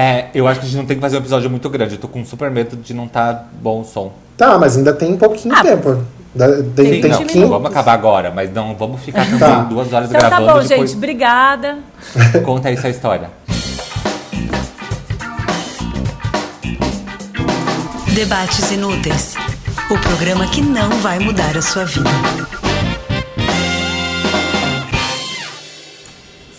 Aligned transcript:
É, 0.00 0.26
eu 0.32 0.46
acho 0.46 0.60
que 0.60 0.66
a 0.66 0.68
gente 0.68 0.78
não 0.78 0.86
tem 0.86 0.96
que 0.96 1.00
fazer 1.00 1.16
um 1.16 1.18
episódio 1.18 1.50
muito 1.50 1.68
grande. 1.68 1.94
Eu 1.96 2.00
tô 2.00 2.06
com 2.06 2.24
super 2.24 2.52
medo 2.52 2.76
de 2.76 2.94
não 2.94 3.08
tá 3.08 3.46
bom 3.60 3.80
o 3.80 3.84
som. 3.84 4.12
Tá, 4.36 4.56
mas 4.56 4.76
ainda 4.76 4.92
tem 4.92 5.14
um 5.14 5.16
pouquinho 5.18 5.52
Ah, 5.56 5.60
tempo. 5.64 6.04
Da- 6.32 6.46
Tem, 6.76 6.94
Sim, 6.94 7.00
tem 7.00 7.10
não, 7.10 7.24
15 7.24 7.38
não 7.40 7.48
vamos 7.48 7.68
acabar 7.68 7.94
agora, 7.94 8.30
mas 8.32 8.52
não 8.52 8.76
vamos 8.76 9.00
ficar 9.02 9.24
também 9.24 9.40
Tá. 9.40 9.62
duas 9.64 9.92
horas 9.92 10.08
Então 10.08 10.20
tá 10.20 10.28
gravando 10.28 10.52
bom, 10.52 10.60
e 10.64 10.68
depois 10.68 10.90
gente. 10.90 10.96
Obrigada. 10.98 11.78
conta 12.44 12.68
aí 12.68 12.74
essa 12.74 12.88
história. 12.88 13.28
Debates 18.14 18.70
Inúteis 18.70 19.34
o 19.90 19.98
programa 19.98 20.46
que 20.48 20.60
não 20.60 20.90
vai 21.00 21.18
mudar 21.18 21.56
a 21.56 21.62
sua 21.62 21.84
vida. 21.84 22.10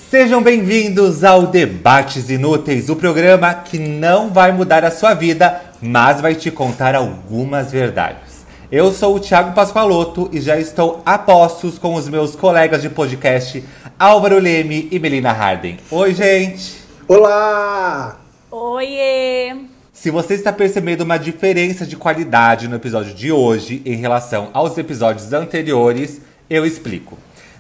Sejam 0.10 0.42
bem-vindos 0.42 1.24
ao 1.24 1.46
Debates 1.46 2.32
Inúteis, 2.32 2.90
o 2.90 2.96
programa 2.96 3.54
que 3.54 3.78
não 3.78 4.34
vai 4.34 4.52
mudar 4.52 4.84
a 4.84 4.90
sua 4.90 5.14
vida, 5.14 5.62
mas 5.80 6.20
vai 6.20 6.34
te 6.34 6.50
contar 6.50 6.96
algumas 6.96 7.72
verdades. 7.72 8.44
Eu 8.72 8.92
sou 8.92 9.16
o 9.16 9.20
Thiago 9.20 9.54
Pascoaloto 9.54 10.28
e 10.34 10.42
já 10.42 10.60
estou 10.60 11.04
a 11.06 11.16
postos 11.16 11.78
com 11.78 11.94
os 11.94 12.10
meus 12.10 12.36
colegas 12.36 12.82
de 12.82 12.90
podcast 12.90 13.64
Álvaro 14.00 14.40
Leme 14.40 14.88
e 14.92 14.98
Melina 14.98 15.32
Harden. 15.32 15.78
Oi, 15.92 16.12
gente! 16.16 16.78
Olá! 17.08 18.20
Oiê! 18.50 19.58
Se 19.94 20.10
você 20.10 20.34
está 20.34 20.52
percebendo 20.52 21.02
uma 21.02 21.20
diferença 21.20 21.86
de 21.86 21.96
qualidade 21.96 22.68
no 22.68 22.78
episódio 22.78 23.14
de 23.14 23.32
hoje 23.32 23.84
em 23.86 23.98
relação 23.98 24.50
aos 24.54 24.76
episódios 24.76 25.34
anteriores, 25.34 26.20
eu 26.50 26.66
explico. 26.66 27.16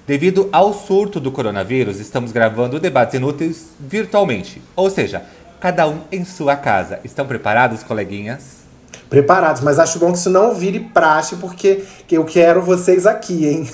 Devido 0.09 0.49
ao 0.52 0.73
surto 0.73 1.20
do 1.20 1.31
coronavírus, 1.31 1.99
estamos 1.99 2.31
gravando 2.31 2.80
debates 2.80 3.13
inúteis 3.13 3.67
virtualmente, 3.80 4.59
ou 4.76 4.90
seja, 4.90 5.22
cada 5.59 5.88
um 5.88 6.00
em 6.12 6.26
sua 6.26 6.55
casa. 6.55 7.00
Estão 7.04 7.27
preparados, 7.27 7.84
coleguinhas? 7.84 8.62
Preparados, 9.08 9.61
mas 9.61 9.78
acho 9.78 10.00
bom 10.00 10.11
que 10.11 10.17
isso 10.17 10.31
não 10.31 10.56
vire 10.56 10.80
praxe, 10.80 11.36
porque 11.36 11.83
que 12.08 12.17
eu 12.17 12.25
quero 12.25 12.59
vocês 12.59 13.06
aqui, 13.06 13.45
hein? 13.45 13.70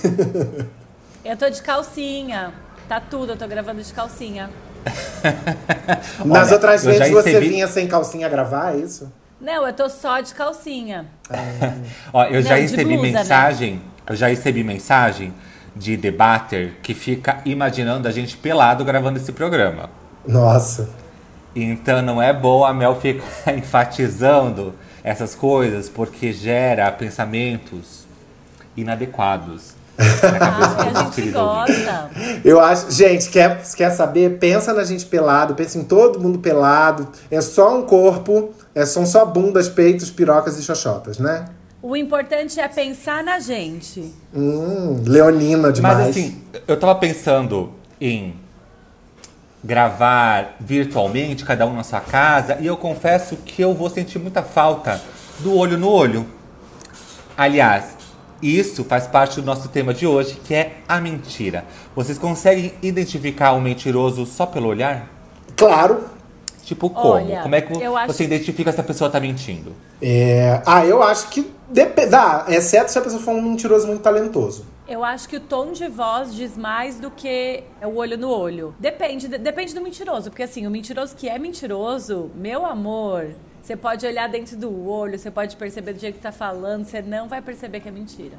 Eu 1.24 1.38
tô 1.38 1.50
de 1.50 1.62
calcinha. 1.62 2.52
Tá 2.90 3.00
tudo, 3.00 3.32
eu 3.32 3.38
tô 3.38 3.48
gravando 3.48 3.82
de 3.82 3.92
calcinha. 3.94 4.50
Nas 6.26 6.48
Olha, 6.50 6.54
outras 6.56 6.84
já 6.84 6.92
vezes 6.92 7.12
você 7.14 7.30
recebi- 7.32 7.50
vinha 7.50 7.68
sem 7.70 7.88
calcinha 7.88 8.28
gravar, 8.28 8.76
é 8.76 8.80
isso? 8.80 9.10
Não, 9.40 9.66
eu 9.66 9.72
tô 9.74 9.88
só 9.90 10.20
de 10.20 10.34
calcinha. 10.34 11.06
Ó, 12.12 12.26
eu 12.26 12.42
já 12.42 12.50
Não, 12.50 12.56
de 12.58 12.62
recebi 12.64 12.84
blusa, 12.98 13.12
né? 13.14 13.20
mensagem, 13.20 13.82
eu 14.08 14.16
já 14.18 14.28
recebi 14.28 14.64
mensagem 14.66 15.34
de 15.76 15.98
debater 15.98 16.78
que 16.82 16.94
fica 16.94 17.42
imaginando 17.46 18.08
a 18.08 18.12
gente 18.12 18.38
pelado 18.38 18.86
gravando 18.86 19.20
esse 19.20 19.32
programa. 19.32 19.90
Nossa. 20.26 20.90
Então 21.56 22.02
não 22.02 22.22
é 22.22 22.34
bom 22.34 22.66
a 22.66 22.74
Mel 22.74 23.00
ficar 23.00 23.26
enfatizando 23.56 24.74
essas 25.04 25.36
coisas 25.36 25.90
porque 25.90 26.34
gera 26.34 26.92
pensamentos 26.92 28.06
inadequados 28.76 29.76
na 29.98 30.40
cabeça 30.40 30.76
Ah, 30.96 31.02
a 31.02 31.04
gente 31.04 31.32
gosta. 31.32 32.10
Eu 32.44 32.60
acho. 32.60 32.92
Gente, 32.92 33.30
quer, 33.30 33.62
quer 33.76 33.92
saber? 33.92 34.38
Pensa 34.38 34.74
na 34.74 34.84
gente 34.84 35.06
pelado, 35.06 35.56
pensa 35.56 35.78
em 35.78 35.84
todo 35.84 36.20
mundo 36.20 36.40
pelado. 36.40 37.08
É 37.32 37.40
só 37.42 37.78
um 37.78 37.84
corpo, 37.84 38.54
é, 38.74 38.86
são 38.86 39.06
só 39.06 39.26
bundas, 39.26 39.70
peitos, 39.70 40.12
pirocas 40.12 40.58
e 40.60 40.64
xoxotas, 40.64 41.18
né? 41.18 41.46
O 41.88 41.96
importante 41.96 42.60
é 42.60 42.68
pensar 42.68 43.24
na 43.24 43.40
gente. 43.40 44.12
Hum, 44.34 45.04
leonina 45.06 45.72
demais. 45.72 45.98
Mas 46.00 46.10
assim, 46.10 46.42
eu 46.68 46.80
tava 46.80 46.96
pensando 46.96 47.74
em 48.02 48.34
gravar 49.64 50.56
virtualmente, 50.60 51.46
cada 51.46 51.64
um 51.68 51.76
na 51.76 51.84
sua 51.84 52.00
casa, 52.02 52.58
e 52.60 52.66
eu 52.66 52.76
confesso 52.76 53.36
que 53.38 53.62
eu 53.62 53.72
vou 53.76 53.88
sentir 53.88 54.18
muita 54.18 54.42
falta 54.42 55.00
do 55.42 55.56
olho 55.56 55.78
no 55.78 55.88
olho. 55.88 56.26
Aliás, 57.38 57.96
isso 58.42 58.84
faz 58.84 59.06
parte 59.06 59.40
do 59.40 59.46
nosso 59.46 59.70
tema 59.70 59.94
de 59.94 60.08
hoje, 60.08 60.40
que 60.44 60.56
é 60.56 60.78
a 60.90 61.00
mentira. 61.00 61.66
Vocês 61.96 62.18
conseguem 62.18 62.74
identificar 62.82 63.54
um 63.54 63.62
mentiroso 63.62 64.26
só 64.26 64.48
pelo 64.48 64.70
olhar? 64.70 65.08
Claro. 65.56 66.06
Tipo, 66.64 66.90
como? 66.90 67.10
Olha, 67.10 67.42
como 67.44 67.54
é 67.54 67.62
que 67.62 67.80
eu 67.80 67.96
acho- 67.96 68.12
você 68.12 68.24
identifica 68.24 68.72
se 68.72 68.82
a 68.82 68.84
pessoa 68.84 69.08
tá 69.08 69.20
mentindo? 69.20 69.72
É, 70.02 70.64
ah, 70.66 70.84
eu 70.84 71.04
acho 71.04 71.28
que 71.30 71.54
dep- 71.70 72.10
dá, 72.10 72.46
exceto 72.48 72.92
se 72.92 72.98
a 72.98 73.02
pessoa 73.02 73.22
for 73.22 73.32
um 73.36 73.42
mentiroso 73.42 73.88
muito 73.88 74.02
talentoso. 74.02 74.66
Eu 74.88 75.04
acho 75.04 75.28
que 75.28 75.38
o 75.38 75.40
tom 75.40 75.72
de 75.72 75.88
voz 75.88 76.34
diz 76.36 76.56
mais 76.56 77.00
do 77.00 77.10
que 77.10 77.64
o 77.82 77.96
olho 77.96 78.18
no 78.18 78.30
olho. 78.30 78.76
Depende, 78.80 79.28
de- 79.28 79.38
depende 79.40 79.74
do 79.74 79.82
mentiroso, 79.82 80.30
porque 80.30 80.44
assim, 80.44 80.68
o 80.68 80.72
mentiroso 80.72 81.16
que 81.16 81.28
é 81.28 81.40
mentiroso, 81.40 82.30
meu 82.36 82.66
amor, 82.66 83.30
você 83.62 83.76
pode 83.76 84.06
olhar 84.06 84.30
dentro 84.30 84.56
do 84.56 84.88
olho, 84.88 85.18
você 85.18 85.32
pode 85.32 85.56
perceber 85.56 85.94
do 85.94 86.00
jeito 86.00 86.16
que 86.16 86.22
tá 86.22 86.32
falando, 86.32 86.86
você 86.86 87.02
não 87.02 87.28
vai 87.28 87.42
perceber 87.42 87.80
que 87.80 87.90
é 87.90 87.92
mentira. 87.92 88.38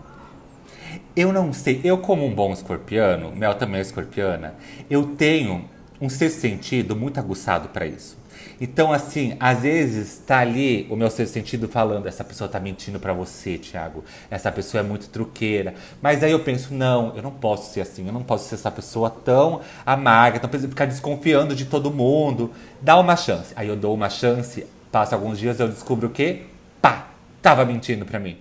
Eu 1.17 1.33
não 1.33 1.53
sei, 1.53 1.81
eu 1.83 1.99
como 1.99 2.25
um 2.25 2.33
bom 2.33 2.53
escorpiano, 2.53 3.35
Mel 3.35 3.55
também 3.55 3.79
é 3.79 3.83
escorpiana, 3.83 4.55
eu 4.89 5.05
tenho 5.17 5.69
um 6.01 6.09
sexto 6.09 6.41
sentido 6.41 6.95
muito 6.95 7.19
aguçado 7.19 7.69
pra 7.69 7.87
isso. 7.87 8.17
Então, 8.61 8.93
assim, 8.93 9.37
às 9.39 9.61
vezes 9.61 10.23
tá 10.27 10.39
ali 10.39 10.87
o 10.91 10.97
meu 10.97 11.11
sexto 11.11 11.35
sentido 11.35 11.69
falando, 11.69 12.07
essa 12.07 12.25
pessoa 12.25 12.49
tá 12.49 12.59
mentindo 12.59 12.99
pra 12.99 13.13
você, 13.13 13.59
Thiago. 13.59 14.03
Essa 14.31 14.51
pessoa 14.51 14.81
é 14.81 14.85
muito 14.85 15.09
truqueira. 15.09 15.75
Mas 16.01 16.23
aí 16.23 16.33
eu 16.33 16.41
penso, 16.41 16.73
não, 16.73 17.15
eu 17.15 17.23
não 17.23 17.31
posso 17.31 17.73
ser 17.73 17.83
assim, 17.83 18.07
eu 18.07 18.13
não 18.13 18.23
posso 18.23 18.49
ser 18.49 18.55
essa 18.55 18.71
pessoa 18.71 19.11
tão 19.11 19.61
amarga, 19.85 20.41
tão 20.41 20.49
ficar 20.59 20.87
desconfiando 20.87 21.55
de 21.55 21.67
todo 21.67 21.91
mundo. 21.91 22.51
Dá 22.81 22.99
uma 22.99 23.17
chance. 23.17 23.53
Aí 23.55 23.69
eu 23.69 23.77
dou 23.77 23.95
uma 23.95 24.09
chance, 24.09 24.67
passa 24.91 25.15
alguns 25.15 25.39
dias, 25.39 25.61
eu 25.61 25.69
descubro 25.69 26.09
que, 26.09 26.47
pá, 26.81 27.09
tava 27.43 27.65
mentindo 27.65 28.07
pra 28.07 28.19
mim. 28.19 28.39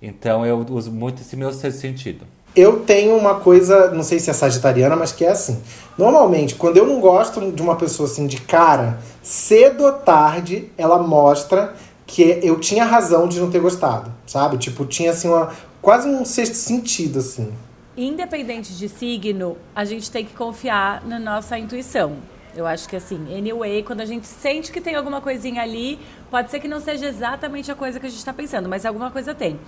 Então 0.00 0.44
eu 0.44 0.64
uso 0.70 0.92
muito 0.92 1.22
esse 1.22 1.36
meu 1.36 1.52
sexto 1.52 1.80
sentido. 1.80 2.26
Eu 2.58 2.80
tenho 2.80 3.16
uma 3.16 3.36
coisa, 3.36 3.92
não 3.92 4.02
sei 4.02 4.18
se 4.18 4.30
é 4.30 4.32
sagitariana, 4.32 4.96
mas 4.96 5.12
que 5.12 5.24
é 5.24 5.28
assim. 5.28 5.62
Normalmente, 5.96 6.56
quando 6.56 6.76
eu 6.76 6.84
não 6.84 6.98
gosto 6.98 7.52
de 7.52 7.62
uma 7.62 7.76
pessoa 7.76 8.08
assim 8.08 8.26
de 8.26 8.40
cara, 8.40 8.98
cedo 9.22 9.84
ou 9.84 9.92
tarde 9.92 10.68
ela 10.76 10.98
mostra 10.98 11.76
que 12.04 12.40
eu 12.42 12.58
tinha 12.58 12.84
razão 12.84 13.28
de 13.28 13.38
não 13.38 13.48
ter 13.48 13.60
gostado, 13.60 14.12
sabe? 14.26 14.58
Tipo, 14.58 14.84
tinha 14.84 15.12
assim 15.12 15.28
uma 15.28 15.52
quase 15.80 16.08
um 16.08 16.24
sexto 16.24 16.56
sentido 16.56 17.20
assim. 17.20 17.52
Independente 17.96 18.76
de 18.76 18.88
signo, 18.88 19.56
a 19.72 19.84
gente 19.84 20.10
tem 20.10 20.24
que 20.24 20.34
confiar 20.34 21.06
na 21.06 21.20
nossa 21.20 21.56
intuição. 21.56 22.16
Eu 22.56 22.66
acho 22.66 22.88
que 22.88 22.96
assim, 22.96 23.20
anyway, 23.32 23.84
quando 23.84 24.00
a 24.00 24.04
gente 24.04 24.26
sente 24.26 24.72
que 24.72 24.80
tem 24.80 24.96
alguma 24.96 25.20
coisinha 25.20 25.62
ali, 25.62 25.96
pode 26.28 26.50
ser 26.50 26.58
que 26.58 26.66
não 26.66 26.80
seja 26.80 27.06
exatamente 27.06 27.70
a 27.70 27.76
coisa 27.76 28.00
que 28.00 28.06
a 28.06 28.08
gente 28.08 28.18
está 28.18 28.32
pensando, 28.32 28.68
mas 28.68 28.84
alguma 28.84 29.12
coisa 29.12 29.32
tem. 29.32 29.60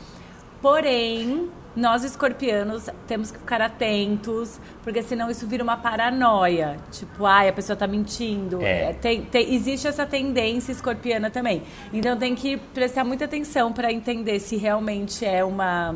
Porém, 0.61 1.49
nós 1.75 2.05
escorpianos 2.05 2.89
temos 3.07 3.31
que 3.31 3.39
ficar 3.39 3.61
atentos, 3.63 4.61
porque 4.83 5.03
senão 5.03 5.31
isso 5.31 5.47
vira 5.47 5.63
uma 5.63 5.77
paranoia. 5.77 6.77
Tipo, 6.91 7.25
ai, 7.25 7.49
a 7.49 7.53
pessoa 7.53 7.77
tá 7.77 7.87
mentindo. 7.87 8.61
É. 8.63 8.91
É, 8.91 8.93
tem- 8.93 9.23
tem- 9.23 9.55
existe 9.55 9.87
essa 9.87 10.05
tendência 10.05 10.73
escorpiana 10.73 11.31
também. 11.31 11.63
Então 11.93 12.17
tem 12.17 12.35
que 12.35 12.57
prestar 12.57 13.05
muita 13.05 13.25
atenção 13.25 13.73
para 13.73 13.93
entender 13.93 14.39
se 14.41 14.57
realmente 14.57 15.25
é 15.25 15.45
uma 15.45 15.95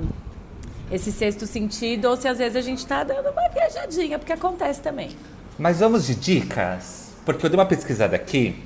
esse 0.91 1.11
sexto 1.11 1.47
sentido 1.47 2.05
ou 2.07 2.17
se 2.17 2.29
às 2.29 2.39
vezes 2.39 2.57
a 2.57 2.61
gente 2.61 2.87
tá 2.87 3.03
dando 3.03 3.31
uma 3.31 3.49
viajadinha, 3.49 4.19
porque 4.19 4.33
acontece 4.33 4.81
também. 4.83 5.11
Mas 5.59 5.81
vamos 5.81 6.07
de 6.07 6.15
dicas? 6.15 7.13
Porque 7.25 7.45
eu 7.45 7.51
dei 7.51 7.59
uma 7.59 7.67
pesquisada 7.67 8.15
aqui. 8.15 8.63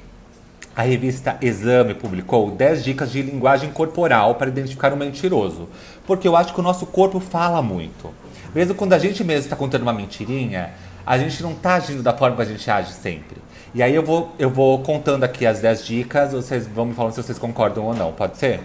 A 0.78 0.82
revista 0.82 1.36
Exame 1.42 1.92
publicou 1.92 2.52
10 2.52 2.84
dicas 2.84 3.10
de 3.10 3.20
linguagem 3.20 3.68
corporal 3.72 4.36
para 4.36 4.46
identificar 4.46 4.92
um 4.92 4.96
mentiroso. 4.96 5.68
Porque 6.06 6.28
eu 6.28 6.36
acho 6.36 6.54
que 6.54 6.60
o 6.60 6.62
nosso 6.62 6.86
corpo 6.86 7.18
fala 7.18 7.60
muito. 7.60 8.14
Mesmo 8.54 8.76
quando 8.76 8.92
a 8.92 8.98
gente 9.00 9.24
mesmo 9.24 9.42
está 9.42 9.56
contando 9.56 9.82
uma 9.82 9.92
mentirinha, 9.92 10.70
a 11.04 11.18
gente 11.18 11.42
não 11.42 11.50
está 11.50 11.74
agindo 11.74 12.00
da 12.00 12.16
forma 12.16 12.36
que 12.36 12.42
a 12.42 12.44
gente 12.44 12.70
age 12.70 12.92
sempre. 12.92 13.38
E 13.74 13.82
aí 13.82 13.92
eu 13.92 14.04
vou, 14.04 14.32
eu 14.38 14.48
vou 14.48 14.80
contando 14.84 15.24
aqui 15.24 15.44
as 15.44 15.58
10 15.58 15.84
dicas, 15.84 16.30
vocês 16.30 16.68
vão 16.68 16.86
me 16.86 16.94
falando 16.94 17.10
se 17.10 17.24
vocês 17.24 17.40
concordam 17.40 17.82
ou 17.84 17.92
não. 17.92 18.12
Pode 18.12 18.36
ser? 18.36 18.60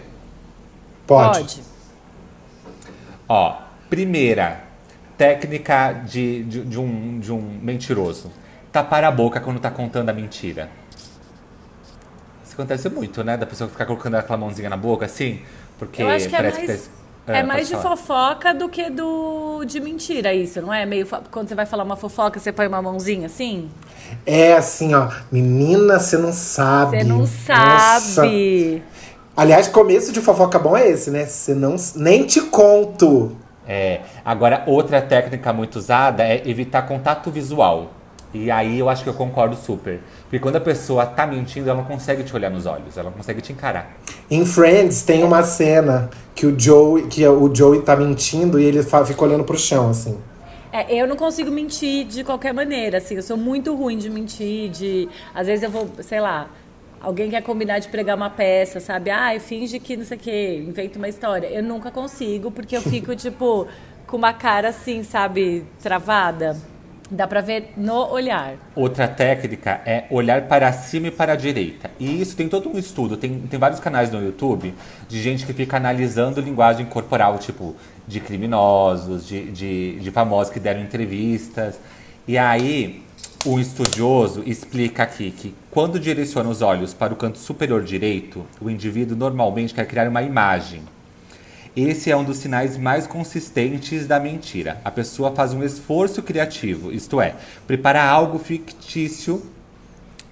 Pode. 1.08 1.64
Ó, 3.28 3.58
primeira 3.90 4.62
técnica 5.18 5.94
de, 5.94 6.44
de, 6.44 6.64
de 6.64 6.80
um, 6.80 7.20
de 7.20 7.34
um 7.34 7.42
mentiroso. 7.60 8.32
Tapar 8.72 9.04
a 9.04 9.10
boca 9.10 9.40
quando 9.40 9.60
tá 9.60 9.72
contando 9.72 10.10
a 10.10 10.14
mentira. 10.14 10.83
Isso 12.54 12.62
acontece 12.62 12.88
muito, 12.88 13.24
né? 13.24 13.36
Da 13.36 13.48
pessoa 13.48 13.68
ficar 13.68 13.86
colocando 13.88 14.14
aquela 14.14 14.38
mãozinha 14.38 14.70
na 14.70 14.78
boca, 14.78 15.06
assim. 15.08 15.40
Porque 15.80 16.04
Eu 16.04 16.10
acho 16.10 16.30
que 16.30 16.36
é 16.36 16.38
parece 16.38 16.68
mais, 16.68 16.92
tá- 17.26 17.36
é, 17.36 17.42
mais 17.44 17.68
pode 17.68 17.76
de 17.78 17.82
falar. 17.84 17.98
fofoca 17.98 18.54
do 18.54 18.70
que 18.70 18.92
do 18.92 19.64
de 19.66 19.80
mentira 19.80 20.32
isso, 20.36 20.62
não 20.62 20.72
é? 20.72 20.86
Meio 20.86 21.08
fo- 21.08 21.18
quando 21.32 21.48
você 21.50 21.56
vai 21.56 21.66
falar 21.66 21.84
uma 21.84 21.96
fofoca, 21.96 22.40
você 22.40 22.52
põe 22.52 22.68
uma 22.68 22.80
mãozinha 22.80 23.26
assim? 23.26 23.72
É 24.24 24.54
assim, 24.54 24.94
ó. 24.94 25.10
Menina, 25.32 26.00
você 26.00 26.16
não 26.16 26.32
sabe. 26.32 27.00
Você 27.00 27.04
não 27.04 27.18
Nossa. 27.22 28.12
sabe. 28.12 28.84
Aliás, 29.36 29.68
começo 29.68 30.12
de 30.14 30.22
fofoca 30.22 30.60
bom 30.60 30.78
é 30.78 30.88
esse, 30.88 31.10
né? 31.10 31.26
Você 31.26 31.56
não. 31.56 31.76
Nem 31.96 32.24
te 32.24 32.40
conto. 32.40 33.36
É, 33.68 34.02
agora, 34.24 34.62
outra 34.68 35.02
técnica 35.02 35.52
muito 35.52 35.78
usada 35.78 36.24
é 36.24 36.48
evitar 36.48 36.84
contato 36.84 37.32
visual. 37.32 37.88
E 38.32 38.52
aí 38.52 38.78
eu 38.80 38.90
acho 38.90 39.04
que 39.04 39.10
eu 39.10 39.14
concordo 39.14 39.56
super. 39.56 40.02
Porque 40.34 40.42
quando 40.42 40.56
a 40.56 40.62
pessoa 40.62 41.06
tá 41.06 41.28
mentindo, 41.28 41.70
ela 41.70 41.78
não 41.78 41.86
consegue 41.86 42.24
te 42.24 42.36
olhar 42.36 42.50
nos 42.50 42.66
olhos, 42.66 42.98
ela 42.98 43.12
não 43.12 43.16
consegue 43.16 43.40
te 43.40 43.54
encarar. 43.54 43.96
Em 44.32 44.44
Friends 44.44 45.04
tem 45.04 45.24
uma 45.24 45.44
cena 45.44 46.10
que 46.34 46.48
o 46.48 46.60
Joey, 46.60 47.06
que 47.06 47.24
o 47.28 47.54
Joey 47.54 47.84
tá 47.84 47.96
mentindo 47.96 48.60
e 48.60 48.64
ele 48.64 48.82
fica 48.82 49.24
olhando 49.24 49.44
pro 49.44 49.56
chão, 49.60 49.92
assim. 49.92 50.18
É, 50.72 50.92
eu 50.92 51.08
não 51.08 51.16
consigo 51.16 51.52
mentir 51.52 52.08
de 52.08 52.24
qualquer 52.24 52.52
maneira, 52.52 52.98
assim, 52.98 53.14
eu 53.14 53.22
sou 53.22 53.38
muito 53.38 53.76
ruim 53.76 53.96
de 53.96 54.10
mentir, 54.10 54.72
de... 54.72 55.08
Às 55.36 55.46
vezes 55.46 55.62
eu 55.62 55.70
vou, 55.70 55.88
sei 56.00 56.20
lá, 56.20 56.50
alguém 57.00 57.30
quer 57.30 57.44
combinar 57.44 57.78
de 57.78 57.90
pregar 57.90 58.18
uma 58.18 58.32
peça, 58.32 58.80
sabe? 58.80 59.12
Ah, 59.12 59.40
finge 59.40 59.80
que 59.80 59.96
não 59.96 60.04
sei 60.04 60.18
o 60.18 60.20
quê, 60.20 60.66
inventa 60.68 60.98
uma 60.98 61.10
história. 61.10 61.46
Eu 61.46 61.62
nunca 61.62 61.92
consigo, 61.92 62.50
porque 62.50 62.76
eu 62.76 62.82
fico, 62.82 63.14
tipo, 63.16 63.68
com 64.08 64.18
uma 64.18 64.34
cara 64.34 64.70
assim, 64.70 65.04
sabe, 65.04 65.64
travada. 65.80 66.58
Dá 67.14 67.28
pra 67.28 67.42
ver 67.42 67.74
no 67.78 68.12
olhar. 68.12 68.56
Outra 68.76 69.08
técnica 69.08 69.82
é 69.86 70.06
olhar 70.10 70.48
para 70.48 70.74
cima 70.74 71.08
e 71.08 71.12
para 71.12 71.34
a 71.34 71.36
direita. 71.36 71.92
E 72.00 72.20
isso 72.20 72.36
tem 72.36 72.50
todo 72.50 72.68
um 72.68 72.76
estudo. 72.76 73.16
Tem, 73.16 73.40
tem 73.42 73.60
vários 73.60 73.80
canais 73.80 74.12
no 74.12 74.20
YouTube 74.20 74.74
de 75.08 75.22
gente 75.22 75.46
que 75.46 75.54
fica 75.54 75.78
analisando 75.78 76.42
linguagem 76.42 76.88
corporal, 76.88 77.38
tipo, 77.38 77.76
de 78.08 78.20
criminosos, 78.20 79.28
de, 79.28 79.52
de, 79.52 80.00
de 80.00 80.10
famosos 80.10 80.52
que 80.52 80.60
deram 80.60 80.82
entrevistas. 80.82 81.80
E 82.28 82.36
aí, 82.36 83.04
o 83.46 83.60
estudioso 83.60 84.42
explica 84.48 85.04
aqui 85.04 85.30
que 85.30 85.54
quando 85.70 86.00
direciona 86.00 86.50
os 86.50 86.64
olhos 86.64 86.96
para 86.96 87.14
o 87.14 87.16
canto 87.16 87.38
superior 87.38 87.84
direito, 87.84 88.44
o 88.60 88.72
indivíduo 88.72 89.16
normalmente 89.16 89.72
quer 89.72 89.86
criar 89.86 90.08
uma 90.08 90.24
imagem. 90.24 90.82
Esse 91.76 92.12
é 92.12 92.16
um 92.16 92.24
dos 92.24 92.38
sinais 92.38 92.78
mais 92.78 93.08
consistentes 93.08 94.06
da 94.06 94.20
mentira. 94.20 94.80
A 94.86 94.92
pessoa 94.92 95.34
faz 95.36 95.54
um 95.54 95.64
esforço 95.64 96.22
criativo, 96.22 96.92
isto 96.92 97.20
é, 97.20 97.36
prepara 97.66 98.04
algo 98.04 98.38
fictício 98.38 99.42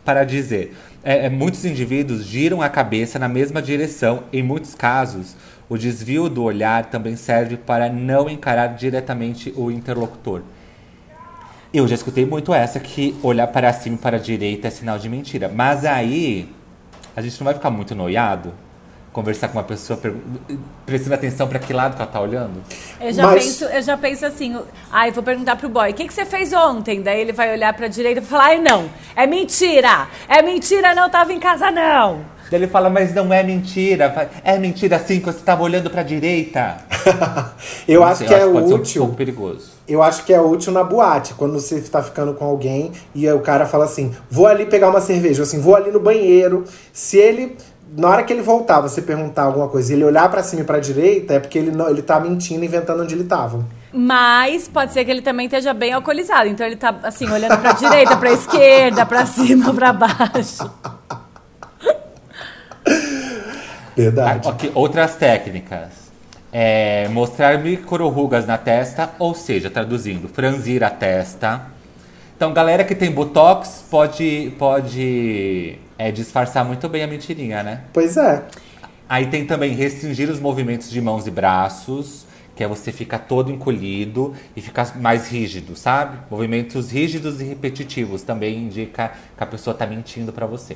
para 0.06 0.24
dizer. 0.24 0.76
É, 1.04 1.26
é, 1.26 1.30
muitos 1.30 1.66
indivíduos 1.66 2.26
giram 2.26 2.62
a 2.62 2.70
cabeça 2.70 3.18
na 3.18 3.28
mesma 3.28 3.60
direção. 3.60 4.24
Em 4.32 4.44
muitos 4.44 4.76
casos, 4.76 5.36
o 5.68 5.78
desvio 5.78 6.30
do 6.30 6.44
olhar 6.44 6.86
também 6.86 7.16
serve 7.16 7.58
para 7.58 7.90
não 7.90 8.30
encarar 8.30 8.68
diretamente 8.76 9.52
o 9.56 9.72
interlocutor. 9.72 10.44
Eu 11.74 11.88
já 11.88 11.96
escutei 11.96 12.26
muito 12.26 12.54
essa 12.54 12.80
que 12.80 13.16
olhar 13.24 13.48
para 13.48 13.74
cima 13.74 13.96
e 13.96 14.00
para 14.00 14.18
a 14.18 14.20
direita 14.20 14.68
é 14.68 14.72
sinal 14.72 15.00
de 15.00 15.10
mentira. 15.10 15.50
Mas 15.50 15.86
aí 15.86 16.54
a 17.16 17.22
gente 17.22 17.40
não 17.40 17.46
vai 17.46 17.56
ficar 17.56 17.72
muito 17.72 17.96
noiado 17.96 18.54
conversar 19.12 19.50
com 19.50 19.58
uma 19.58 19.64
pessoa 19.64 20.00
prestando 20.86 21.16
atenção 21.16 21.48
para 21.48 21.60
que 21.60 21.74
lado 21.74 21.96
que 21.96 22.02
ela 22.02 22.10
tá 22.12 22.20
olhando? 22.22 22.62
Eu 23.00 23.12
já, 23.14 23.24
Mas- 23.28 23.44
penso, 23.46 23.66
eu 23.66 23.82
já 23.82 23.98
penso 23.98 24.26
assim, 24.26 24.58
ai, 24.92 25.12
vou 25.12 25.24
perguntar 25.24 25.56
pro 25.58 25.70
boy, 25.70 25.92
o 25.92 25.94
que, 25.94 26.08
que 26.08 26.14
você 26.14 26.26
fez 26.26 26.54
ontem? 26.54 27.02
Daí 27.02 27.20
ele 27.22 27.34
vai 27.34 27.52
olhar 27.54 27.74
pra 27.74 27.88
direita 27.88 28.22
e 28.22 28.24
falar, 28.24 28.46
ai 28.46 28.60
não, 28.62 28.90
é 29.16 29.28
mentira! 29.28 30.08
É 30.30 30.42
mentira, 30.42 30.96
não 30.96 31.10
tava 31.10 31.34
em 31.34 31.40
casa 31.40 31.70
não! 31.72 32.22
Daí 32.50 32.60
ele 32.60 32.68
fala, 32.68 32.90
mas 32.90 33.14
não 33.14 33.32
é 33.32 33.42
mentira. 33.44 34.30
É 34.44 34.58
mentira 34.58 35.00
sim 35.00 35.20
que 35.22 35.26
você 35.26 35.38
estava 35.40 35.64
olhando 35.64 35.90
para 35.90 36.02
a 36.02 36.04
direita. 36.04 36.80
Eu 37.88 38.02
Não 38.02 38.08
acho 38.08 38.18
sei, 38.20 38.28
que 38.28 38.34
é 38.34 38.40
pode 38.46 38.68
ser 38.68 38.74
um 38.74 38.78
útil. 38.78 39.02
pouco 39.04 39.16
perigoso. 39.16 39.72
Eu 39.88 40.04
acho 40.04 40.26
que 40.26 40.34
é 40.34 40.42
útil 40.42 40.74
na 40.74 40.84
boate, 40.84 41.34
quando 41.36 41.54
você 41.54 41.80
tá 41.82 42.04
ficando 42.04 42.34
com 42.34 42.44
alguém 42.44 42.92
e 43.16 43.30
o 43.32 43.40
cara 43.40 43.66
fala 43.66 43.86
assim: 43.86 44.14
vou 44.30 44.48
ali 44.48 44.66
pegar 44.66 44.90
uma 44.90 45.00
cerveja, 45.00 45.42
ou 45.42 45.48
assim, 45.48 45.62
vou 45.62 45.78
ali 45.78 45.92
no 45.92 46.00
banheiro. 46.02 46.66
Se 46.92 47.18
ele, 47.18 47.56
na 47.96 48.10
hora 48.10 48.24
que 48.24 48.32
ele 48.32 48.42
voltar, 48.42 48.80
você 48.80 49.02
perguntar 49.02 49.44
alguma 49.44 49.68
coisa 49.68 49.92
e 49.92 49.96
ele 49.96 50.06
olhar 50.06 50.30
pra 50.30 50.42
cima 50.42 50.62
e 50.62 50.66
pra 50.66 50.80
direita, 50.80 51.34
é 51.34 51.40
porque 51.40 51.58
ele, 51.58 51.72
não, 51.72 51.90
ele 51.90 52.02
tá 52.02 52.20
mentindo, 52.20 52.64
inventando 52.64 53.04
onde 53.04 53.14
ele 53.14 53.26
tava. 53.26 53.66
Mas 53.92 54.70
pode 54.70 54.94
ser 54.94 55.04
que 55.04 55.12
ele 55.12 55.22
também 55.22 55.48
esteja 55.48 55.74
bem 55.74 55.92
alcoolizado. 55.92 56.48
Então 56.48 56.66
ele 56.66 56.78
tá, 56.78 56.96
assim, 57.04 57.30
olhando 57.30 57.58
pra 57.60 57.74
direita, 57.74 58.16
pra 58.16 58.32
esquerda, 58.32 59.06
pra 59.06 59.26
cima, 59.26 59.74
pra 59.74 59.92
baixo. 59.92 60.72
Verdade. 63.96 64.48
Ah, 64.48 64.50
ok, 64.50 64.72
Outras 64.74 65.16
técnicas. 65.16 66.02
É 66.54 67.08
mostrar 67.10 67.58
micro-rugas 67.60 68.46
na 68.46 68.58
testa, 68.58 69.12
ou 69.20 69.34
seja, 69.34 69.70
traduzindo, 69.70 70.28
franzir 70.28 70.84
a 70.84 70.90
testa. 70.90 71.62
Então, 72.36 72.54
galera 72.54 72.84
que 72.84 72.94
tem 72.96 73.10
botox 73.12 73.86
pode, 73.90 74.54
pode 74.58 75.78
é, 76.02 76.12
disfarçar 76.12 76.66
muito 76.66 76.90
bem 76.90 77.04
a 77.04 77.08
mentirinha, 77.08 77.62
né? 77.62 77.82
Pois 77.94 78.18
é. 78.18 78.44
Aí 79.08 79.28
tem 79.28 79.46
também 79.46 79.74
restringir 79.74 80.32
os 80.32 80.40
movimentos 80.40 80.90
de 80.90 81.00
mãos 81.00 81.28
e 81.28 81.32
braços, 81.32 82.26
que 82.56 82.64
é 82.64 82.68
você 82.68 82.92
ficar 82.92 83.20
todo 83.20 83.52
encolhido 83.52 84.34
e 84.56 84.62
ficar 84.62 84.98
mais 84.98 85.30
rígido, 85.30 85.76
sabe? 85.76 86.18
Movimentos 86.30 86.92
rígidos 86.92 87.40
e 87.40 87.44
repetitivos 87.44 88.24
também 88.24 88.58
indica 88.58 89.12
que 89.38 89.44
a 89.44 89.46
pessoa 89.46 89.76
tá 89.76 89.86
mentindo 89.86 90.34
pra 90.34 90.48
você. 90.48 90.76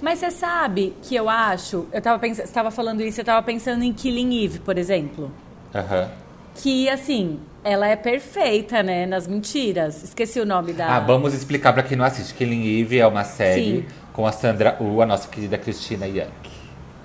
Mas 0.00 0.18
você 0.18 0.32
sabe 0.32 0.92
que 1.02 1.14
eu 1.14 1.28
acho. 1.28 1.86
Eu 1.92 2.02
tava 2.02 2.18
pensando. 2.18 2.46
Você 2.46 2.52
tava 2.52 2.70
falando 2.72 3.00
isso, 3.00 3.20
eu 3.20 3.24
tava 3.24 3.46
pensando 3.46 3.84
em 3.84 3.92
Killing 3.92 4.44
Eve, 4.44 4.58
por 4.58 4.76
exemplo. 4.76 5.30
Aham. 5.72 6.10
Que, 6.56 6.88
assim, 6.88 7.38
ela 7.62 7.86
é 7.86 7.94
perfeita, 7.94 8.82
né? 8.82 9.06
Nas 9.06 9.28
mentiras. 9.28 10.02
Esqueci 10.02 10.40
o 10.40 10.44
nome 10.44 10.72
da. 10.72 10.96
Ah, 10.96 11.00
vamos 11.00 11.32
explicar 11.32 11.72
pra 11.72 11.84
quem 11.84 11.96
não 11.96 12.04
assiste. 12.04 12.34
Killing 12.34 12.80
Eve 12.80 12.98
é 12.98 13.06
uma 13.06 13.22
série 13.22 13.82
Sim. 13.82 14.01
Com 14.12 14.26
a 14.26 14.32
Sandra 14.32 14.76
Uh, 14.80 15.00
a 15.00 15.06
nossa 15.06 15.28
querida 15.28 15.56
Cristina 15.58 16.06
Young. 16.06 16.30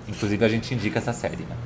Inclusive 0.08 0.44
a 0.44 0.48
gente 0.48 0.74
indica 0.74 0.98
essa 0.98 1.12
série, 1.12 1.44
né? 1.44 1.56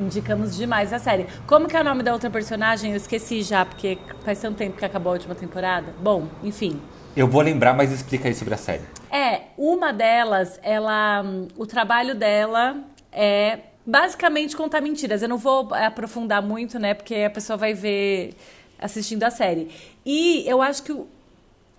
Indicamos 0.00 0.56
demais 0.56 0.92
a 0.92 0.98
série. 0.98 1.26
Como 1.46 1.68
que 1.68 1.76
é 1.76 1.80
o 1.80 1.84
nome 1.84 2.02
da 2.02 2.12
outra 2.12 2.30
personagem? 2.30 2.92
Eu 2.92 2.96
esqueci 2.96 3.42
já, 3.42 3.64
porque 3.64 3.98
faz 4.24 4.40
tanto 4.40 4.56
tempo 4.56 4.76
que 4.76 4.84
acabou 4.84 5.10
a 5.10 5.14
última 5.14 5.34
temporada. 5.34 5.94
Bom, 6.00 6.26
enfim. 6.42 6.80
Eu 7.14 7.28
vou 7.28 7.42
lembrar, 7.42 7.74
mas 7.74 7.92
explica 7.92 8.28
aí 8.28 8.34
sobre 8.34 8.54
a 8.54 8.56
série. 8.56 8.82
É, 9.10 9.42
uma 9.58 9.92
delas, 9.92 10.58
ela. 10.62 11.22
O 11.56 11.66
trabalho 11.66 12.14
dela 12.14 12.76
é 13.12 13.58
basicamente 13.84 14.56
contar 14.56 14.80
mentiras. 14.80 15.22
Eu 15.22 15.28
não 15.28 15.36
vou 15.36 15.72
aprofundar 15.74 16.42
muito, 16.42 16.78
né? 16.78 16.94
Porque 16.94 17.14
a 17.16 17.30
pessoa 17.30 17.56
vai 17.58 17.74
ver 17.74 18.34
assistindo 18.78 19.22
a 19.24 19.30
série. 19.30 19.70
E 20.04 20.44
eu 20.48 20.62
acho 20.62 20.82
que 20.82 20.92
o, 20.92 21.06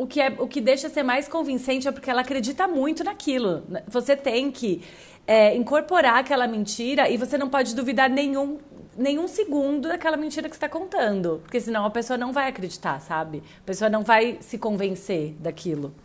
o 0.03 0.07
que, 0.07 0.19
é, 0.19 0.33
o 0.37 0.47
que 0.47 0.59
deixa 0.59 0.89
ser 0.89 1.01
mais 1.01 1.29
convincente 1.29 1.87
é 1.87 1.91
porque 1.91 2.09
ela 2.09 2.21
acredita 2.21 2.67
muito 2.67 3.03
naquilo. 3.05 3.63
Você 3.87 4.17
tem 4.17 4.51
que 4.51 4.81
é, 5.25 5.55
incorporar 5.55 6.17
aquela 6.19 6.45
mentira 6.45 7.09
e 7.09 7.15
você 7.15 7.37
não 7.37 7.49
pode 7.49 7.73
duvidar 7.73 8.09
nenhum, 8.09 8.57
nenhum 8.97 9.29
segundo 9.29 9.87
daquela 9.87 10.17
mentira 10.17 10.49
que 10.49 10.55
você 10.55 10.57
está 10.57 10.67
contando. 10.67 11.39
Porque 11.43 11.59
senão 11.61 11.85
a 11.85 11.89
pessoa 11.89 12.17
não 12.17 12.33
vai 12.33 12.49
acreditar, 12.49 12.99
sabe? 12.99 13.41
A 13.61 13.65
pessoa 13.65 13.89
não 13.89 14.03
vai 14.03 14.37
se 14.41 14.57
convencer 14.57 15.35
daquilo. 15.39 15.95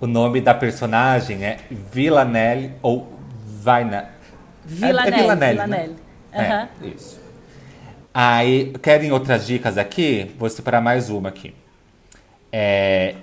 O 0.00 0.06
nome 0.08 0.40
da 0.40 0.52
personagem 0.52 1.44
é 1.44 1.58
Villanelle 1.70 2.72
ou 2.82 3.08
Vaina. 3.62 4.10
Villanelle, 4.64 5.14
É, 5.14 5.18
é 5.18 5.20
Villanelle. 5.20 5.52
Villanelle. 5.52 5.96
né? 6.32 6.40
Aham. 6.50 6.68
É, 6.82 6.86
isso. 6.88 7.20
Aí, 8.12 8.72
querem 8.82 9.12
outras 9.12 9.46
dicas 9.46 9.78
aqui? 9.78 10.34
Vou 10.36 10.48
separar 10.50 10.80
mais 10.80 11.08
uma 11.08 11.28
aqui. 11.28 11.54
É, 12.56 13.16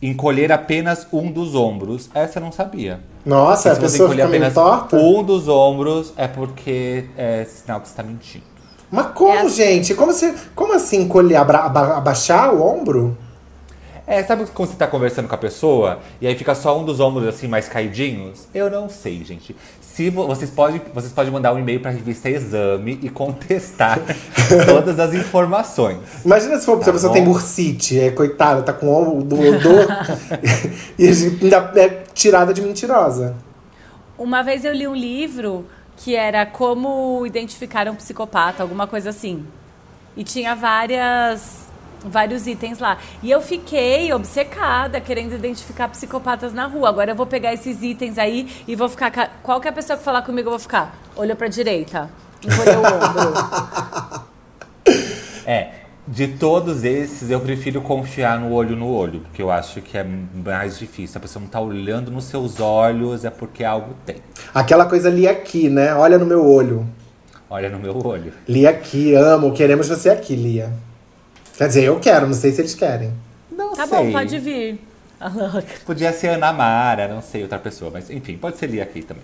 encolher 0.00 0.50
apenas 0.50 1.06
um 1.12 1.30
dos 1.30 1.54
ombros. 1.54 2.08
Essa 2.14 2.38
eu 2.38 2.42
não 2.42 2.50
sabia. 2.50 3.00
Nossa, 3.26 3.72
a 3.72 3.74
Se 3.74 3.80
você 3.80 3.86
pessoa 3.92 4.06
encolher 4.06 4.22
fica 4.26 4.38
meio 4.38 4.42
apenas 4.50 4.54
torta. 4.88 4.96
um 4.96 5.22
dos 5.22 5.48
ombros, 5.48 6.14
é 6.16 6.26
porque 6.26 7.04
é 7.14 7.44
sinal 7.44 7.82
que 7.82 7.88
você 7.88 7.92
está 7.92 8.02
mentindo. 8.02 8.44
Mas 8.90 9.08
como, 9.08 9.32
É 9.34 9.42
assim. 9.42 9.56
gente? 9.56 9.94
Como, 9.94 10.10
você, 10.12 10.34
como 10.54 10.72
assim 10.72 11.02
encolher, 11.02 11.36
abra- 11.36 11.58
aba- 11.66 11.98
abaixar 11.98 12.54
o 12.54 12.62
ombro? 12.66 13.18
É, 14.06 14.24
sabe 14.24 14.44
quando 14.46 14.70
você 14.70 14.76
tá 14.76 14.86
conversando 14.86 15.28
com 15.28 15.34
a 15.34 15.38
pessoa 15.38 16.00
e 16.20 16.26
aí 16.26 16.34
fica 16.34 16.54
só 16.54 16.76
um 16.76 16.84
dos 16.84 16.98
ombros 16.98 17.28
assim 17.28 17.46
mais 17.46 17.68
caidinhos? 17.68 18.48
Eu 18.54 18.68
não 18.70 18.88
sei, 18.88 19.22
gente. 19.24 19.54
Se 20.00 20.08
vo- 20.08 20.26
vocês 20.26 20.50
podem, 20.50 20.80
vocês 20.94 21.12
podem 21.12 21.30
mandar 21.30 21.52
um 21.52 21.58
e-mail 21.58 21.78
para 21.78 21.90
a 21.90 21.92
revista 21.92 22.30
Exame 22.30 22.98
e 23.02 23.10
contestar 23.10 24.00
todas 24.66 24.98
as 24.98 25.12
informações. 25.12 25.98
Imagina 26.24 26.58
se 26.58 26.64
for 26.64 26.76
se 26.78 26.84
a 26.84 26.86
Tá 26.86 26.92
pessoa 26.92 27.12
tem 27.12 27.22
bursite, 27.22 28.00
é 28.00 28.10
coitada, 28.10 28.62
tá 28.62 28.72
com 28.72 28.86
o 28.86 29.18
odor 29.18 29.86
e 30.98 31.06
a 31.06 31.12
gente 31.12 31.44
ainda 31.44 31.70
é 31.78 32.02
tirada 32.14 32.54
de 32.54 32.62
mentirosa. 32.62 33.36
Uma 34.16 34.42
vez 34.42 34.64
eu 34.64 34.72
li 34.72 34.88
um 34.88 34.94
livro 34.94 35.66
que 35.98 36.16
era 36.16 36.46
como 36.46 37.26
identificar 37.26 37.86
um 37.86 37.94
psicopata, 37.94 38.62
alguma 38.62 38.86
coisa 38.86 39.10
assim. 39.10 39.44
E 40.16 40.24
tinha 40.24 40.54
várias 40.56 41.59
vários 42.04 42.46
itens 42.46 42.78
lá. 42.78 42.98
E 43.22 43.30
eu 43.30 43.40
fiquei 43.40 44.12
obcecada 44.12 45.00
querendo 45.00 45.34
identificar 45.34 45.88
psicopatas 45.88 46.52
na 46.52 46.66
rua. 46.66 46.88
Agora 46.88 47.10
eu 47.12 47.16
vou 47.16 47.26
pegar 47.26 47.52
esses 47.52 47.82
itens 47.82 48.18
aí 48.18 48.48
e 48.66 48.74
vou 48.74 48.88
ficar 48.88 49.10
ca- 49.10 49.30
qualquer 49.42 49.72
pessoa 49.72 49.96
que 49.96 50.04
falar 50.04 50.22
comigo 50.22 50.48
eu 50.48 50.52
vou 50.52 50.58
ficar 50.60 50.94
olhou 51.16 51.36
pra 51.36 51.48
direita, 51.48 52.08
encolheu 52.42 52.80
o 52.80 52.86
ombro. 52.86 54.24
É, 55.46 55.70
de 56.06 56.28
todos 56.28 56.84
esses 56.84 57.30
eu 57.30 57.40
prefiro 57.40 57.80
confiar 57.80 58.38
no 58.38 58.52
olho 58.52 58.74
no 58.76 58.88
olho, 58.92 59.20
porque 59.20 59.42
eu 59.42 59.50
acho 59.50 59.80
que 59.80 59.96
é 59.98 60.04
mais 60.04 60.78
difícil. 60.78 61.18
A 61.18 61.20
pessoa 61.20 61.42
não 61.42 61.48
tá 61.48 61.60
olhando 61.60 62.10
nos 62.10 62.24
seus 62.24 62.60
olhos, 62.60 63.24
é 63.24 63.30
porque 63.30 63.64
algo 63.64 63.94
tem. 64.06 64.16
Aquela 64.54 64.86
coisa 64.86 65.08
ali 65.08 65.28
aqui, 65.28 65.68
né? 65.68 65.94
Olha 65.94 66.18
no 66.18 66.26
meu 66.26 66.44
olho. 66.46 66.86
Olha 67.48 67.68
no 67.68 67.78
meu 67.78 67.96
olho. 68.06 68.32
Li 68.48 68.66
aqui, 68.66 69.14
amo, 69.14 69.52
queremos 69.52 69.88
você 69.88 70.08
aqui, 70.10 70.36
Lia. 70.36 70.72
Quer 71.60 71.68
dizer, 71.68 71.84
eu 71.84 72.00
quero, 72.00 72.26
não 72.26 72.32
sei 72.32 72.52
se 72.52 72.62
eles 72.62 72.74
querem. 72.74 73.12
Tá 73.76 73.86
sei. 73.86 73.98
bom, 73.98 74.12
pode 74.12 74.38
vir. 74.38 74.80
Podia 75.84 76.10
ser 76.10 76.28
Ana 76.28 76.54
Mara, 76.54 77.06
não 77.06 77.20
sei, 77.20 77.42
outra 77.42 77.58
pessoa, 77.58 77.90
mas 77.92 78.08
enfim, 78.08 78.38
pode 78.38 78.56
ser 78.56 78.66
Lia 78.66 78.82
aqui 78.82 79.02
também. 79.02 79.22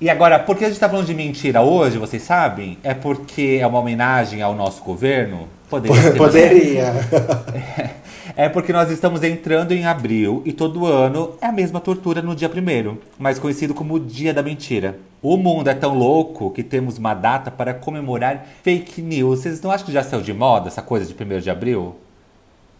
E 0.00 0.08
agora, 0.08 0.38
por 0.38 0.56
que 0.56 0.64
a 0.64 0.68
gente 0.68 0.80
tá 0.80 0.88
falando 0.88 1.04
de 1.04 1.12
mentira 1.12 1.60
hoje, 1.60 1.98
vocês 1.98 2.22
sabem? 2.22 2.78
É 2.82 2.94
porque 2.94 3.58
é 3.60 3.66
uma 3.66 3.78
homenagem 3.78 4.40
ao 4.40 4.54
nosso 4.54 4.82
governo? 4.82 5.46
Poderia 5.68 6.00
ser. 6.12 6.16
Poderia. 6.16 6.92
É 8.36 8.48
porque 8.48 8.72
nós 8.72 8.90
estamos 8.90 9.22
entrando 9.22 9.72
em 9.72 9.84
abril 9.86 10.42
e 10.44 10.52
todo 10.52 10.86
ano 10.86 11.32
é 11.40 11.46
a 11.46 11.52
mesma 11.52 11.80
tortura 11.80 12.22
no 12.22 12.34
dia 12.34 12.48
primeiro, 12.48 12.98
mais 13.18 13.38
conhecido 13.38 13.74
como 13.74 13.94
o 13.94 14.00
Dia 14.00 14.32
da 14.34 14.42
Mentira. 14.42 14.98
O 15.22 15.36
mundo 15.36 15.68
é 15.68 15.74
tão 15.74 15.94
louco 15.94 16.50
que 16.50 16.62
temos 16.62 16.98
uma 16.98 17.14
data 17.14 17.50
para 17.50 17.72
comemorar 17.74 18.46
fake 18.62 19.00
news. 19.02 19.40
Vocês 19.40 19.60
não 19.62 19.70
acham 19.70 19.86
que 19.86 19.92
já 19.92 20.02
saiu 20.02 20.22
de 20.22 20.32
moda 20.32 20.68
essa 20.68 20.82
coisa 20.82 21.06
de 21.06 21.14
1 21.14 21.40
de 21.40 21.50
abril? 21.50 21.96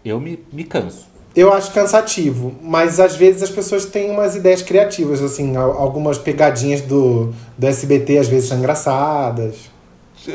Eu 0.05 0.21
me, 0.21 0.39
me 0.53 0.65
canso. 0.65 1.07
Eu 1.35 1.53
acho 1.53 1.73
cansativo, 1.73 2.55
mas 2.63 3.01
às 3.01 3.17
vezes 3.17 3.43
as 3.43 3.51
pessoas 3.51 3.87
têm 3.87 4.11
umas 4.11 4.37
ideias 4.37 4.63
criativas, 4.63 5.21
assim, 5.21 5.57
al- 5.57 5.73
algumas 5.79 6.17
pegadinhas 6.17 6.81
do, 6.83 7.35
do 7.59 7.67
SBT 7.67 8.19
às 8.19 8.29
vezes 8.29 8.49
são 8.49 8.59
engraçadas. 8.59 9.57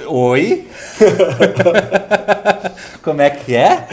Oi? 0.07 0.67
Como 3.01 3.21
é 3.21 3.29
que 3.29 3.55
é? 3.55 3.87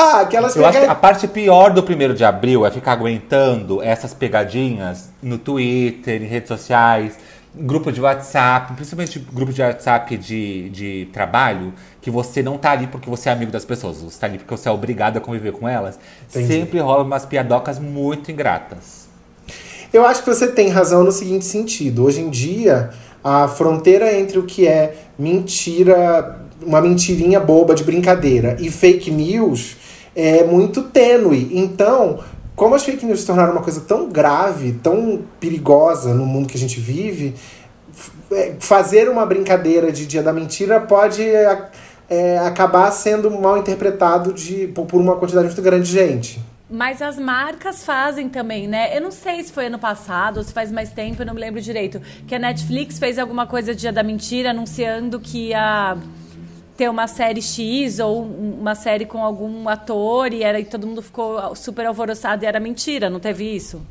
Ah, 0.00 0.20
aquelas 0.20 0.54
Eu 0.54 0.64
acho 0.64 0.78
que 0.78 0.86
a 0.86 0.94
parte 0.94 1.26
pior 1.26 1.72
do 1.72 1.82
primeiro 1.82 2.14
de 2.14 2.24
abril 2.24 2.64
é 2.64 2.70
ficar 2.70 2.92
aguentando 2.92 3.82
essas 3.82 4.14
pegadinhas 4.14 5.10
no 5.20 5.38
Twitter, 5.38 6.22
em 6.22 6.26
redes 6.26 6.46
sociais, 6.46 7.18
grupo 7.52 7.90
de 7.90 8.00
WhatsApp, 8.00 8.74
principalmente 8.74 9.18
grupo 9.18 9.52
de 9.52 9.60
WhatsApp 9.60 10.16
de, 10.16 10.70
de 10.70 11.08
trabalho, 11.12 11.74
que 12.00 12.12
você 12.12 12.44
não 12.44 12.56
tá 12.56 12.70
ali 12.70 12.86
porque 12.86 13.10
você 13.10 13.28
é 13.28 13.32
amigo 13.32 13.50
das 13.50 13.64
pessoas, 13.64 14.00
você 14.00 14.16
tá 14.20 14.28
ali 14.28 14.38
porque 14.38 14.56
você 14.56 14.68
é 14.68 14.70
obrigado 14.70 15.16
a 15.16 15.20
conviver 15.20 15.50
com 15.50 15.68
elas. 15.68 15.98
Entendi. 16.30 16.46
Sempre 16.46 16.78
rola 16.78 17.02
umas 17.02 17.26
piadocas 17.26 17.80
muito 17.80 18.30
ingratas. 18.30 19.08
Eu 19.92 20.06
acho 20.06 20.22
que 20.22 20.32
você 20.32 20.46
tem 20.46 20.68
razão 20.68 21.02
no 21.02 21.10
seguinte 21.10 21.44
sentido. 21.44 22.04
Hoje 22.04 22.20
em 22.20 22.30
dia, 22.30 22.90
a 23.24 23.48
fronteira 23.48 24.16
entre 24.16 24.38
o 24.38 24.44
que 24.44 24.64
é 24.64 24.94
mentira, 25.18 26.38
uma 26.62 26.80
mentirinha 26.80 27.40
boba 27.40 27.74
de 27.74 27.82
brincadeira 27.82 28.56
e 28.60 28.70
fake 28.70 29.10
news 29.10 29.87
é 30.18 30.42
muito 30.42 30.82
tênue. 30.82 31.48
Então, 31.52 32.18
como 32.56 32.74
as 32.74 32.84
fake 32.84 33.06
news 33.06 33.20
se 33.20 33.26
tornaram 33.26 33.52
uma 33.52 33.62
coisa 33.62 33.80
tão 33.82 34.08
grave, 34.08 34.72
tão 34.72 35.22
perigosa 35.38 36.12
no 36.12 36.26
mundo 36.26 36.48
que 36.48 36.56
a 36.56 36.60
gente 36.60 36.80
vive, 36.80 37.36
é, 38.32 38.56
fazer 38.58 39.08
uma 39.08 39.24
brincadeira 39.24 39.92
de 39.92 40.04
Dia 40.06 40.20
da 40.20 40.32
Mentira 40.32 40.80
pode 40.80 41.22
é, 41.22 41.68
é, 42.10 42.38
acabar 42.38 42.90
sendo 42.90 43.30
mal 43.30 43.58
interpretado 43.58 44.32
de, 44.32 44.66
por, 44.66 44.92
uma 45.00 45.14
quantidade 45.14 45.46
muito 45.46 45.62
grande 45.62 45.86
de 45.86 45.92
gente. 45.92 46.40
Mas 46.68 47.00
as 47.00 47.16
marcas 47.16 47.84
fazem 47.84 48.28
também, 48.28 48.66
né? 48.66 48.94
Eu 48.94 49.00
não 49.00 49.12
sei 49.12 49.42
se 49.44 49.52
foi 49.52 49.66
ano 49.66 49.78
passado 49.78 50.38
ou 50.38 50.42
se 50.42 50.52
faz 50.52 50.72
mais 50.72 50.90
tempo, 50.90 51.22
eu 51.22 51.26
não 51.26 51.32
me 51.32 51.40
lembro 51.40 51.60
direito. 51.62 52.02
Que 52.26 52.34
a 52.34 52.38
Netflix 52.40 52.98
fez 52.98 53.20
alguma 53.20 53.46
coisa 53.46 53.72
Dia 53.72 53.92
da 53.92 54.02
Mentira 54.02 54.50
anunciando 54.50 55.18
que 55.20 55.50
ia 55.50 55.96
ter 56.78 56.88
uma 56.88 57.08
série 57.08 57.42
X 57.42 57.98
ou 57.98 58.22
um- 58.22 58.58
uma 58.60 58.76
série 58.76 59.04
com 59.04 59.22
algum 59.24 59.68
ator 59.68 60.32
e, 60.32 60.44
era, 60.44 60.60
e 60.60 60.64
todo 60.64 60.86
mundo 60.86 61.02
ficou 61.02 61.52
super 61.56 61.84
alvoroçado 61.84 62.44
e 62.44 62.46
era 62.46 62.60
mentira, 62.60 63.10
não 63.10 63.18
teve 63.18 63.44
isso? 63.44 63.82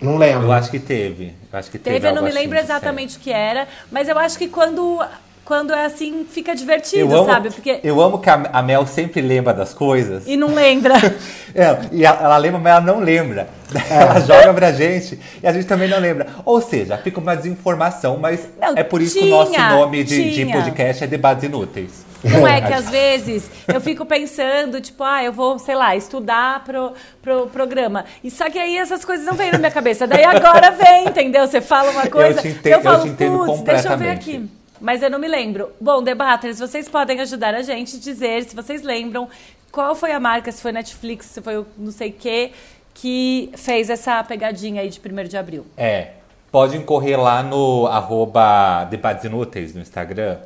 Não 0.00 0.16
lembro. 0.16 0.46
Eu 0.46 0.52
acho 0.52 0.70
que 0.70 0.78
teve. 0.80 1.34
Eu 1.52 1.58
acho 1.58 1.70
que 1.70 1.78
teve, 1.78 1.96
Teve, 1.96 2.08
eu 2.08 2.14
não 2.14 2.22
me 2.22 2.30
lembro 2.32 2.56
assim, 2.56 2.64
exatamente 2.66 3.18
o 3.18 3.20
que 3.20 3.30
era, 3.30 3.68
mas 3.92 4.08
eu 4.08 4.18
acho 4.18 4.38
que 4.38 4.48
quando, 4.48 5.04
quando 5.46 5.72
é 5.72 5.84
assim 5.84 6.26
fica 6.28 6.56
divertido, 6.56 7.12
Eu 7.12 7.18
amo, 7.18 7.24
sabe? 7.26 7.50
Porque. 7.50 7.78
eu 7.84 8.00
amo 8.00 8.18
que 8.18 8.28
a, 8.28 8.62
Mel 8.62 8.84
sempre 8.84 9.20
lembra 9.20 9.54
das 9.54 9.72
coisas. 9.72 10.24
E 10.26 10.36
não 10.36 10.52
lembra. 10.52 10.94
É, 11.58 11.74
e 11.90 12.04
ela, 12.04 12.18
ela 12.22 12.36
lembra, 12.36 12.60
mas 12.60 12.72
ela 12.72 12.80
não 12.82 13.00
lembra. 13.00 13.48
Ela 13.88 14.20
joga 14.20 14.52
pra 14.52 14.72
gente 14.72 15.18
e 15.42 15.46
a 15.46 15.52
gente 15.54 15.64
também 15.64 15.88
não 15.88 15.98
lembra. 15.98 16.26
Ou 16.44 16.60
seja, 16.60 16.98
fica 16.98 17.18
uma 17.18 17.34
desinformação, 17.34 18.18
mas 18.18 18.46
Não, 18.60 18.74
é 18.76 18.84
por 18.84 19.00
isso 19.00 19.14
que 19.14 19.20
o 19.20 19.22
tinha, 19.22 19.36
nosso 19.38 19.58
nome 19.58 20.04
de, 20.04 20.22
de 20.22 20.34
tinha. 20.44 20.54
podcast 20.54 21.04
é 21.04 21.06
Debates 21.06 21.44
Inúteis. 21.44 22.04
Não 22.22 22.46
é 22.46 22.60
que 22.60 22.74
às 22.74 22.90
vezes 22.90 23.50
eu 23.68 23.80
fico 23.80 24.04
pensando, 24.04 24.82
tipo, 24.82 25.02
ah, 25.02 25.24
eu 25.24 25.32
vou, 25.32 25.58
sei 25.58 25.74
lá, 25.74 25.96
estudar 25.96 26.62
pro, 26.62 26.92
pro 27.22 27.46
programa. 27.46 28.04
E 28.22 28.30
só 28.30 28.50
que 28.50 28.58
aí 28.58 28.76
essas 28.76 29.02
coisas 29.02 29.24
não 29.24 29.32
vêm 29.32 29.50
na 29.50 29.58
minha 29.58 29.70
cabeça. 29.70 30.06
Daí 30.06 30.24
agora 30.24 30.72
vem, 30.72 31.08
entendeu? 31.08 31.46
Você 31.46 31.62
fala 31.62 31.90
uma 31.90 32.06
coisa, 32.06 32.42
te 32.42 32.48
entendo- 32.48 32.74
eu 32.74 32.80
falo, 32.82 33.02
te 33.02 33.08
entendo 33.08 33.46
putz, 33.46 33.60
deixa 33.62 33.88
eu 33.92 33.96
ver 33.96 34.10
aqui. 34.10 34.46
Mas 34.80 35.02
eu 35.02 35.10
não 35.10 35.18
me 35.18 35.28
lembro. 35.28 35.70
Bom, 35.80 36.02
debaters, 36.02 36.58
vocês 36.58 36.88
podem 36.88 37.20
ajudar 37.20 37.54
a 37.54 37.62
gente 37.62 37.96
a 37.96 38.00
dizer 38.00 38.44
se 38.44 38.54
vocês 38.54 38.82
lembram 38.82 39.28
qual 39.72 39.94
foi 39.94 40.12
a 40.12 40.20
marca, 40.20 40.50
se 40.50 40.60
foi 40.60 40.72
Netflix, 40.72 41.26
se 41.26 41.42
foi 41.42 41.58
o 41.58 41.66
não 41.76 41.92
sei 41.92 42.10
o 42.10 42.12
quê, 42.12 42.52
que 42.94 43.50
fez 43.54 43.90
essa 43.90 44.22
pegadinha 44.24 44.82
aí 44.82 44.88
de 44.88 45.00
1 45.00 45.28
de 45.28 45.36
abril. 45.36 45.66
É. 45.76 46.12
Podem 46.50 46.80
correr 46.80 47.16
lá 47.16 47.42
no 47.42 47.86
arroba 47.86 48.84
Debates 48.84 49.24
Inúteis 49.24 49.74
no 49.74 49.82
Instagram 49.82 50.38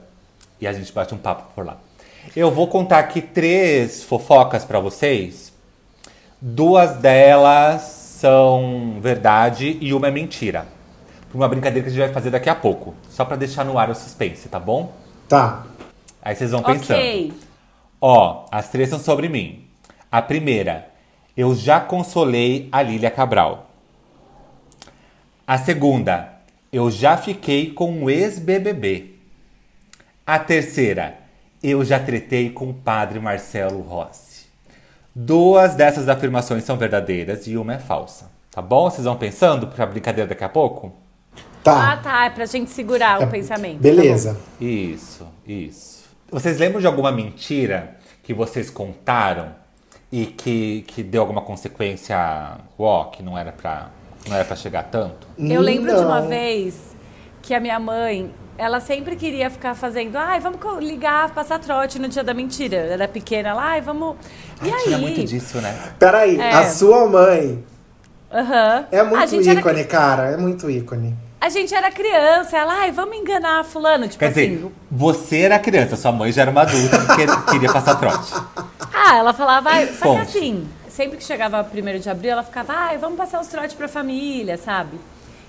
e 0.61 0.67
a 0.67 0.73
gente 0.73 0.93
bate 0.93 1.15
um 1.15 1.19
papo 1.19 1.53
por 1.55 1.65
lá. 1.65 1.77
Eu 2.35 2.51
vou 2.51 2.67
contar 2.67 2.99
aqui 2.99 3.23
três 3.23 4.03
fofocas 4.03 4.65
pra 4.65 4.81
vocês. 4.81 5.53
Duas 6.41 6.97
delas 6.97 7.83
são 7.83 8.99
verdade 9.01 9.79
e 9.81 9.95
uma 9.95 10.09
é 10.09 10.11
mentira. 10.11 10.67
Uma 11.33 11.49
brincadeira 11.49 11.83
que 11.83 11.89
a 11.89 11.93
gente 11.93 12.07
vai 12.07 12.13
fazer 12.13 12.31
daqui 12.31 12.49
a 12.49 12.55
pouco. 12.55 12.95
Só 13.09 13.25
pra 13.25 13.37
deixar 13.37 13.65
no 13.65 13.79
ar 13.79 13.91
o 13.91 13.95
suspense, 13.95 14.49
tá 14.49 14.59
bom? 14.59 14.93
Tá. 15.29 15.65
Aí 16.21 16.35
vocês 16.35 16.51
vão 16.51 16.63
pensando. 16.63 16.99
Ok. 16.99 17.33
Ó, 18.01 18.47
as 18.51 18.69
três 18.69 18.89
são 18.89 18.99
sobre 18.99 19.29
mim. 19.29 19.65
A 20.11 20.21
primeira, 20.21 20.89
eu 21.37 21.55
já 21.55 21.81
consolei 21.81 22.69
a 22.73 22.83
Lília 22.83 23.11
Cabral. 23.11 23.71
A 25.47 25.57
segunda, 25.59 26.33
eu 26.73 26.91
já 26.91 27.17
fiquei 27.17 27.73
com 27.73 27.91
um 27.91 28.11
ex-BBB. 28.11 29.17
A 30.27 30.39
terceira, 30.39 31.19
eu 31.63 31.85
já 31.85 31.99
tretei 31.99 32.51
com 32.51 32.71
o 32.71 32.75
padre 32.75 33.21
Marcelo 33.21 33.81
Rossi. 33.81 34.47
Duas 35.15 35.75
dessas 35.75 36.09
afirmações 36.09 36.65
são 36.65 36.77
verdadeiras 36.77 37.47
e 37.47 37.57
uma 37.57 37.75
é 37.75 37.79
falsa. 37.79 38.31
Tá 38.51 38.63
bom? 38.63 38.91
Vocês 38.91 39.05
vão 39.05 39.17
pensando 39.17 39.67
pra 39.67 39.87
brincadeira 39.87 40.29
daqui 40.29 40.45
a 40.45 40.49
pouco? 40.49 40.93
Ah, 41.65 41.97
Tá. 41.97 41.97
tá, 41.97 42.25
é 42.27 42.31
pra 42.31 42.47
gente 42.47 42.71
segurar 42.71 43.21
o 43.23 43.27
pensamento. 43.27 43.77
tá 43.77 43.83
Beleza. 43.83 44.37
Isso, 44.61 45.27
isso. 45.47 46.01
Vocês 46.31 46.59
lembram 46.59 46.81
de 46.81 46.87
alguma 46.87 47.11
mentira 47.13 47.97
que 48.23 48.33
vocês 48.33 48.71
contaram 48.71 49.55
e 50.13 50.27
que, 50.27 50.83
que 50.87 51.03
deu 51.03 51.21
alguma 51.23 51.43
consequência, 51.43 52.17
ó, 52.79 53.05
que 53.07 53.23
não 53.23 53.37
era 53.37 53.53
pra, 53.53 53.91
não 54.29 54.35
era 54.37 54.45
pra 54.45 54.57
chegar 54.57 54.85
tanto? 54.85 55.27
Eu 55.39 55.61
lembro 55.61 55.95
de 55.95 56.01
uma 56.05 56.21
Não. 56.21 56.29
vez 56.29 56.97
que 57.43 57.53
a 57.55 57.61
minha 57.61 57.79
mãe, 57.81 58.31
ela 58.57 58.81
sempre 58.81 59.17
queria 59.17 59.51
ficar 59.51 59.75
fazendo, 59.75 60.17
ai, 60.17 60.41
vamos 60.41 60.59
ligar, 60.83 61.31
passar 61.35 61.59
trote 61.59 61.99
no 61.99 62.09
dia 62.09 62.23
da 62.25 62.33
mentira. 62.35 62.77
Ela 62.77 62.93
era 62.93 63.09
pequena 63.09 63.53
lá, 63.55 63.65
ai, 63.73 63.81
vamos. 63.81 64.17
E 64.63 64.71
aí? 64.73 64.83
Tinha 64.85 64.99
muito 64.99 65.25
disso, 65.25 65.59
né? 65.61 65.93
Peraí, 65.99 66.39
É. 66.41 66.53
a 66.53 66.69
sua 66.71 67.07
mãe 67.09 67.65
Aham. 68.33 68.87
é 68.93 69.03
muito 69.03 69.27
gente 69.29 69.49
era, 69.49 69.61
ícone, 69.61 69.85
cara. 69.85 70.31
É 70.31 70.37
muito 70.37 70.71
ícone. 70.71 71.17
A 71.41 71.49
gente 71.49 71.75
era 71.75 71.91
criança, 71.91 72.57
ela, 72.57 72.75
ai, 72.81 72.91
vamos 72.93 73.17
enganar 73.17 73.65
fulano, 73.65 74.07
tipo 74.07 74.19
Quer 74.19 74.27
assim. 74.31 74.57
dizer, 74.57 74.71
você 74.91 75.41
era 75.41 75.59
criança, 75.59 75.97
sua 75.97 76.13
mãe 76.13 76.31
já 76.31 76.43
era 76.43 76.51
uma 76.51 76.63
adulta 76.63 76.99
que 77.07 77.17
quer- 77.17 77.45
queria 77.51 77.73
passar 77.73 77.95
trote. 77.97 78.33
Ah, 78.93 79.17
ela 79.17 79.33
falava, 79.33 79.71
ai, 79.71 79.87
só 79.95 80.15
que 80.15 80.21
assim, 80.21 80.69
sempre 80.89 81.17
que 81.17 81.25
chegava 81.25 81.65
primeiro 81.65 81.99
de 81.99 82.11
abril, 82.11 82.33
ela 82.33 82.43
ficava, 82.43 82.73
ai, 82.75 82.99
vamos 82.99 83.17
passar 83.17 83.41
os 83.41 83.47
trotes 83.49 83.75
pra 83.75 83.89
família, 83.89 84.59
sabe? 84.59 84.99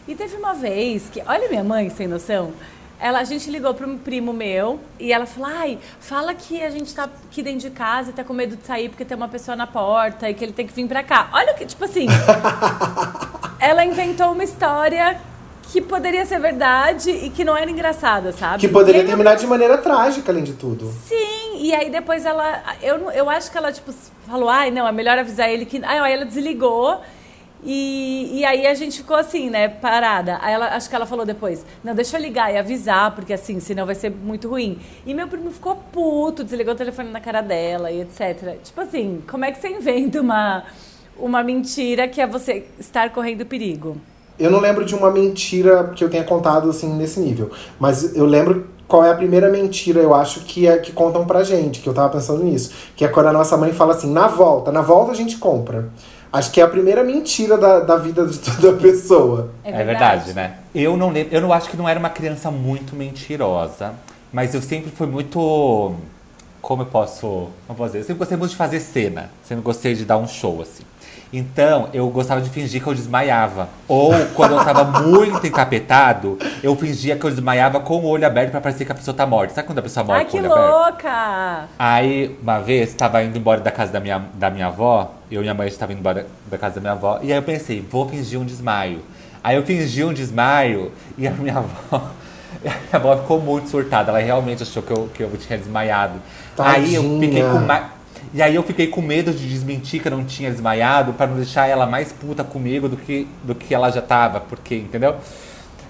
E 0.08 0.16
teve 0.16 0.36
uma 0.38 0.54
vez 0.54 1.10
que, 1.12 1.22
olha 1.28 1.50
minha 1.50 1.64
mãe, 1.64 1.90
sem 1.90 2.08
noção, 2.08 2.54
ela, 3.00 3.20
a 3.20 3.24
gente 3.24 3.50
ligou 3.50 3.74
para 3.74 3.86
um 3.88 3.98
primo 3.98 4.32
meu 4.32 4.80
e 5.00 5.12
ela 5.12 5.26
falou, 5.26 5.50
ai, 5.54 5.78
fala 6.00 6.34
que 6.36 6.64
a 6.64 6.70
gente 6.70 6.94
tá 6.94 7.06
aqui 7.06 7.42
dentro 7.44 7.62
de 7.62 7.72
casa 7.72 8.12
e 8.12 8.14
tá 8.14 8.24
com 8.24 8.32
medo 8.32 8.56
de 8.56 8.66
sair 8.66 8.90
porque 8.90 9.04
tem 9.04 9.18
uma 9.18 9.28
pessoa 9.28 9.56
na 9.58 9.66
porta 9.68 10.30
e 10.30 10.34
que 10.36 10.44
ele 10.46 10.54
tem 10.54 10.66
que 10.68 10.74
vir 10.74 10.88
pra 10.88 11.02
cá. 11.04 11.28
Olha 11.34 11.52
o 11.54 11.56
que, 11.56 11.66
tipo 11.66 11.84
assim, 11.84 12.06
ela 13.60 13.84
inventou 13.84 14.32
uma 14.32 14.44
história 14.44 15.20
que 15.72 15.82
poderia 15.82 16.26
ser 16.26 16.38
verdade 16.38 17.10
e 17.10 17.30
que 17.30 17.46
não 17.46 17.56
era 17.56 17.72
engraçada, 17.72 18.34
sabe? 18.34 18.60
Que 18.60 18.68
poderia 18.68 19.02
aí, 19.02 19.08
terminar 19.08 19.36
de 19.36 19.48
maneira 19.48 19.78
trágica, 19.78 20.30
além 20.30 20.44
de 20.44 20.52
tudo. 20.52 20.92
Sim, 21.08 21.60
e 21.60 21.74
aí 21.74 21.90
depois 21.90 22.26
ela. 22.26 22.62
Eu, 22.82 23.10
eu 23.12 23.30
acho 23.30 23.50
que 23.50 23.58
ela, 23.58 23.72
tipo, 23.72 23.94
falou, 24.28 24.50
ai, 24.50 24.70
não, 24.70 24.86
é 24.86 24.92
melhor 24.92 25.18
avisar 25.18 25.50
ele 25.50 25.66
que. 25.66 25.82
Aí 25.84 26.12
ela 26.12 26.26
desligou. 26.26 27.00
E, 27.64 28.40
e 28.40 28.44
aí 28.44 28.66
a 28.66 28.74
gente 28.74 28.98
ficou 28.98 29.16
assim, 29.16 29.50
né, 29.50 29.70
parada. 29.70 30.40
Aí 30.42 30.54
ela, 30.54 30.76
acho 30.76 30.90
que 30.90 30.96
ela 30.96 31.06
falou 31.06 31.26
depois, 31.26 31.64
não, 31.84 31.94
deixa 31.94 32.18
eu 32.18 32.22
ligar 32.22 32.52
e 32.52 32.58
avisar, 32.58 33.14
porque 33.14 33.32
assim, 33.32 33.60
senão 33.60 33.86
vai 33.86 33.94
ser 33.94 34.10
muito 34.10 34.50
ruim. 34.50 34.80
E 35.06 35.14
meu 35.14 35.28
primo 35.28 35.52
ficou 35.52 35.76
puto, 35.76 36.44
desligou 36.44 36.74
o 36.74 36.78
telefone 36.78 37.12
na 37.12 37.22
cara 37.22 37.40
dela 37.42 37.92
e 37.92 38.02
etc. 38.02 38.58
Tipo 38.64 38.82
assim, 38.82 39.24
como 39.30 39.46
é 39.46 39.52
que 39.52 39.62
você 39.62 39.70
inventa 39.70 40.20
uma, 40.20 40.64
uma 41.16 41.44
mentira 41.44 42.08
que 42.08 42.20
é 42.20 42.26
você 42.26 42.66
estar 42.80 43.12
correndo 43.12 43.46
perigo? 43.46 43.96
Eu 44.42 44.50
não 44.50 44.60
lembro 44.60 44.84
de 44.84 44.96
uma 44.96 45.12
mentira 45.12 45.92
que 45.96 46.04
eu 46.04 46.10
tenha 46.10 46.24
contado 46.24 46.70
assim 46.70 46.92
nesse 46.96 47.20
nível. 47.20 47.52
Mas 47.80 48.16
eu 48.16 48.26
lembro 48.26 48.66
qual 48.88 49.06
é 49.06 49.12
a 49.12 49.16
primeira 49.16 49.50
mentira, 49.50 50.02
eu 50.02 50.16
acho, 50.16 50.42
que, 50.42 50.68
é, 50.68 50.78
que 50.80 50.92
contam 50.92 51.26
pra 51.26 51.44
gente, 51.44 51.80
que 51.80 51.88
eu 51.88 51.94
tava 51.94 52.10
pensando 52.10 52.44
nisso. 52.44 52.72
Que 52.96 53.06
é 53.06 53.08
quando 53.08 53.28
a 53.28 53.34
nossa 53.34 53.56
mãe 53.56 53.72
fala 53.72 53.94
assim, 53.94 54.12
na 54.12 54.28
volta, 54.28 54.72
na 54.72 54.82
volta 54.82 55.12
a 55.12 55.16
gente 55.16 55.38
compra. 55.38 55.90
Acho 56.34 56.50
que 56.52 56.60
é 56.60 56.64
a 56.64 56.68
primeira 56.68 57.04
mentira 57.04 57.56
da, 57.56 57.82
da 57.82 57.98
vida 57.98 58.26
de 58.26 58.40
toda 58.40 58.74
pessoa. 58.82 59.52
É 59.64 59.72
É 59.72 59.84
verdade, 59.84 60.34
né? 60.34 60.58
Eu 60.74 60.98
não 60.98 61.12
lembro, 61.12 61.36
eu 61.36 61.42
não 61.42 61.54
acho 61.54 61.70
que 61.70 61.78
não 61.78 61.88
era 61.88 62.00
uma 62.00 62.10
criança 62.10 62.50
muito 62.50 62.96
mentirosa, 62.96 63.94
mas 64.34 64.56
eu 64.56 64.62
sempre 64.62 64.90
fui 64.90 65.08
muito. 65.08 65.94
Como 66.62 66.82
eu 66.82 66.86
posso. 66.86 67.48
Não 67.68 67.76
posso 67.76 67.90
dizer? 67.90 68.00
Eu 68.00 68.04
sempre 68.04 68.20
gostei 68.20 68.38
muito 68.38 68.52
de 68.52 68.58
fazer 68.58 68.80
cena. 68.80 69.30
Sempre 69.44 69.64
gostei 69.64 69.94
de 69.94 70.06
dar 70.06 70.18
um 70.18 70.28
show, 70.28 70.62
assim. 70.62 70.84
Então, 71.34 71.88
eu 71.94 72.10
gostava 72.10 72.42
de 72.42 72.50
fingir 72.50 72.84
que 72.84 72.88
eu 72.90 72.94
desmaiava. 72.94 73.70
Ou, 73.88 74.12
quando 74.36 74.56
eu 74.56 74.64
tava 74.66 74.84
muito 75.02 75.48
encapetado, 75.48 76.38
eu 76.62 76.76
fingia 76.76 77.16
que 77.16 77.24
eu 77.26 77.30
desmaiava 77.30 77.80
com 77.80 77.98
o 78.02 78.06
olho 78.06 78.28
aberto 78.28 78.52
pra 78.52 78.60
parecer 78.60 78.84
que 78.84 78.92
a 78.92 78.96
pessoa 78.96 79.16
tá 79.16 79.26
morta. 79.26 79.54
Sabe 79.54 79.68
quando 79.68 79.80
a 79.80 79.82
pessoa 79.82 80.04
morre 80.04 80.20
Ai, 80.20 80.26
com 80.26 80.32
que 80.32 80.38
o 80.38 80.40
olho 80.42 80.52
aberto? 80.52 80.70
louca! 80.72 81.66
Aí, 81.80 82.38
uma 82.42 82.60
vez, 82.60 82.94
tava 82.94 83.24
indo 83.24 83.38
embora 83.38 83.62
da 83.62 83.72
casa 83.72 83.94
da 83.94 84.00
minha, 84.02 84.22
da 84.34 84.50
minha 84.50 84.68
avó, 84.68 85.12
eu 85.32 85.40
e 85.40 85.44
minha 85.44 85.54
mãe 85.54 85.68
estava 85.70 85.94
indo 85.94 86.00
embora 86.00 86.28
da 86.50 86.58
casa 86.58 86.76
da 86.76 86.82
minha 86.82 86.94
avó, 86.94 87.20
e 87.22 87.32
aí 87.32 87.38
eu 87.40 87.44
pensei, 87.44 87.80
vou 87.90 88.10
fingir 88.10 88.38
um 88.40 88.46
desmaio. 88.46 89.00
Aí 89.42 89.56
eu 89.56 89.64
fingi 89.64 90.04
um 90.04 90.14
desmaio 90.14 90.92
e 91.18 91.26
a 91.28 91.32
minha 91.32 91.58
avó. 91.60 91.72
a 91.94 92.70
minha 92.70 92.78
avó 92.92 93.16
ficou 93.18 93.40
muito 93.40 93.70
surtada, 93.70 94.10
ela 94.12 94.20
realmente 94.20 94.64
achou 94.64 94.84
que 94.84 94.92
eu, 94.92 95.10
que 95.14 95.24
eu 95.24 95.32
tinha 95.38 95.58
desmaiado. 95.58 96.16
Aí 96.60 96.94
eu 96.94 97.02
Tadinha. 97.04 97.20
fiquei 97.22 97.44
com 97.44 97.60
mais. 97.60 97.86
E 98.34 98.42
aí 98.42 98.56
eu 98.56 98.64
fiquei 98.64 98.88
com 98.88 99.02
medo 99.02 99.34
de 99.34 99.48
desmentir 99.48 100.02
que 100.02 100.08
eu 100.08 100.12
não 100.12 100.24
tinha 100.24 100.50
desmaiado 100.50 101.14
pra 101.14 101.28
não 101.28 101.36
deixar 101.36 101.68
ela 101.68 101.86
mais 101.86 102.14
puta 102.14 102.44
comigo 102.44 102.88
do 102.88 102.96
que, 102.96 103.28
do 103.44 103.54
que 103.54 103.74
ela 103.74 103.90
já 103.92 104.02
tava, 104.02 104.40
porque, 104.40 104.76
entendeu? 104.76 105.18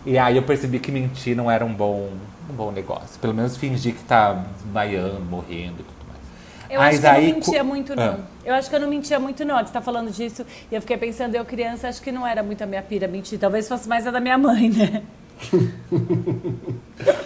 E 0.05 0.17
aí 0.17 0.37
eu 0.37 0.43
percebi 0.43 0.79
que 0.79 0.91
mentir 0.91 1.35
não 1.35 1.51
era 1.51 1.63
um 1.63 1.73
bom, 1.73 2.09
um 2.49 2.53
bom 2.53 2.71
negócio. 2.71 3.19
Pelo 3.19 3.33
menos 3.33 3.55
fingir 3.55 3.93
que 3.93 4.03
tá 4.03 4.43
desmaiando, 4.63 5.21
morrendo 5.21 5.81
e 5.81 5.83
tudo 5.83 6.07
mais. 6.07 6.19
Eu 6.67 6.79
Mas 6.79 6.95
acho 6.95 7.01
que 7.01 7.05
eu 7.05 7.11
aí 7.11 7.27
não 7.27 7.35
mentia 7.35 7.63
muito, 7.63 7.95
não. 7.95 8.03
Ah. 8.03 8.19
Eu 8.43 8.55
acho 8.55 8.69
que 8.69 8.75
eu 8.75 8.79
não 8.79 8.87
mentia 8.87 9.19
muito, 9.19 9.45
não. 9.45 9.59
Você 9.59 9.71
tá 9.71 9.81
falando 9.81 10.09
disso 10.09 10.43
e 10.71 10.75
eu 10.75 10.81
fiquei 10.81 10.97
pensando, 10.97 11.35
eu 11.35 11.45
criança, 11.45 11.87
acho 11.87 12.01
que 12.01 12.11
não 12.11 12.25
era 12.25 12.41
muito 12.41 12.63
a 12.63 12.65
minha 12.65 12.81
pira 12.81 13.07
mentir. 13.07 13.37
Talvez 13.37 13.67
fosse 13.67 13.87
mais 13.87 14.07
a 14.07 14.11
da 14.11 14.19
minha 14.19 14.37
mãe, 14.37 14.69
né? 14.69 15.03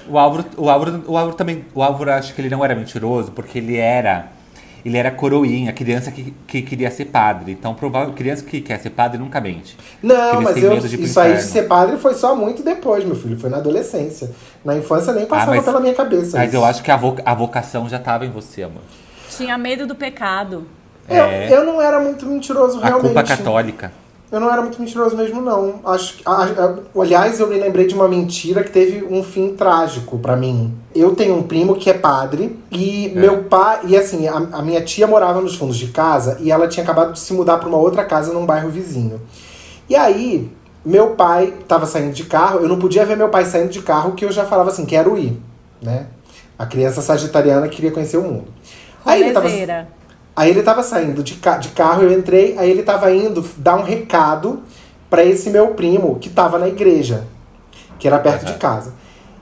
O 0.07 0.17
Álvaro, 0.17 0.45
o 0.55 0.69
Álvaro, 0.69 1.03
o 1.07 1.17
Álvaro 1.17 1.36
também, 1.36 1.65
o 1.74 1.81
Álvaro 1.81 2.12
acho 2.12 2.34
que 2.34 2.39
ele 2.39 2.50
não 2.50 2.63
era 2.63 2.75
mentiroso 2.75 3.31
porque 3.31 3.57
ele 3.57 3.77
era, 3.77 4.27
ele 4.85 4.97
era 4.97 5.09
coroinha, 5.09 5.73
criança 5.73 6.11
que, 6.11 6.31
que 6.45 6.61
queria 6.61 6.91
ser 6.91 7.05
padre. 7.05 7.51
Então, 7.53 7.73
provável, 7.73 8.13
criança 8.13 8.43
que 8.45 8.61
quer 8.61 8.79
ser 8.79 8.91
padre 8.91 9.17
nunca 9.17 9.41
mente. 9.41 9.75
Não, 10.03 10.41
mas 10.41 10.55
eu, 10.61 10.75
isso 10.77 11.19
aí 11.19 11.29
de 11.33 11.39
inferno. 11.39 11.41
ser 11.41 11.63
padre 11.63 11.97
foi 11.97 12.13
só 12.13 12.35
muito 12.35 12.61
depois, 12.61 13.03
meu 13.03 13.15
filho. 13.15 13.37
Foi 13.39 13.49
na 13.49 13.57
adolescência. 13.57 14.29
Na 14.63 14.77
infância 14.77 15.11
nem 15.11 15.25
passava 15.25 15.53
Ah, 15.53 15.55
mas- 15.55 15.65
pela 15.65 15.79
minha 15.79 15.93
cabeça. 15.95 16.37
Mas 16.37 16.49
isso. 16.49 16.57
eu 16.57 16.63
acho 16.63 16.83
que 16.83 16.91
a, 16.91 16.95
vo- 16.97 17.17
a 17.25 17.33
vocação 17.33 17.89
já 17.89 17.97
tava 17.99 18.25
em 18.25 18.29
você, 18.29 18.61
amor. 18.63 18.83
Tinha 19.35 19.57
medo 19.57 19.87
do 19.87 19.95
pecado. 19.95 20.67
Eu, 21.09 21.15
É. 21.25 21.51
eu 21.51 21.65
não 21.65 21.81
era 21.81 21.99
muito 21.99 22.25
mentiroso, 22.25 22.79
A 22.79 22.85
realmente. 22.85 23.13
culpa 23.13 23.23
católica. 23.23 23.91
Eu 24.35 24.41
não 24.41 24.51
era 24.51 24.61
muito 24.61 24.77
mentiroso 24.81 25.15
mesmo, 25.15 25.39
não. 25.39 25.75
Acho, 25.85 26.17
que- 26.17 26.23
a- 26.25 26.43
a- 26.43 26.99
aliás, 27.01 27.39
eu 27.39 27.47
me 27.47 27.55
lembrei 27.57 27.87
de 27.87 27.95
uma 27.95 28.05
mentira 28.05 28.65
que 28.65 28.69
teve 28.69 29.01
um 29.09 29.23
fim 29.23 29.55
trágico 29.55 30.19
pra 30.19 30.35
mim. 30.35 30.73
Eu 30.93 31.15
tenho 31.15 31.35
um 31.37 31.43
primo 31.43 31.75
que 31.77 31.89
é 31.89 31.93
padre 31.93 32.59
e 32.69 33.13
É. 33.15 33.17
meu 33.17 33.43
pai. 33.45 33.79
E 33.85 33.95
assim, 33.95 34.27
a, 34.27 34.35
a 34.35 34.61
minha 34.61 34.81
tia 34.81 35.07
morava 35.07 35.39
nos 35.39 35.55
fundos 35.55 35.77
de 35.77 35.87
casa 35.87 36.37
e 36.41 36.51
ela 36.51 36.67
tinha 36.67 36.83
acabado 36.83 37.13
de 37.13 37.19
se 37.19 37.31
mudar 37.31 37.59
pra 37.59 37.69
uma 37.69 37.77
outra 37.77 38.03
casa 38.03 38.33
num 38.33 38.45
bairro 38.45 38.67
vizinho. 38.69 39.21
E 39.89 39.95
aí, 39.95 40.51
meu 40.85 41.11
pai 41.11 41.53
tava 41.65 41.85
saindo 41.85 42.11
de 42.13 42.25
carro, 42.25 42.59
eu 42.59 42.67
não 42.67 42.77
podia 42.77 43.05
ver 43.05 43.15
meu 43.15 43.29
pai 43.29 43.45
saindo 43.45 43.69
de 43.69 43.81
carro, 43.81 44.15
que 44.15 44.25
eu 44.25 44.33
já 44.33 44.43
falava 44.43 44.69
assim, 44.69 44.85
quero 44.85 45.17
ir, 45.17 45.41
né? 45.81 46.07
A 46.59 46.65
criança 46.65 47.01
sagitariana 47.01 47.69
queria 47.69 47.91
conhecer 47.91 48.17
o 48.17 48.21
mundo. 48.21 48.47
Aí 49.05 49.21
ele 49.21 49.31
tava. 49.31 49.47
Aí 50.35 50.49
ele 50.49 50.61
tava 50.61 50.83
saindo 50.83 51.23
de, 51.23 51.35
ca 51.35 51.57
de 51.57 51.69
carro, 51.69 52.03
eu 52.03 52.11
entrei, 52.11 52.55
aí 52.57 52.69
ele 52.69 52.83
tava 52.83 53.11
indo 53.11 53.43
dar 53.57 53.77
um 53.77 53.83
recado 53.83 54.59
pra 55.09 55.23
esse 55.23 55.49
meu 55.49 55.67
primo 55.69 56.19
que 56.19 56.29
tava 56.29 56.59
na 56.59 56.67
igreja, 56.67 57.25
que 57.97 58.07
era 58.07 58.19
perto 58.19 58.43
de 58.43 58.51
Aham. 58.51 58.59
casa. 58.59 58.93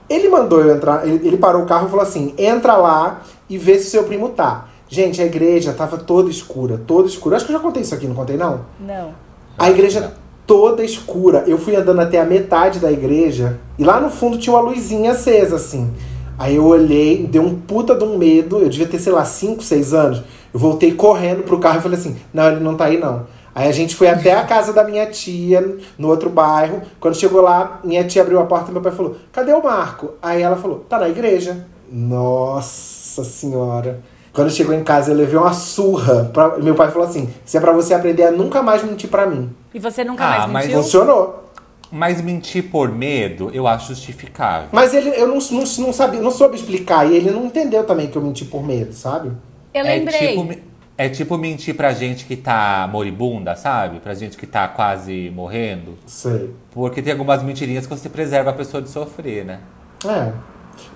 Ele 0.08 0.28
mandou 0.28 0.60
eu 0.60 0.76
entrar, 0.76 1.06
ele, 1.06 1.26
ele 1.26 1.36
parou 1.36 1.62
o 1.62 1.66
carro 1.66 1.88
e 1.88 1.90
falou 1.90 2.04
assim: 2.04 2.32
entra 2.38 2.76
lá 2.76 3.22
e 3.48 3.58
vê 3.58 3.78
se 3.78 3.90
seu 3.90 4.04
primo 4.04 4.28
tá. 4.28 4.68
Gente, 4.88 5.20
a 5.20 5.24
igreja 5.26 5.72
tava 5.72 5.96
toda 5.96 6.30
escura, 6.30 6.80
toda 6.86 7.08
escura. 7.08 7.36
Acho 7.36 7.46
que 7.46 7.52
eu 7.52 7.56
já 7.56 7.62
contei 7.62 7.82
isso 7.82 7.94
aqui, 7.94 8.06
não 8.06 8.14
contei 8.14 8.36
não? 8.36 8.60
Não. 8.78 9.12
A 9.58 9.70
igreja 9.70 10.14
toda 10.46 10.84
escura. 10.84 11.44
Eu 11.46 11.58
fui 11.58 11.74
andando 11.74 12.00
até 12.00 12.20
a 12.20 12.24
metade 12.24 12.78
da 12.78 12.92
igreja 12.92 13.58
e 13.78 13.84
lá 13.84 14.00
no 14.00 14.10
fundo 14.10 14.38
tinha 14.38 14.54
uma 14.54 14.62
luzinha 14.62 15.12
acesa, 15.12 15.56
assim. 15.56 15.92
Aí 16.38 16.56
eu 16.56 16.66
olhei, 16.66 17.26
deu 17.26 17.42
um 17.42 17.54
puta 17.54 17.94
de 17.94 18.04
um 18.04 18.18
medo. 18.18 18.58
Eu 18.58 18.68
devia 18.68 18.86
ter, 18.86 18.98
sei 18.98 19.12
lá, 19.12 19.24
5, 19.24 19.62
6 19.62 19.94
anos. 19.94 20.22
Eu 20.54 20.60
voltei 20.60 20.94
correndo 20.94 21.42
pro 21.42 21.58
carro 21.58 21.80
e 21.80 21.82
falei 21.82 21.98
assim: 21.98 22.16
não, 22.32 22.48
ele 22.48 22.60
não 22.60 22.76
tá 22.76 22.84
aí 22.84 22.96
não. 22.96 23.26
Aí 23.52 23.68
a 23.68 23.72
gente 23.72 23.94
foi 23.96 24.08
até 24.08 24.34
a 24.34 24.44
casa 24.44 24.72
da 24.72 24.84
minha 24.84 25.04
tia, 25.06 25.78
no 25.98 26.08
outro 26.08 26.30
bairro. 26.30 26.80
Quando 27.00 27.16
chegou 27.16 27.40
lá, 27.40 27.80
minha 27.82 28.04
tia 28.04 28.22
abriu 28.22 28.40
a 28.40 28.44
porta 28.44 28.70
e 28.70 28.72
meu 28.72 28.80
pai 28.80 28.92
falou: 28.92 29.16
cadê 29.32 29.52
o 29.52 29.62
Marco? 29.62 30.12
Aí 30.22 30.40
ela 30.40 30.54
falou: 30.56 30.78
tá 30.88 30.96
na 30.98 31.08
igreja. 31.08 31.66
Nossa 31.90 33.24
senhora. 33.24 34.00
Quando 34.32 34.50
chegou 34.50 34.74
em 34.74 34.82
casa, 34.82 35.10
eu 35.10 35.16
levei 35.16 35.36
uma 35.36 35.52
surra. 35.52 36.30
Pra... 36.32 36.56
Meu 36.58 36.74
pai 36.76 36.90
falou 36.90 37.06
assim: 37.08 37.28
isso 37.44 37.56
é 37.56 37.60
pra 37.60 37.72
você 37.72 37.92
aprender 37.92 38.22
a 38.22 38.30
nunca 38.30 38.62
mais 38.62 38.82
mentir 38.84 39.10
pra 39.10 39.26
mim. 39.26 39.50
E 39.72 39.78
você 39.80 40.04
nunca 40.04 40.24
Ah, 40.24 40.38
mais 40.38 40.50
mas 40.50 40.66
mentiu? 40.66 40.82
Funcionou. 40.82 41.44
Mas 41.90 42.20
mentir 42.20 42.70
por 42.70 42.88
medo, 42.90 43.50
eu 43.52 43.68
acho 43.68 43.88
justificável. 43.88 44.68
Mas 44.72 44.94
ele, 44.94 45.10
eu 45.10 45.28
não, 45.28 45.38
não, 45.38 45.64
não 45.78 45.92
sabia, 45.92 46.20
não 46.20 46.30
soube 46.30 46.56
explicar. 46.56 47.08
E 47.08 47.16
ele 47.16 47.30
não 47.30 47.44
entendeu 47.44 47.84
também 47.84 48.08
que 48.08 48.16
eu 48.16 48.22
menti 48.22 48.44
por 48.44 48.64
medo, 48.64 48.92
sabe? 48.92 49.30
Eu 49.74 49.84
lembrei. 49.84 50.20
É 50.20 50.28
tipo, 50.36 50.60
é 50.96 51.08
tipo 51.08 51.36
mentir 51.38 51.74
pra 51.74 51.92
gente 51.92 52.24
que 52.24 52.36
tá 52.36 52.88
moribunda, 52.90 53.56
sabe? 53.56 53.98
Pra 54.00 54.14
gente 54.14 54.36
que 54.36 54.46
tá 54.46 54.68
quase 54.68 55.30
morrendo. 55.34 55.98
Sei. 56.06 56.54
Porque 56.70 57.02
tem 57.02 57.12
algumas 57.12 57.42
mentirinhas 57.42 57.86
que 57.86 57.94
você 57.94 58.08
preserva 58.08 58.50
a 58.50 58.52
pessoa 58.52 58.80
de 58.82 58.88
sofrer, 58.88 59.44
né? 59.44 59.60
É. 60.06 60.32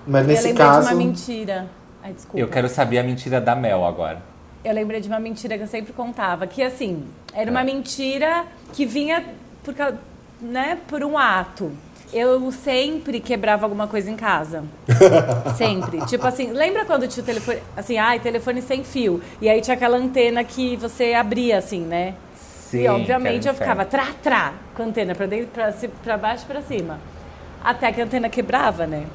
Mas 0.07 0.21
eu 0.23 0.27
nesse 0.27 0.47
lembrei 0.47 0.65
caso. 0.67 0.87
de 0.87 0.93
uma 0.93 0.97
mentira. 1.03 1.67
Ai, 2.01 2.13
desculpa. 2.13 2.39
Eu 2.39 2.47
quero 2.47 2.69
saber 2.69 2.99
a 2.99 3.03
mentira 3.03 3.41
da 3.41 3.55
Mel 3.55 3.85
agora. 3.85 4.21
Eu 4.63 4.73
lembrei 4.73 4.99
de 5.01 5.07
uma 5.09 5.19
mentira 5.19 5.57
que 5.57 5.63
eu 5.63 5.67
sempre 5.67 5.93
contava, 5.93 6.45
que 6.47 6.61
assim, 6.61 7.03
era 7.33 7.49
uma 7.51 7.61
É. 7.61 7.63
mentira 7.63 8.45
que 8.73 8.85
vinha 8.85 9.23
por, 9.63 9.73
né, 10.41 10.77
por 10.87 11.03
um 11.03 11.17
ato. 11.17 11.71
Eu 12.11 12.51
sempre 12.51 13.19
quebrava 13.19 13.65
alguma 13.65 13.87
coisa 13.87 14.09
em 14.09 14.15
casa. 14.15 14.63
sempre. 15.55 16.05
Tipo 16.07 16.25
assim, 16.25 16.51
lembra 16.51 16.85
quando 16.85 17.07
tinha 17.07 17.23
o 17.23 17.25
telefone, 17.25 17.59
assim, 17.77 17.97
ai, 17.97 18.19
telefone 18.19 18.61
sem 18.61 18.83
fio. 18.83 19.21
E 19.39 19.47
aí 19.47 19.61
tinha 19.61 19.75
aquela 19.75 19.97
antena 19.97 20.43
que 20.43 20.75
você 20.75 21.13
abria, 21.13 21.57
assim, 21.57 21.81
né? 21.81 22.15
Sim, 22.35 22.81
e 22.81 22.87
obviamente 22.87 23.47
eu 23.47 23.53
ficava 23.53 23.83
trá, 23.85 24.07
trá, 24.21 24.53
com 24.75 24.83
a 24.83 24.85
antena 24.85 25.15
pra, 25.15 25.25
dentro, 25.25 25.47
pra, 25.47 25.73
pra 26.03 26.17
baixo 26.17 26.45
e 26.45 26.47
pra 26.47 26.61
cima. 26.61 26.99
Até 27.63 27.91
que 27.91 28.01
a 28.01 28.03
antena 28.05 28.29
quebrava, 28.29 28.85
né? 28.87 29.05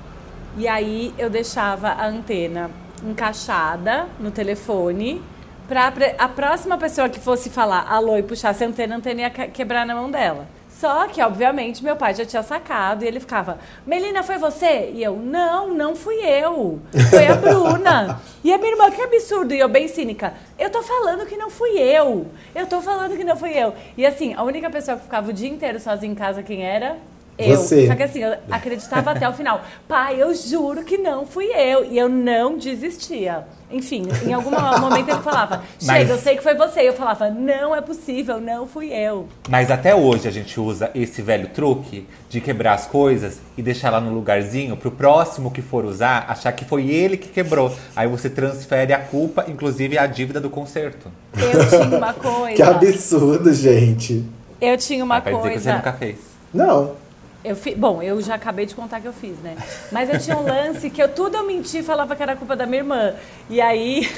E 0.57 0.69
aí 0.69 1.13
eu 1.19 1.29
deixava 1.29 1.89
a 1.89 2.07
antena 2.07 2.71
encaixada 3.03 4.07
no 4.21 4.31
telefone 4.31 5.21
pra 5.69 5.93
a 6.19 6.29
próxima 6.29 6.77
pessoa 6.79 7.09
que 7.09 7.19
fosse 7.19 7.51
falar 7.51 7.87
alô 7.89 8.17
e 8.17 8.23
puxasse 8.23 8.63
a 8.63 8.67
antena, 8.67 8.95
a 8.95 8.99
antena 8.99 9.21
ia 9.23 9.31
quebrar 9.31 9.87
na 9.87 9.95
mão 9.95 10.11
dela. 10.11 10.47
Só 10.79 11.07
que, 11.07 11.23
obviamente, 11.23 11.85
meu 11.85 11.95
pai 11.95 12.15
já 12.15 12.25
tinha 12.25 12.43
sacado 12.43 13.05
e 13.05 13.07
ele 13.07 13.21
ficava, 13.21 13.59
Melina, 13.87 14.25
foi 14.25 14.39
você? 14.39 14.91
E 14.93 15.03
eu, 15.03 15.17
não, 15.17 15.73
não 15.73 15.95
fui 15.95 16.17
eu. 16.17 16.81
Foi 17.11 17.27
a 17.29 17.37
Bruna. 17.37 18.21
e 18.43 18.53
a 18.53 18.59
minha 18.59 18.73
irmã, 18.73 18.91
que 18.91 19.01
absurdo. 19.01 19.55
E 19.55 19.61
eu, 19.61 19.69
bem 19.69 19.87
cínica, 19.87 20.35
eu 20.59 20.69
tô 20.71 20.83
falando 20.83 21.27
que 21.27 21.37
não 21.37 21.49
fui 21.49 21.79
eu. 21.79 22.27
Eu 22.55 22.67
tô 22.67 22.83
falando 22.83 23.17
que 23.17 23.23
não 23.23 23.37
fui 23.37 23.53
eu. 23.57 23.73
E 23.97 24.05
assim, 24.05 24.35
a 24.35 24.43
única 24.43 24.69
pessoa 24.69 24.97
que 24.97 25.05
ficava 25.05 25.31
o 25.31 25.33
dia 25.33 25.49
inteiro 25.49 25.79
sozinha 25.79 26.11
em 26.11 26.15
casa, 26.15 26.43
quem 26.43 26.65
era? 26.65 26.99
Eu. 27.37 27.57
Você. 27.57 27.87
Só 27.89 27.95
que 27.97 28.03
assim, 28.05 28.21
eu 28.23 28.37
acreditava 28.51 29.11
até 29.11 29.29
o 29.29 29.33
final. 29.33 29.61
Pai, 29.89 30.23
eu 30.23 30.33
juro 30.35 30.85
que 30.85 30.97
não 30.97 31.27
fui 31.27 31.47
eu. 31.47 31.85
E 31.85 31.99
eu 31.99 32.09
não 32.09 32.57
desistia. 32.57 33.45
Enfim, 33.73 34.07
em 34.25 34.33
algum 34.33 34.53
momento 34.79 35.09
ele 35.09 35.21
falava, 35.21 35.65
chega, 35.81 35.93
Mas- 35.93 36.11
eu 36.11 36.19
sei 36.19 36.37
que 36.37 36.43
foi 36.45 36.55
você. 36.55 36.83
E 36.83 36.87
eu 36.87 36.93
falava, 36.93 37.29
não 37.31 37.75
é 37.75 37.81
possível, 37.81 38.41
não 38.41 38.69
fui 38.69 38.93
eu. 38.93 39.27
Mas 39.49 39.69
até 39.71 39.93
hoje 39.97 40.29
a 40.29 40.31
gente 40.31 40.61
usa 40.61 40.91
esse 40.95 41.21
velho 41.23 41.49
truque 41.49 42.07
de 42.31 42.41
quebrar 42.41 42.75
as 42.75 42.87
coisas 42.87 43.41
e 43.59 43.63
deixar 43.63 43.91
lá 43.91 44.01
no 44.01 44.13
lugarzinho 44.15 44.77
pro 44.77 44.93
próximo 44.93 45.51
que 45.51 45.61
for 45.63 45.85
usar 45.85 46.27
achar 46.29 46.53
que 46.53 46.65
foi 46.65 46.89
ele 46.89 47.17
que 47.17 47.29
quebrou. 47.29 47.75
Aí 47.97 48.07
você 48.07 48.31
transfere 48.31 48.93
a 48.93 48.99
culpa, 49.01 49.45
inclusive 49.49 49.99
a 49.99 50.07
dívida 50.07 50.41
do 50.41 50.49
conserto. 50.51 51.11
Eu 51.37 51.69
tinha 51.69 51.99
uma 51.99 52.13
coisa. 52.15 52.55
Que 52.55 52.63
absurdo, 52.63 53.53
gente. 53.53 54.25
Eu 54.61 54.77
tinha 54.79 55.03
uma 55.05 55.17
Aí 55.17 55.21
vai 55.23 55.33
dizer 55.35 55.43
que 55.51 55.59
você 55.59 55.65
coisa. 55.65 55.77
nunca 55.79 55.93
fez. 55.95 56.17
Não. 56.53 56.93
Eu 57.45 57.55
fi... 57.55 57.75
Bom, 57.75 58.03
eu 58.03 58.21
já 58.23 58.37
acabei 58.37 58.65
de 58.65 58.75
contar 58.75 59.01
que 59.01 59.07
eu 59.07 59.13
fiz, 59.13 59.39
né? 59.41 59.55
Mas 59.93 60.09
eu 60.09 60.19
tinha 60.19 60.37
um 60.37 60.45
lance 60.45 60.89
que 60.89 61.03
eu 61.03 61.09
tudo 61.09 61.37
eu 61.37 61.47
menti 61.47 61.83
falava 61.83 62.17
que 62.17 62.23
era 62.23 62.35
culpa 62.35 62.57
da 62.57 62.65
minha 62.65 62.79
irmã. 62.79 63.15
E 63.51 63.61
aí. 63.61 64.11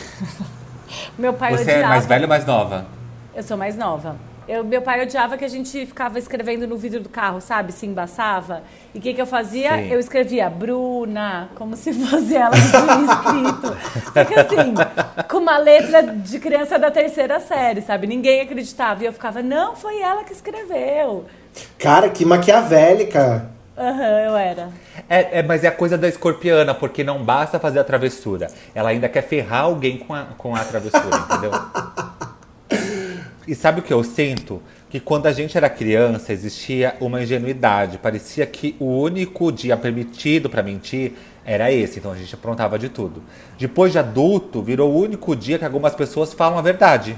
meu 1.19 1.33
pai 1.33 1.57
Você 1.57 1.63
odiava. 1.63 1.81
é 1.81 1.87
mais 1.87 2.07
velho 2.07 2.23
ou 2.23 2.29
mais 2.29 2.47
nova? 2.47 2.87
Eu 3.35 3.43
sou 3.43 3.57
mais 3.57 3.77
nova. 3.77 4.17
Eu, 4.49 4.63
meu 4.63 4.81
pai 4.81 5.03
odiava 5.03 5.37
que 5.37 5.45
a 5.45 5.49
gente 5.49 5.87
ficava 5.87 6.21
escrevendo 6.21 6.69
no 6.69 6.77
vidro 6.77 7.01
do 7.01 7.09
carro, 7.09 7.41
sabe? 7.41 7.73
Se 7.73 7.85
embaçava. 7.85 8.63
E 8.95 8.99
o 8.99 9.01
que, 9.01 9.13
que 9.13 9.21
eu 9.21 9.27
fazia? 9.27 9.77
Sim. 9.77 9.91
Eu 9.91 9.99
escrevia 9.99 10.49
Bruna, 10.49 11.49
como 11.57 11.77
se 11.77 11.93
fosse 11.93 12.37
ela 12.37 12.53
que 12.53 12.71
tinha 12.71 13.43
escrito. 13.43 14.13
Só 14.13 14.25
que 14.25 14.35
assim, 14.39 14.75
com 15.29 15.39
uma 15.39 15.59
letra 15.59 16.01
de 16.01 16.39
criança 16.39 16.79
da 16.79 16.93
terceira 16.93 17.41
série, 17.41 17.83
sabe? 17.83 18.07
Ninguém 18.07 18.43
acreditava. 18.43 19.03
E 19.03 19.07
eu 19.07 19.13
ficava, 19.13 19.43
não, 19.43 19.75
foi 19.75 20.01
ela 20.01 20.23
que 20.23 20.33
escreveu. 20.33 21.25
Cara, 21.79 22.09
que 22.09 22.25
maquiavélica. 22.25 23.47
Aham, 23.77 24.21
eu 24.21 24.37
era. 24.37 24.69
É, 25.09 25.41
é, 25.41 25.43
mas 25.43 25.63
é 25.63 25.69
a 25.69 25.73
coisa 25.73 25.99
da 25.99 26.09
escorpiana, 26.09 26.75
porque 26.75 27.05
não 27.05 27.23
basta 27.23 27.59
fazer 27.61 27.79
a 27.79 27.85
travessura. 27.85 28.49
Ela 28.75 28.89
ainda 28.91 29.09
quer 29.09 29.23
ferrar 29.23 29.65
alguém 29.65 29.99
com 29.99 30.15
a, 30.15 30.23
com 30.39 30.57
a 30.57 30.65
travessura, 30.65 31.25
entendeu? 31.31 31.51
E 33.47 33.55
sabe 33.55 33.81
o 33.81 33.83
que 33.83 33.93
eu 33.93 34.03
sinto? 34.03 34.61
Que 34.89 34.99
quando 34.99 35.27
a 35.27 35.33
gente 35.33 35.57
era 35.57 35.69
criança 35.69 36.33
existia 36.33 36.97
uma 37.01 37.23
ingenuidade. 37.23 37.99
Parecia 37.99 38.47
que 38.47 38.75
o 38.81 38.87
único 39.01 39.53
dia 39.53 39.77
permitido 39.77 40.49
pra 40.49 40.63
mentir 40.63 41.13
era 41.45 41.71
esse. 41.71 41.99
Então 41.99 42.11
a 42.11 42.17
gente 42.17 42.35
aprontava 42.35 42.79
de 42.79 42.89
tudo. 42.89 43.23
Depois 43.59 43.93
de 43.93 43.99
adulto, 43.99 44.63
virou 44.63 44.91
o 44.91 44.99
único 45.01 45.37
dia 45.37 45.59
que 45.59 45.65
algumas 45.65 45.95
pessoas 45.95 46.33
falam 46.33 46.59
a 46.59 46.63
verdade. 46.63 47.17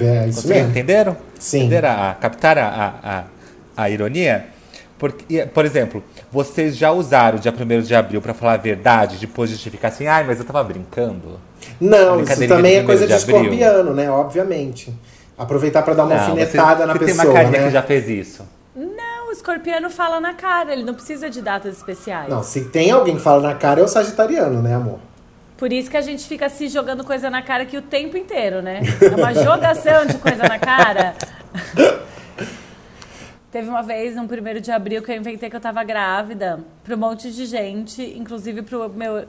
É 0.00 0.28
isso 0.28 0.42
Vocês 0.42 0.56
mesmo. 0.56 0.70
entenderam? 0.70 1.16
Sim. 1.38 1.58
Entenderam? 1.58 1.90
A, 1.90 2.14
captaram 2.14 2.62
a, 2.62 2.94
a, 3.02 3.24
a 3.76 3.90
ironia? 3.90 4.46
Porque, 4.98 5.46
por 5.46 5.64
exemplo, 5.64 6.02
vocês 6.32 6.76
já 6.76 6.90
usaram 6.90 7.36
o 7.36 7.40
dia 7.40 7.52
1 7.52 7.82
de 7.82 7.94
abril 7.94 8.22
pra 8.22 8.32
falar 8.32 8.54
a 8.54 8.56
verdade, 8.56 9.18
depois 9.18 9.50
justificar 9.50 9.90
assim, 9.90 10.06
ai, 10.06 10.24
mas 10.24 10.38
eu 10.38 10.44
tava 10.44 10.64
brincando. 10.64 11.38
Não, 11.80 12.22
isso 12.22 12.48
também 12.48 12.76
é 12.76 12.82
coisa 12.82 13.06
de, 13.06 13.12
de 13.12 13.18
escorpiano, 13.18 13.92
né? 13.92 14.10
Obviamente. 14.10 14.92
Aproveitar 15.36 15.82
pra 15.82 15.92
dar 15.92 16.04
uma 16.04 16.14
Não, 16.14 16.22
alfinetada 16.22 16.80
você, 16.80 16.86
na 16.86 16.92
você 16.94 16.98
pessoa, 17.04 17.22
tem 17.24 17.30
uma 17.30 17.34
carinha 17.34 17.60
né? 17.60 17.66
que 17.66 17.72
já 17.72 17.82
fez 17.82 18.08
isso. 18.08 18.42
Não, 18.74 19.28
o 19.28 19.32
escorpiano 19.32 19.90
fala 19.90 20.18
na 20.18 20.32
cara, 20.32 20.72
ele 20.72 20.82
não 20.82 20.94
precisa 20.94 21.28
de 21.28 21.42
datas 21.42 21.76
especiais. 21.76 22.30
Não, 22.30 22.42
se 22.42 22.64
tem 22.64 22.90
alguém 22.90 23.16
que 23.16 23.22
fala 23.22 23.42
na 23.42 23.54
cara, 23.54 23.80
é 23.80 23.84
o 23.84 23.88
sagitariano, 23.88 24.62
né, 24.62 24.74
amor? 24.74 24.98
Por 25.58 25.72
isso 25.72 25.90
que 25.90 25.96
a 25.96 26.02
gente 26.02 26.26
fica 26.26 26.48
se 26.48 26.68
jogando 26.68 27.04
coisa 27.04 27.28
na 27.28 27.42
cara 27.42 27.64
aqui 27.64 27.76
o 27.76 27.82
tempo 27.82 28.16
inteiro, 28.16 28.62
né? 28.62 28.80
É 29.00 29.14
uma 29.14 29.34
jogação 29.34 30.06
de 30.06 30.14
coisa 30.18 30.42
na 30.42 30.58
cara. 30.58 31.14
Teve 33.56 33.70
uma 33.70 33.82
vez, 33.82 34.14
no 34.14 34.28
primeiro 34.28 34.60
de 34.60 34.70
abril, 34.70 35.00
que 35.00 35.10
eu 35.10 35.16
inventei 35.16 35.48
que 35.48 35.56
eu 35.56 35.60
tava 35.60 35.82
grávida 35.82 36.60
pra 36.84 36.94
um 36.94 36.98
monte 36.98 37.32
de 37.32 37.46
gente, 37.46 38.02
inclusive 38.14 38.60
pro 38.60 38.86
meu, 38.90 39.24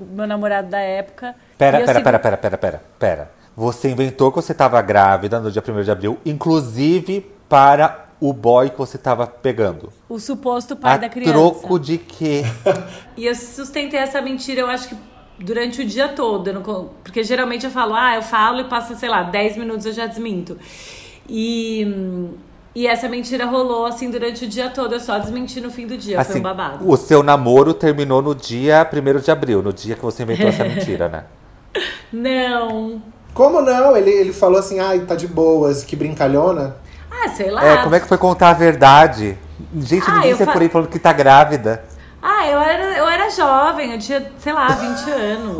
meu 0.00 0.26
namorado 0.26 0.70
da 0.70 0.78
época. 0.78 1.34
Pera, 1.58 1.76
pera, 1.80 1.92
segui- 1.92 2.02
pera, 2.04 2.18
pera, 2.18 2.36
pera, 2.38 2.56
pera, 2.56 2.82
pera. 2.98 3.30
Você 3.54 3.90
inventou 3.90 4.32
que 4.32 4.36
você 4.36 4.54
tava 4.54 4.80
grávida 4.80 5.38
no 5.38 5.50
dia 5.50 5.62
1 5.62 5.82
de 5.82 5.90
abril, 5.90 6.16
inclusive 6.24 7.30
para 7.46 8.06
o 8.18 8.32
boy 8.32 8.70
que 8.70 8.78
você 8.78 8.96
tava 8.96 9.26
pegando. 9.26 9.92
O 10.08 10.18
suposto 10.18 10.74
pai 10.74 10.94
a 10.94 10.96
da 10.96 11.08
criança. 11.10 11.30
troco 11.30 11.78
de 11.78 11.98
quê? 11.98 12.44
E 13.18 13.26
eu 13.26 13.34
sustentei 13.34 14.00
essa 14.00 14.22
mentira, 14.22 14.62
eu 14.62 14.68
acho 14.68 14.88
que 14.88 14.96
durante 15.40 15.82
o 15.82 15.84
dia 15.84 16.08
todo. 16.08 16.54
não 16.54 16.62
porque 17.04 17.22
geralmente 17.22 17.66
eu 17.66 17.70
falo, 17.70 17.92
ah, 17.94 18.14
eu 18.14 18.22
falo 18.22 18.60
e 18.62 18.64
passa, 18.64 18.94
sei 18.94 19.10
lá, 19.10 19.24
10 19.24 19.58
minutos 19.58 19.84
eu 19.84 19.92
já 19.92 20.06
desminto. 20.06 20.56
E, 21.28 21.84
hum, 21.86 22.30
e 22.74 22.86
essa 22.86 23.08
mentira 23.08 23.44
rolou 23.46 23.86
assim 23.86 24.10
durante 24.10 24.44
o 24.44 24.48
dia 24.48 24.68
todo, 24.70 24.94
eu 24.94 25.00
só 25.00 25.18
desmenti 25.18 25.60
no 25.60 25.70
fim 25.70 25.86
do 25.86 25.96
dia. 25.96 26.16
Foi 26.22 26.30
Assim, 26.30 26.38
um 26.40 26.42
babado. 26.42 26.88
o 26.88 26.96
seu 26.96 27.22
namoro 27.22 27.74
terminou 27.74 28.22
no 28.22 28.34
dia 28.34 28.88
1 28.92 29.18
de 29.20 29.30
abril, 29.30 29.62
no 29.62 29.72
dia 29.72 29.94
que 29.96 30.02
você 30.02 30.22
inventou 30.22 30.48
essa 30.48 30.64
mentira, 30.64 31.08
né? 31.08 31.24
Não. 32.12 33.02
Como 33.34 33.60
não? 33.60 33.96
Ele, 33.96 34.10
ele 34.10 34.32
falou 34.32 34.58
assim, 34.58 34.80
ai, 34.80 35.00
tá 35.00 35.14
de 35.14 35.28
boas, 35.28 35.84
que 35.84 35.94
brincalhona. 35.94 36.76
Ah, 37.10 37.28
sei 37.28 37.50
lá. 37.50 37.64
É, 37.64 37.76
como 37.82 37.94
é 37.94 38.00
que 38.00 38.08
foi 38.08 38.18
contar 38.18 38.50
a 38.50 38.52
verdade? 38.54 39.36
Gente, 39.76 40.04
Ah, 40.08 40.14
ninguém 40.16 40.34
sai 40.36 40.46
fa- 40.46 40.52
por 40.52 40.62
aí 40.62 40.68
falando 40.68 40.88
que 40.88 40.98
tá 40.98 41.12
grávida. 41.12 41.84
Ah, 42.22 42.46
eu 42.48 42.58
era, 42.60 42.82
eu 42.96 43.08
era 43.08 43.30
jovem, 43.30 43.92
eu 43.92 43.98
tinha, 43.98 44.24
sei 44.38 44.52
lá, 44.52 44.68
20 44.68 45.10
anos. 45.10 45.56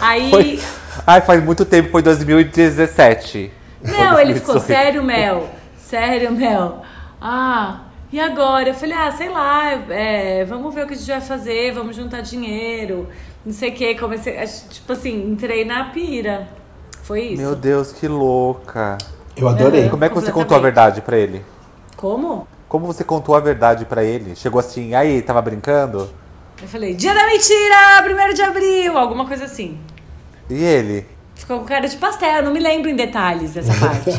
Aí. 0.00 0.30
Foi... 0.30 0.60
Ai, 1.06 1.20
faz 1.20 1.42
muito 1.44 1.64
tempo, 1.64 1.90
foi 1.90 2.00
2017. 2.02 3.52
Não, 3.82 4.12
Foi 4.14 4.22
ele 4.22 4.34
ficou, 4.34 4.54
2018. 4.54 4.66
sério, 4.66 5.02
Mel? 5.02 5.48
Sério, 5.88 6.30
Mel? 6.32 6.82
Ah, 7.18 7.80
e 8.12 8.20
agora? 8.20 8.68
Eu 8.68 8.74
falei, 8.74 8.94
ah, 8.94 9.10
sei 9.10 9.30
lá, 9.30 9.70
é, 9.88 10.44
vamos 10.44 10.74
ver 10.74 10.84
o 10.84 10.86
que 10.86 10.92
a 10.92 10.96
gente 10.96 11.08
vai 11.08 11.20
fazer, 11.22 11.72
vamos 11.72 11.96
juntar 11.96 12.20
dinheiro, 12.20 13.08
não 13.42 13.54
sei 13.54 13.70
o 13.70 13.72
que. 13.72 13.94
Comecei, 13.94 14.36
tipo 14.68 14.92
assim, 14.92 15.30
entrei 15.30 15.64
na 15.64 15.84
pira. 15.84 16.46
Foi 17.04 17.22
isso. 17.22 17.40
Meu 17.40 17.56
Deus, 17.56 17.90
que 17.90 18.06
louca. 18.06 18.98
Eu 19.34 19.48
adorei. 19.48 19.84
Uhum. 19.84 19.88
Como 19.88 20.04
é 20.04 20.10
que 20.10 20.14
você 20.14 20.30
contou 20.30 20.58
a 20.58 20.60
verdade 20.60 21.00
pra 21.00 21.16
ele? 21.16 21.42
Como? 21.96 22.46
Como 22.68 22.84
você 22.84 23.02
contou 23.02 23.34
a 23.34 23.40
verdade 23.40 23.86
pra 23.86 24.04
ele? 24.04 24.36
Chegou 24.36 24.60
assim, 24.60 24.94
aí, 24.94 25.22
tava 25.22 25.40
brincando? 25.40 26.10
Eu 26.60 26.68
falei, 26.68 26.94
dia 26.94 27.14
da 27.14 27.26
mentira, 27.26 28.02
primeiro 28.04 28.34
de 28.34 28.42
abril, 28.42 28.98
alguma 28.98 29.26
coisa 29.26 29.46
assim. 29.46 29.78
E 30.50 30.62
ele? 30.62 31.06
Ficou 31.34 31.60
com 31.60 31.64
cara 31.64 31.88
de 31.88 31.96
pastel, 31.96 32.36
eu 32.36 32.42
não 32.42 32.52
me 32.52 32.60
lembro 32.60 32.90
em 32.90 32.96
detalhes 32.96 33.54
dessa 33.54 33.72
parte. 33.80 34.10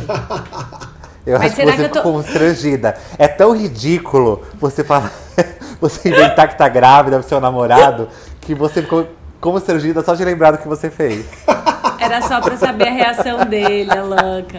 Eu 1.25 1.37
Mas 1.37 1.47
acho 1.51 1.55
que 1.55 1.65
você 1.65 1.75
que 1.75 1.81
eu 1.81 1.89
tô- 1.89 1.95
ficou 1.97 2.13
constrangida. 2.13 2.97
É 3.17 3.27
tão 3.27 3.55
ridículo 3.55 4.41
você 4.59 4.83
falar, 4.83 5.11
você 5.79 6.09
inventar 6.09 6.47
que 6.47 6.57
tá 6.57 6.67
grávida 6.67 7.19
pro 7.19 7.27
seu 7.27 7.39
namorado, 7.39 8.07
que 8.41 8.55
você 8.55 8.81
ficou 8.81 9.05
constrangida 9.39 10.01
só 10.03 10.15
de 10.15 10.23
lembrar 10.25 10.51
do 10.51 10.57
que 10.57 10.67
você 10.67 10.89
fez. 10.89 11.25
Era 11.99 12.21
só 12.21 12.39
pra 12.41 12.55
saber 12.57 12.87
a 12.87 12.91
reação 12.91 13.45
dele, 13.45 13.91
a 13.91 14.01
louca. 14.01 14.57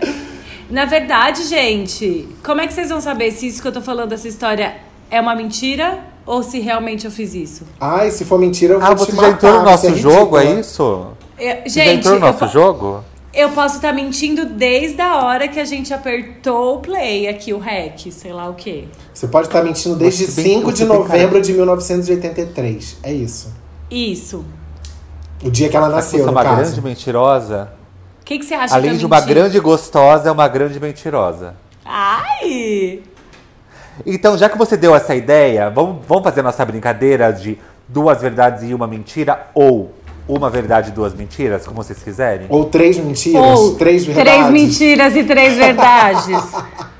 Na 0.70 0.84
verdade, 0.84 1.44
gente, 1.44 2.28
como 2.44 2.60
é 2.60 2.66
que 2.66 2.72
vocês 2.72 2.88
vão 2.90 3.00
saber 3.00 3.32
se 3.32 3.48
isso 3.48 3.60
que 3.60 3.66
eu 3.66 3.72
tô 3.72 3.80
falando, 3.82 4.12
essa 4.12 4.28
história, 4.28 4.74
é 5.10 5.20
uma 5.20 5.34
mentira 5.34 5.98
ou 6.24 6.42
se 6.42 6.60
realmente 6.60 7.04
eu 7.06 7.10
fiz 7.10 7.34
isso? 7.34 7.64
Ai, 7.80 8.10
se 8.12 8.24
for 8.24 8.38
mentira, 8.38 8.74
eu 8.74 8.80
vou 8.80 8.88
Ah, 8.90 8.94
te 8.94 8.98
você 9.00 9.12
matar. 9.12 9.26
já 9.28 9.32
entrou 9.34 9.52
no 9.54 9.62
nosso 9.64 9.86
você 9.86 9.92
é 9.92 9.96
jogo, 9.96 10.38
é 10.38 10.44
isso? 10.44 11.06
Eu- 11.38 11.56
Você 11.64 11.68
já 11.70 11.84
gente, 11.84 11.98
entrou 11.98 12.14
no 12.20 12.26
eu, 12.26 12.32
nosso 12.32 12.38
po- 12.46 12.52
jogo? 12.52 13.04
Eu 13.32 13.50
posso 13.50 13.76
estar 13.76 13.92
mentindo 13.92 14.44
desde 14.46 15.00
a 15.00 15.22
hora 15.24 15.46
que 15.48 15.60
a 15.60 15.64
gente 15.64 15.94
apertou 15.94 16.76
o 16.76 16.80
play 16.80 17.28
aqui, 17.28 17.52
o 17.52 17.58
REC, 17.58 18.10
sei 18.10 18.32
lá 18.32 18.48
o 18.48 18.54
quê. 18.54 18.84
Você 19.14 19.28
pode 19.28 19.46
estar 19.48 19.62
mentindo 19.62 19.94
desde 19.96 20.26
tem- 20.32 20.58
5 20.60 20.72
de 20.72 20.84
novembro 20.84 21.40
de 21.40 21.52
1983. 21.52 22.96
É 23.02 23.12
isso. 23.12 23.52
Isso. 23.90 24.44
O 25.44 25.50
dia 25.50 25.68
que 25.68 25.76
ela 25.76 25.88
Você 25.88 25.94
nasceu, 25.96 26.20
é 26.20 26.26
no 26.26 26.32
uma 26.32 26.42
caso. 26.42 26.56
grande 26.56 26.82
mentirosa. 26.82 27.72
O 28.20 28.24
que, 28.24 28.38
que 28.38 28.44
você 28.44 28.54
acha 28.54 28.74
Além 28.74 28.96
de 28.96 29.06
uma 29.06 29.20
grande 29.20 29.58
gostosa, 29.58 30.28
é 30.28 30.32
uma 30.32 30.46
grande 30.46 30.78
mentirosa. 30.78 31.54
Ai! 31.84 33.02
Então, 34.06 34.36
já 34.38 34.48
que 34.48 34.56
você 34.56 34.76
deu 34.76 34.94
essa 34.94 35.14
ideia, 35.14 35.68
vamos, 35.70 36.04
vamos 36.06 36.24
fazer 36.24 36.42
nossa 36.42 36.64
brincadeira 36.64 37.32
de 37.32 37.58
duas 37.88 38.20
verdades 38.22 38.62
e 38.68 38.72
uma 38.74 38.86
mentira? 38.86 39.48
Ou 39.54 39.92
uma 40.34 40.48
verdade 40.50 40.90
e 40.90 40.92
duas 40.92 41.14
mentiras, 41.14 41.66
como 41.66 41.82
vocês 41.82 42.02
quiserem? 42.02 42.46
Ou 42.50 42.66
três 42.66 42.96
mentiras, 42.98 43.58
Ou 43.58 43.74
três 43.76 44.04
verdades. 44.04 44.32
três 44.32 44.50
mentiras 44.50 45.16
e 45.16 45.24
três 45.24 45.56
verdades. 45.56 46.44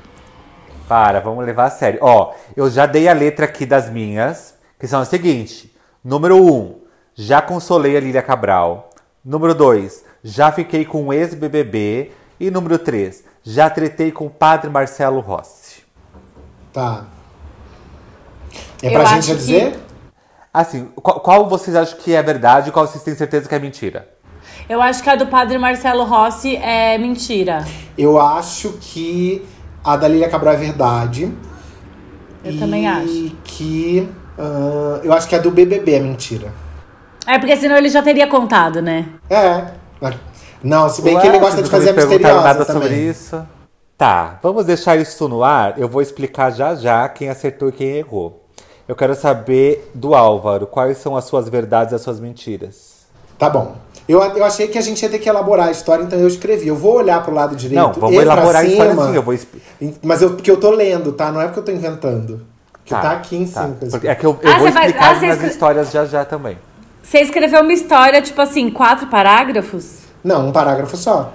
Para, 0.87 1.19
vamos 1.21 1.45
levar 1.45 1.65
a 1.65 1.69
sério. 1.69 1.99
Ó, 2.01 2.33
eu 2.55 2.69
já 2.69 2.85
dei 2.85 3.07
a 3.07 3.13
letra 3.13 3.45
aqui 3.45 3.65
das 3.65 3.89
minhas, 3.89 4.55
que 4.79 4.87
são 4.87 4.99
as 4.99 5.07
seguintes. 5.07 5.67
Número 6.03 6.35
um, 6.35 6.79
já 7.15 7.41
consolei 7.41 7.95
a 7.95 7.99
Lília 7.99 8.21
Cabral. 8.21 8.89
Número 9.23 9.55
dois, 9.55 10.03
já 10.23 10.51
fiquei 10.51 10.83
com 10.83 11.07
o 11.07 11.13
ex-BBB. 11.13 12.11
E 12.39 12.49
número 12.49 12.77
três, 12.79 13.23
já 13.43 13.69
tretei 13.69 14.11
com 14.11 14.25
o 14.25 14.29
padre 14.29 14.69
Marcelo 14.69 15.19
Rossi. 15.21 15.81
Tá. 16.73 17.05
É 18.81 18.87
Eu 18.87 18.91
pra 18.93 19.05
gente 19.05 19.17
acho 19.19 19.27
já 19.27 19.33
que- 19.35 19.39
dizer? 19.39 19.79
Assim, 20.53 20.89
qual, 20.95 21.19
qual 21.21 21.47
vocês 21.47 21.75
acham 21.75 21.97
que 21.97 22.13
é 22.13 22.21
verdade 22.21 22.69
e 22.69 22.71
qual 22.71 22.85
vocês 22.85 23.03
têm 23.03 23.15
certeza 23.15 23.47
que 23.47 23.55
é 23.55 23.59
mentira? 23.59 24.09
Eu 24.67 24.81
acho 24.81 25.01
que 25.01 25.09
a 25.09 25.15
do 25.15 25.27
padre 25.27 25.57
Marcelo 25.57 26.03
Rossi 26.03 26.57
é 26.57 26.97
mentira. 26.97 27.65
Eu 27.97 28.19
acho 28.19 28.73
que 28.81 29.45
a 29.83 29.95
da 29.95 30.07
Lília 30.07 30.29
Cabral 30.29 30.53
é 30.53 30.57
verdade. 30.57 31.31
Eu 32.43 32.51
e 32.51 32.57
também 32.59 32.87
acho. 32.87 33.31
que. 33.43 34.09
ah, 34.37 34.99
eu 35.03 35.13
acho 35.13 35.27
que 35.27 35.35
a 35.35 35.39
do 35.39 35.51
BBB 35.51 35.93
é 35.93 35.99
mentira. 35.99 36.53
É 37.25 37.37
porque 37.39 37.55
senão 37.55 37.77
ele 37.77 37.89
já 37.89 38.01
teria 38.01 38.27
contado, 38.27 38.81
né? 38.81 39.07
É. 39.29 39.67
Não, 40.63 40.89
se 40.89 41.01
bem 41.01 41.15
Ué, 41.15 41.21
que 41.21 41.27
ele 41.27 41.39
gosta 41.39 41.57
de 41.57 41.63
não 41.63 41.69
fazer 41.69 41.85
me 41.85 41.91
a 41.91 41.93
perguntaram 41.93 42.35
misteriosa 42.35 42.47
nada 42.47 42.65
também. 42.65 42.81
sobre 42.81 42.97
isso. 42.97 43.47
Tá, 43.97 44.39
vamos 44.41 44.65
deixar 44.65 44.97
isso 44.97 45.27
no 45.29 45.43
ar. 45.43 45.79
Eu 45.79 45.87
vou 45.87 46.01
explicar 46.01 46.51
já 46.51 46.75
já 46.75 47.07
quem 47.07 47.29
acertou 47.29 47.69
e 47.69 47.71
quem 47.71 47.87
errou. 47.97 48.40
Eu 48.91 48.95
quero 48.97 49.15
saber 49.15 49.89
do 49.95 50.13
Álvaro, 50.13 50.67
quais 50.67 50.97
são 50.97 51.15
as 51.15 51.23
suas 51.23 51.47
verdades 51.47 51.93
e 51.93 51.95
as 51.95 52.01
suas 52.01 52.19
mentiras. 52.19 53.05
Tá 53.39 53.49
bom. 53.49 53.77
Eu, 54.05 54.21
eu 54.21 54.43
achei 54.43 54.67
que 54.67 54.77
a 54.77 54.81
gente 54.81 55.01
ia 55.01 55.07
ter 55.09 55.17
que 55.17 55.29
elaborar 55.29 55.69
a 55.69 55.71
história, 55.71 56.03
então 56.03 56.19
eu 56.19 56.27
escrevi. 56.27 56.67
Eu 56.67 56.75
vou 56.75 56.95
olhar 56.95 57.23
pro 57.23 57.33
lado 57.33 57.55
direito. 57.55 57.79
Não, 57.81 57.93
vamos 57.93 58.11
e 58.11 58.15
pra 58.15 58.33
elaborar 58.33 58.63
a 58.63 58.65
história 58.65 58.91
cima. 58.91 59.07
sim, 59.07 59.15
eu 59.15 59.23
vou 59.23 59.33
Mas 60.03 60.21
eu, 60.21 60.31
porque 60.31 60.51
eu 60.51 60.57
tô 60.59 60.71
lendo, 60.71 61.13
tá? 61.13 61.31
Não 61.31 61.39
é 61.39 61.45
porque 61.45 61.59
eu 61.61 61.63
tô 61.63 61.71
inventando. 61.71 62.45
Que 62.83 62.91
tá, 62.93 63.11
aqui 63.13 63.37
em 63.37 63.47
tá. 63.47 63.61
cima. 63.61 63.77
É 64.03 64.13
que 64.13 64.25
eu, 64.25 64.37
eu 64.41 64.51
Ah, 64.51 64.57
vou 64.57 64.67
você 64.67 64.71
vai- 64.73 64.87
explicar 64.87 65.15
ah, 65.15 65.19
minhas 65.21 65.35
escre- 65.35 65.49
histórias 65.51 65.89
já 65.89 66.03
já 66.03 66.25
também. 66.25 66.57
Você 67.01 67.19
escreveu 67.21 67.61
uma 67.61 67.71
história, 67.71 68.21
tipo 68.21 68.41
assim, 68.41 68.69
quatro 68.69 69.07
parágrafos? 69.07 69.99
Não, 70.21 70.49
um 70.49 70.51
parágrafo 70.51 70.97
só. 70.97 71.31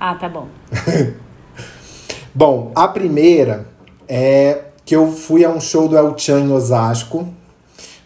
Ah, 0.00 0.14
tá 0.14 0.30
bom. 0.30 0.48
Bom, 2.34 2.72
a 2.74 2.88
primeira 2.88 3.66
é 4.08 4.65
que 4.86 4.94
eu 4.94 5.10
fui 5.10 5.44
a 5.44 5.50
um 5.50 5.60
show 5.60 5.88
do 5.88 5.98
El 5.98 6.16
Chan 6.16 6.40
em 6.40 6.52
Osasco, 6.52 7.28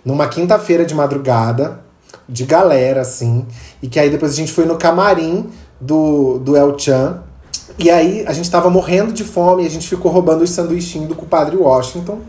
numa 0.02 0.26
quinta-feira 0.26 0.82
de 0.82 0.94
madrugada, 0.94 1.80
de 2.26 2.46
galera, 2.46 3.02
assim. 3.02 3.46
E 3.82 3.86
que 3.86 4.00
aí 4.00 4.08
depois 4.08 4.32
a 4.32 4.36
gente 4.36 4.50
foi 4.50 4.64
no 4.64 4.78
camarim 4.78 5.50
do, 5.78 6.38
do 6.38 6.56
El 6.56 6.78
Chan. 6.78 7.22
E 7.78 7.90
aí 7.90 8.24
a 8.26 8.32
gente 8.32 8.50
tava 8.50 8.70
morrendo 8.70 9.12
de 9.12 9.22
fome 9.22 9.62
e 9.62 9.66
a 9.66 9.70
gente 9.70 9.86
ficou 9.86 10.10
roubando 10.10 10.42
os 10.42 10.50
sanduichinhos 10.50 11.06
do 11.06 11.14
compadre 11.14 11.54
Washington. 11.54 12.20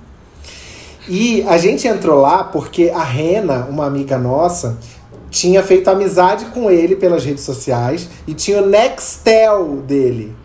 E 1.07 1.43
a 1.47 1.57
gente 1.57 1.87
entrou 1.87 2.19
lá 2.19 2.43
porque 2.43 2.91
a 2.93 3.03
Rena, 3.03 3.67
uma 3.69 3.85
amiga 3.85 4.17
nossa, 4.17 4.77
tinha 5.29 5.63
feito 5.63 5.89
amizade 5.89 6.45
com 6.47 6.69
ele 6.69 6.97
pelas 6.97 7.23
redes 7.23 7.45
sociais 7.45 8.09
e 8.27 8.33
tinha 8.33 8.61
o 8.61 8.65
Nextel 8.67 9.77
dele. 9.87 10.35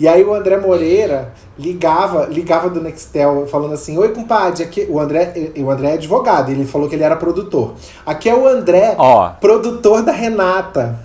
E 0.00 0.08
aí 0.08 0.24
o 0.24 0.32
André 0.32 0.56
Moreira 0.56 1.34
ligava, 1.58 2.24
ligava 2.24 2.70
do 2.70 2.80
Nextel 2.80 3.46
falando 3.46 3.74
assim: 3.74 3.98
"Oi, 3.98 4.08
compadre, 4.08 4.64
aqui 4.64 4.86
o 4.88 4.98
André, 4.98 5.52
o 5.58 5.70
André 5.70 5.90
é 5.90 5.92
advogado, 5.92 6.50
ele 6.50 6.64
falou 6.64 6.88
que 6.88 6.94
ele 6.94 7.04
era 7.04 7.16
produtor. 7.16 7.74
Aqui 8.06 8.30
é 8.30 8.34
o 8.34 8.48
André, 8.48 8.94
Ó. 8.96 9.28
produtor 9.38 10.02
da 10.02 10.10
Renata". 10.12 10.98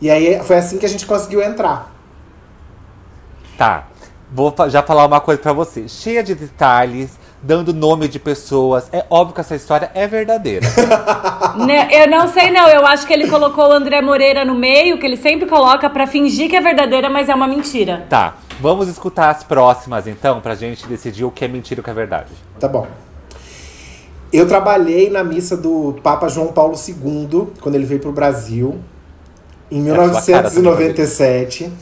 E 0.00 0.10
aí 0.10 0.42
foi 0.42 0.56
assim 0.56 0.78
que 0.78 0.86
a 0.86 0.88
gente 0.88 1.04
conseguiu 1.04 1.42
entrar. 1.42 1.94
Tá. 3.58 3.86
Vou 4.32 4.54
já 4.70 4.82
falar 4.82 5.04
uma 5.04 5.20
coisa 5.20 5.42
pra 5.42 5.52
você. 5.52 5.86
Cheia 5.86 6.22
de 6.22 6.34
detalhes, 6.34 7.18
dando 7.42 7.72
nome 7.72 8.08
de 8.08 8.18
pessoas. 8.18 8.88
É 8.92 9.04
óbvio 9.08 9.34
que 9.34 9.40
essa 9.40 9.54
história 9.54 9.90
é 9.94 10.06
verdadeira. 10.06 10.66
Né, 11.56 11.88
Eu 11.90 12.08
não 12.08 12.28
sei, 12.28 12.50
não. 12.50 12.68
Eu 12.68 12.86
acho 12.86 13.06
que 13.06 13.12
ele 13.12 13.28
colocou 13.28 13.68
o 13.68 13.72
André 13.72 14.00
Moreira 14.00 14.44
no 14.44 14.54
meio, 14.54 14.98
que 14.98 15.04
ele 15.04 15.16
sempre 15.16 15.46
coloca 15.48 15.90
pra 15.90 16.06
fingir 16.06 16.48
que 16.48 16.54
é 16.54 16.60
verdadeira, 16.60 17.10
mas 17.10 17.28
é 17.28 17.34
uma 17.34 17.48
mentira. 17.48 18.06
tá. 18.08 18.34
Vamos 18.60 18.88
escutar 18.88 19.30
as 19.30 19.42
próximas, 19.42 20.06
então, 20.06 20.38
pra 20.40 20.54
gente 20.54 20.86
decidir 20.86 21.24
o 21.24 21.30
que 21.30 21.44
é 21.46 21.48
mentira 21.48 21.80
e 21.80 21.82
o 21.82 21.84
que 21.84 21.88
é 21.88 21.94
verdade. 21.94 22.28
Tá 22.58 22.68
bom. 22.68 22.86
Eu 24.30 24.46
trabalhei 24.46 25.08
na 25.08 25.24
missa 25.24 25.56
do 25.56 25.96
Papa 26.02 26.28
João 26.28 26.48
Paulo 26.48 26.74
II, 26.76 27.48
quando 27.60 27.74
ele 27.74 27.86
veio 27.86 28.00
pro 28.00 28.12
Brasil, 28.12 28.78
em 29.70 29.88
É 29.88 29.92
a 29.92 29.94
sua 30.20 30.34
cara 30.34 30.50
1997, 30.50 31.72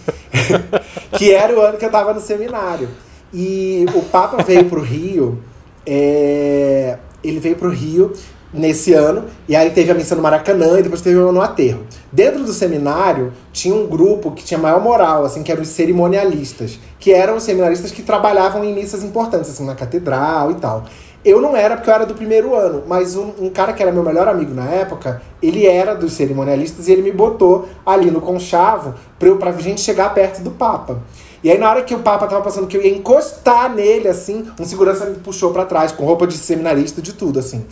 que 1.18 1.33
era 1.33 1.53
o 1.53 1.61
ano 1.61 1.77
que 1.79 1.85
eu 1.85 1.90
tava 1.90 2.14
no 2.14 2.21
seminário. 2.21 2.88
E 3.32 3.84
o 3.94 4.02
Papa 4.02 4.42
veio 4.42 4.64
pro 4.66 4.80
Rio, 4.80 5.38
é, 5.86 6.98
ele 7.22 7.38
veio 7.38 7.56
pro 7.56 7.68
Rio 7.68 8.12
nesse 8.52 8.94
ano, 8.94 9.24
e 9.46 9.54
aí 9.54 9.70
teve 9.70 9.90
a 9.90 9.94
missa 9.94 10.16
no 10.16 10.22
Maracanã 10.22 10.78
e 10.78 10.82
depois 10.82 11.02
teve 11.02 11.18
o 11.18 11.30
no 11.30 11.42
aterro. 11.42 11.82
Dentro 12.10 12.44
do 12.44 12.52
seminário 12.52 13.32
tinha 13.52 13.74
um 13.74 13.86
grupo 13.86 14.30
que 14.30 14.42
tinha 14.42 14.58
maior 14.58 14.80
moral, 14.80 15.24
assim, 15.24 15.42
que 15.42 15.52
eram 15.52 15.62
os 15.62 15.68
cerimonialistas, 15.68 16.78
que 16.98 17.12
eram 17.12 17.36
os 17.36 17.42
seminaristas 17.42 17.90
que 17.90 18.02
trabalhavam 18.02 18.64
em 18.64 18.74
missas 18.74 19.04
importantes, 19.04 19.50
assim, 19.50 19.66
na 19.66 19.74
catedral 19.74 20.50
e 20.50 20.54
tal. 20.54 20.84
Eu 21.24 21.42
não 21.42 21.54
era 21.56 21.76
porque 21.76 21.90
eu 21.90 21.94
era 21.94 22.06
do 22.06 22.14
primeiro 22.14 22.54
ano, 22.54 22.84
mas 22.86 23.16
um, 23.16 23.32
um 23.38 23.50
cara 23.50 23.72
que 23.74 23.82
era 23.82 23.92
meu 23.92 24.02
melhor 24.02 24.28
amigo 24.28 24.54
na 24.54 24.64
época, 24.70 25.20
ele 25.42 25.66
era 25.66 25.94
dos 25.94 26.12
cerimonialistas 26.12 26.88
e 26.88 26.92
ele 26.92 27.02
me 27.02 27.12
botou 27.12 27.68
ali 27.84 28.10
no 28.10 28.20
conchavo 28.20 28.94
pra, 29.18 29.28
eu, 29.28 29.36
pra 29.36 29.52
gente 29.52 29.80
chegar 29.80 30.14
perto 30.14 30.40
do 30.40 30.52
Papa. 30.52 31.02
E 31.42 31.51
aí, 31.51 31.59
na 31.59 31.70
hora 31.70 31.83
que 31.83 31.94
o 31.94 32.01
Papa 32.01 32.27
tava 32.27 32.42
passando, 32.42 32.66
que 32.66 32.77
eu 32.77 32.83
ia 32.83 32.90
encostar 32.94 33.72
nele, 33.72 34.09
assim, 34.09 34.44
um 34.59 34.64
segurança 34.64 35.05
me 35.07 35.16
puxou 35.16 35.53
pra 35.53 35.64
trás, 35.64 35.92
com 35.92 36.05
roupa 36.05 36.27
de 36.27 36.37
seminarista, 36.37 37.01
de 37.01 37.12
tudo, 37.12 37.38
assim. 37.38 37.64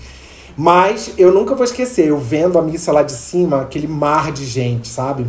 Mas 0.57 1.13
eu 1.19 1.33
nunca 1.33 1.55
vou 1.55 1.65
esquecer, 1.65 2.07
eu 2.09 2.19
vendo 2.19 2.59
a 2.59 2.63
missa 2.63 2.93
lá 2.93 3.03
de 3.03 3.13
cima, 3.13 3.63
aquele 3.63 3.87
mar 3.87 4.31
de 4.33 4.45
gente, 4.45 4.89
sabe? 4.89 5.27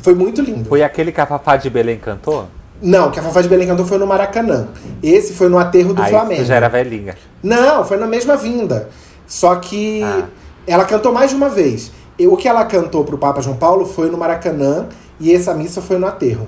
Foi 0.00 0.14
muito 0.14 0.40
lindo. 0.40 0.68
Foi 0.68 0.82
aquele 0.82 1.10
que 1.12 1.20
a 1.20 1.26
Fafá 1.26 1.56
de 1.56 1.68
Belém 1.68 1.98
cantou? 1.98 2.46
Não, 2.80 3.10
que 3.10 3.18
a 3.18 3.22
Fafá 3.22 3.42
de 3.42 3.48
Belém 3.48 3.66
cantou 3.66 3.84
foi 3.84 3.98
no 3.98 4.06
Maracanã. 4.06 4.68
Esse 5.02 5.32
foi 5.34 5.48
no 5.48 5.58
aterro 5.58 5.92
do 5.92 6.00
Aí 6.00 6.10
Flamengo. 6.10 6.40
você 6.40 6.46
já 6.46 6.54
era 6.54 6.68
velhinha. 6.68 7.16
Não, 7.42 7.84
foi 7.84 7.96
na 7.96 8.06
mesma 8.06 8.36
vinda. 8.36 8.88
Só 9.26 9.56
que 9.56 10.02
Ah. 10.02 10.26
ela 10.66 10.84
cantou 10.84 11.12
mais 11.12 11.30
de 11.30 11.36
uma 11.36 11.48
vez. 11.48 11.90
E 12.18 12.26
o 12.26 12.36
que 12.36 12.46
ela 12.48 12.64
cantou 12.64 13.04
pro 13.04 13.18
Papa 13.18 13.40
João 13.40 13.56
Paulo 13.56 13.84
foi 13.84 14.10
no 14.10 14.16
Maracanã 14.16 14.86
e 15.20 15.34
essa 15.34 15.52
missa 15.54 15.82
foi 15.82 15.98
no 15.98 16.06
aterro. 16.06 16.46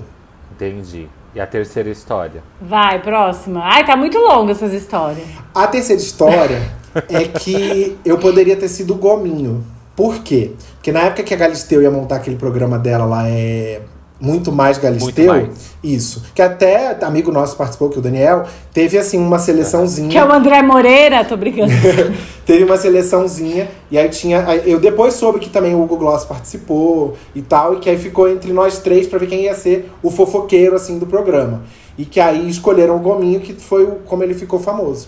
Entendi. 0.61 1.09
E 1.33 1.39
a 1.39 1.47
terceira 1.47 1.89
história? 1.89 2.43
Vai, 2.61 3.01
próxima. 3.01 3.61
Ai, 3.63 3.83
tá 3.83 3.97
muito 3.97 4.19
longa 4.19 4.51
essas 4.51 4.71
histórias. 4.73 5.27
A 5.55 5.65
terceira 5.65 5.99
história 5.99 6.61
é 7.09 7.23
que 7.27 7.97
eu 8.05 8.19
poderia 8.19 8.55
ter 8.55 8.67
sido 8.67 8.93
o 8.93 8.97
Gominho. 8.97 9.65
Por 9.95 10.21
quê? 10.21 10.51
Porque 10.75 10.91
na 10.91 11.01
época 11.01 11.23
que 11.23 11.33
a 11.33 11.37
Galisteu 11.37 11.81
ia 11.81 11.89
montar 11.89 12.17
aquele 12.17 12.35
programa 12.35 12.77
dela 12.77 13.05
lá, 13.05 13.27
é. 13.27 13.81
Muito 14.21 14.51
mais 14.51 14.77
Galisteu. 14.77 15.33
Muito 15.33 15.47
mais. 15.49 15.71
Isso. 15.83 16.21
Que 16.35 16.41
até 16.43 16.95
amigo 17.03 17.31
nosso 17.31 17.57
participou, 17.57 17.89
que 17.89 17.95
é 17.95 17.99
o 17.99 18.01
Daniel, 18.03 18.43
teve 18.71 18.97
assim 18.97 19.17
uma 19.17 19.39
seleçãozinha. 19.39 20.09
Que 20.09 20.17
é 20.17 20.23
o 20.23 20.31
André 20.31 20.61
Moreira, 20.61 21.25
tô 21.25 21.35
brincando. 21.35 21.71
Teve 22.45 22.63
uma 22.65 22.75
seleçãozinha, 22.77 23.69
e 23.89 23.97
aí 23.97 24.09
tinha. 24.09 24.39
Eu 24.65 24.79
depois 24.79 25.13
soube 25.15 25.39
que 25.39 25.49
também 25.49 25.73
o 25.73 25.81
Hugo 25.83 25.95
Gloss 25.97 26.25
participou 26.25 27.15
e 27.33 27.41
tal, 27.41 27.75
e 27.75 27.79
que 27.79 27.89
aí 27.89 27.97
ficou 27.97 28.29
entre 28.29 28.51
nós 28.53 28.79
três 28.79 29.07
pra 29.07 29.17
ver 29.17 29.27
quem 29.27 29.43
ia 29.43 29.55
ser 29.55 29.91
o 30.03 30.11
fofoqueiro, 30.11 30.75
assim, 30.75 30.99
do 30.99 31.05
programa. 31.07 31.63
E 31.97 32.03
que 32.05 32.19
aí 32.19 32.49
escolheram 32.49 32.95
o 32.97 32.99
Gominho, 32.99 33.39
que 33.39 33.53
foi 33.53 33.83
o- 33.85 33.95
como 34.05 34.21
ele 34.23 34.33
ficou 34.33 34.59
famoso. 34.59 35.07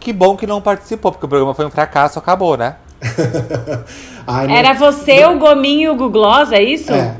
Que 0.00 0.12
bom 0.12 0.36
que 0.36 0.46
não 0.46 0.60
participou, 0.60 1.12
porque 1.12 1.26
o 1.26 1.28
programa 1.28 1.54
foi 1.54 1.66
um 1.66 1.70
fracasso, 1.70 2.18
acabou, 2.18 2.56
né? 2.56 2.76
Ai, 4.26 4.46
não- 4.46 4.54
Era 4.54 4.72
você, 4.74 5.24
o 5.26 5.38
Gominho 5.38 5.92
e 5.92 5.94
o 5.94 5.96
Gugloss, 5.96 6.52
é 6.52 6.62
isso? 6.62 6.92
É. 6.92 7.14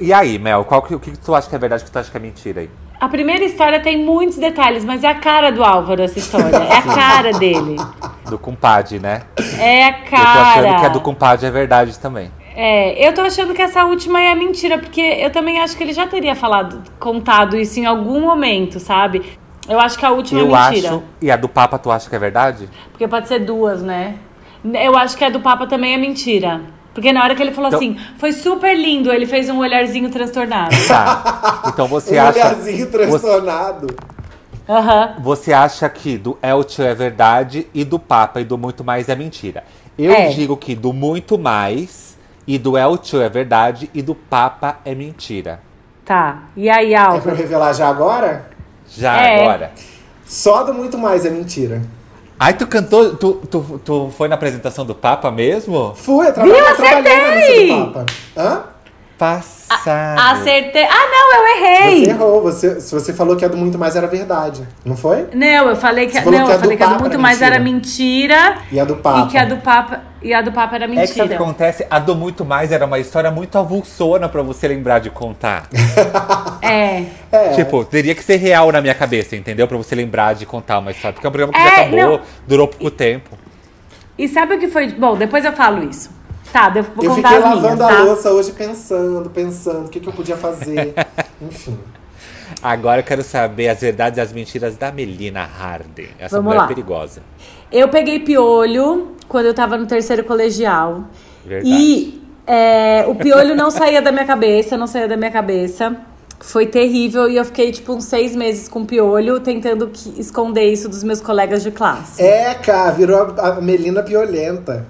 E 0.00 0.12
aí, 0.12 0.38
Mel, 0.38 0.64
qual 0.64 0.82
que, 0.82 0.94
o 0.94 1.00
que 1.00 1.16
tu 1.18 1.34
acha 1.34 1.48
que 1.48 1.54
é 1.54 1.58
verdade 1.58 1.82
o 1.82 1.86
que 1.86 1.92
tu 1.92 1.98
acha 1.98 2.10
que 2.10 2.16
é 2.16 2.20
mentira 2.20 2.60
aí? 2.62 2.70
A 3.00 3.08
primeira 3.08 3.44
história 3.44 3.80
tem 3.80 4.02
muitos 4.04 4.38
detalhes, 4.38 4.84
mas 4.84 5.04
é 5.04 5.08
a 5.08 5.14
cara 5.14 5.50
do 5.50 5.62
Álvaro 5.62 6.02
essa 6.02 6.18
história. 6.18 6.56
É 6.56 6.76
a 6.78 6.82
cara 6.82 7.32
dele. 7.32 7.76
Do 8.28 8.38
compadre, 8.38 8.98
né? 8.98 9.22
É 9.58 9.84
a 9.84 9.88
Eu 9.90 9.94
tô 10.04 10.16
achando 10.16 10.64
cara. 10.64 10.80
que 10.80 10.86
a 10.86 10.88
do 10.88 11.00
compadre 11.00 11.46
é 11.46 11.50
verdade 11.50 11.98
também. 11.98 12.30
É, 12.56 13.06
eu 13.06 13.12
tô 13.12 13.20
achando 13.20 13.52
que 13.52 13.60
essa 13.60 13.84
última 13.84 14.20
é 14.20 14.34
mentira, 14.34 14.78
porque 14.78 15.00
eu 15.00 15.30
também 15.30 15.60
acho 15.60 15.76
que 15.76 15.82
ele 15.82 15.92
já 15.92 16.06
teria 16.06 16.34
falado, 16.36 16.82
contado 17.00 17.56
isso 17.56 17.80
em 17.80 17.84
algum 17.84 18.20
momento, 18.20 18.78
sabe? 18.78 19.22
Eu 19.68 19.80
acho 19.80 19.98
que 19.98 20.06
a 20.06 20.10
última 20.10 20.40
eu 20.40 20.54
é 20.54 20.70
mentira. 20.70 20.88
acho. 20.90 21.02
E 21.20 21.30
a 21.30 21.36
do 21.36 21.48
Papa, 21.48 21.78
tu 21.78 21.90
acha 21.90 22.08
que 22.08 22.14
é 22.14 22.18
verdade? 22.18 22.68
Porque 22.92 23.08
pode 23.08 23.26
ser 23.26 23.40
duas, 23.40 23.82
né? 23.82 24.14
Eu 24.64 24.96
acho 24.96 25.16
que 25.16 25.24
a 25.24 25.28
do 25.30 25.40
Papa 25.40 25.66
também 25.66 25.94
é 25.94 25.98
mentira. 25.98 26.60
Porque 26.94 27.12
na 27.12 27.22
hora 27.24 27.34
que 27.34 27.42
ele 27.42 27.50
falou 27.52 27.68
Então- 27.68 27.78
assim, 27.80 27.98
foi 28.18 28.32
super 28.32 28.74
lindo, 28.74 29.12
ele 29.12 29.26
fez 29.26 29.50
um 29.50 29.58
olharzinho 29.58 30.08
transtornado. 30.10 30.74
Tá. 30.86 31.62
Então 31.66 31.86
você 31.88 32.16
um 32.18 32.22
acha. 32.22 32.38
olharzinho 32.38 32.86
transtornado. 32.90 33.86
Aham. 34.68 35.16
Você 35.20 35.52
acha 35.52 35.88
que 35.88 36.16
do 36.16 36.38
Eltio 36.42 36.84
é 36.84 36.94
verdade 36.94 37.66
e 37.74 37.84
do 37.84 37.98
Papa 37.98 38.40
e 38.40 38.44
do 38.44 38.56
muito 38.56 38.82
mais 38.84 39.08
é 39.08 39.14
mentira. 39.14 39.64
Eu 39.98 40.12
É. 40.12 40.28
digo 40.28 40.56
que 40.56 40.74
do 40.74 40.92
muito 40.92 41.36
mais 41.38 42.16
e 42.46 42.56
do 42.58 42.78
Eltio 42.78 43.20
é 43.20 43.28
verdade 43.28 43.90
e 43.92 44.00
do 44.00 44.14
Papa 44.14 44.78
é 44.84 44.94
mentira. 44.94 45.60
Tá. 46.04 46.44
E 46.56 46.68
aí, 46.70 46.94
É 46.94 47.20
pra 47.20 47.32
eu 47.32 47.36
revelar 47.36 47.72
já 47.72 47.88
agora? 47.88 48.46
Já 48.88 49.16
É. 49.20 49.42
agora. 49.42 49.72
Só 50.24 50.62
do 50.62 50.72
muito 50.72 50.96
mais 50.96 51.24
é 51.26 51.30
mentira. 51.30 51.82
Ai, 52.44 52.52
tu 52.52 52.66
cantou. 52.66 53.16
Tu, 53.16 53.32
tu, 53.50 53.80
tu 53.82 54.10
foi 54.14 54.28
na 54.28 54.34
apresentação 54.34 54.84
do 54.84 54.94
Papa 54.94 55.30
mesmo? 55.30 55.94
Fui, 55.96 56.26
eu 56.26 56.32
trabalhei, 56.34 56.60
eu 56.60 56.76
trabalhei 56.76 57.02
na 57.02 57.36
missa 57.36 57.42
Acertei! 57.46 57.68
do 57.68 57.86
Papa. 57.86 58.06
Hã? 58.36 58.62
Passado. 59.18 60.18
Acertei. 60.18 60.84
Ah, 60.84 61.08
não, 61.10 61.34
eu 61.34 61.42
Você 61.42 61.64
errei. 61.64 62.04
errou. 62.10 62.42
Você, 62.42 62.80
se 62.80 62.92
você 62.94 63.12
falou 63.12 63.36
que 63.36 63.44
a 63.44 63.48
do 63.48 63.56
muito 63.56 63.78
mais 63.78 63.94
era 63.96 64.06
verdade. 64.06 64.66
Não 64.84 64.96
foi? 64.96 65.28
Não, 65.32 65.68
eu 65.68 65.76
falei 65.76 66.06
que, 66.06 66.12
Você 66.14 66.22
falou 66.22 66.38
não, 66.40 66.46
que 66.46 66.52
a 66.52 66.54
eu 66.54 66.58
do 66.58 66.62
falei 66.62 66.76
que 66.76 66.82
a 66.82 66.86
do 66.86 66.98
muito 67.00 67.12
era 67.12 67.18
mais 67.22 67.38
mentira. 67.40 67.54
era 67.54 67.64
mentira 67.64 68.58
E 68.72 68.80
a 68.80 68.84
do 68.84 68.96
Papa. 68.96 69.20
e 69.20 69.30
que 69.30 69.38
a 69.38 69.44
do 69.44 69.56
Papa 69.58 70.02
e 70.20 70.34
a 70.34 70.40
do 70.42 70.50
Papa 70.52 70.74
era 70.76 70.84
É 70.84 70.88
que 70.88 70.94
sabe 70.94 71.04
o 71.04 71.12
que 71.14 71.20
mentira. 71.20 71.36
acontece? 71.36 71.86
A 71.90 71.98
do 71.98 72.14
muito 72.16 72.44
mais 72.44 72.72
era 72.72 72.84
uma 72.86 72.98
história 72.98 73.30
muito 73.30 73.56
avulsona 73.58 74.28
pra 74.28 74.42
você 74.42 74.66
lembrar 74.68 74.98
de 74.98 75.10
contar. 75.10 75.68
É. 76.62 77.04
É. 77.30 77.48
Tipo, 77.54 77.84
teria 77.84 78.14
que 78.14 78.24
ser 78.24 78.36
real 78.36 78.72
na 78.72 78.80
minha 78.80 78.94
cabeça, 78.94 79.36
entendeu? 79.36 79.68
Pra 79.68 79.76
você 79.76 79.94
lembrar 79.94 80.34
de 80.34 80.46
contar 80.46 80.78
uma 80.78 80.90
história. 80.92 81.12
Porque 81.12 81.26
é 81.26 81.28
um 81.28 81.32
programa 81.32 81.52
que 81.52 81.58
já 81.62 81.76
É, 81.76 81.80
acabou, 81.82 81.98
não. 82.18 82.20
durou 82.48 82.68
pouco 82.68 82.90
tempo. 82.90 83.36
E 84.16 84.26
sabe 84.26 84.54
o 84.54 84.58
que 84.58 84.68
foi? 84.68 84.88
Bom, 84.92 85.14
depois 85.14 85.44
eu 85.44 85.52
falo 85.52 85.82
isso. 85.88 86.10
Tá, 86.54 86.72
eu 86.76 86.84
vou 86.84 87.04
Eu 87.04 87.10
contar 87.16 87.30
fiquei 87.30 87.36
as 87.36 87.44
minhas, 87.58 87.62
lavando 87.64 87.78
tá? 87.80 87.98
a 87.98 88.02
louça 88.04 88.30
hoje 88.30 88.52
pensando, 88.52 89.28
pensando, 89.28 89.86
o 89.86 89.88
que, 89.88 89.98
que 89.98 90.08
eu 90.08 90.12
podia 90.12 90.36
fazer. 90.36 90.94
Enfim. 91.42 91.76
Agora 92.62 93.00
eu 93.00 93.04
quero 93.04 93.24
saber 93.24 93.68
as 93.70 93.80
verdades 93.80 94.18
e 94.18 94.20
as 94.20 94.32
mentiras 94.32 94.76
da 94.76 94.92
Melina 94.92 95.42
Harden. 95.44 96.10
Essa 96.16 96.36
Vamos 96.36 96.44
mulher 96.52 96.60
lá. 96.60 96.68
perigosa. 96.68 97.22
Eu 97.72 97.88
peguei 97.88 98.20
piolho 98.20 99.16
quando 99.28 99.46
eu 99.46 99.54
tava 99.54 99.76
no 99.76 99.84
terceiro 99.86 100.22
colegial. 100.22 101.02
Verdade. 101.44 101.74
E 101.74 102.22
é, 102.46 103.04
o 103.08 103.16
piolho 103.16 103.56
não 103.56 103.68
saía 103.72 104.00
da 104.00 104.12
minha 104.12 104.24
cabeça, 104.24 104.76
não 104.76 104.86
saía 104.86 105.08
da 105.08 105.16
minha 105.16 105.32
cabeça. 105.32 105.96
Foi 106.38 106.66
terrível 106.66 107.28
e 107.28 107.36
eu 107.36 107.44
fiquei, 107.44 107.72
tipo, 107.72 107.94
uns 107.94 108.04
seis 108.04 108.36
meses 108.36 108.68
com 108.68 108.84
piolho, 108.86 109.40
tentando 109.40 109.88
que- 109.88 110.20
esconder 110.20 110.70
isso 110.70 110.88
dos 110.88 111.02
meus 111.02 111.20
colegas 111.20 111.64
de 111.64 111.72
classe. 111.72 112.22
É, 112.22 112.54
cara, 112.54 112.92
virou 112.92 113.34
a, 113.38 113.48
a 113.48 113.60
Melina 113.60 114.04
Piolenta. 114.04 114.86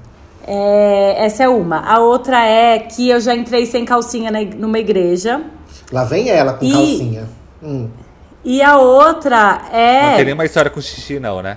É, 0.47 1.25
essa 1.25 1.45
é 1.45 1.49
uma. 1.49 1.79
A 1.81 1.99
outra 2.01 2.45
é 2.45 2.79
que 2.79 3.09
eu 3.09 3.21
já 3.21 3.35
entrei 3.35 3.67
sem 3.67 3.85
calcinha 3.85 4.31
na 4.31 4.41
numa 4.43 4.79
igreja. 4.79 5.41
Lá 5.93 6.05
vem 6.05 6.29
ela 6.29 6.55
com 6.55 6.65
E- 6.65 6.73
calcinha. 6.73 7.29
E 8.45 8.61
a 8.61 8.77
outra 8.77 9.63
é. 9.73 10.09
Não 10.11 10.17
tem 10.17 10.25
nenhuma 10.27 10.45
história 10.45 10.71
com 10.71 10.81
xixi, 10.81 11.19
não, 11.19 11.41
né? 11.41 11.57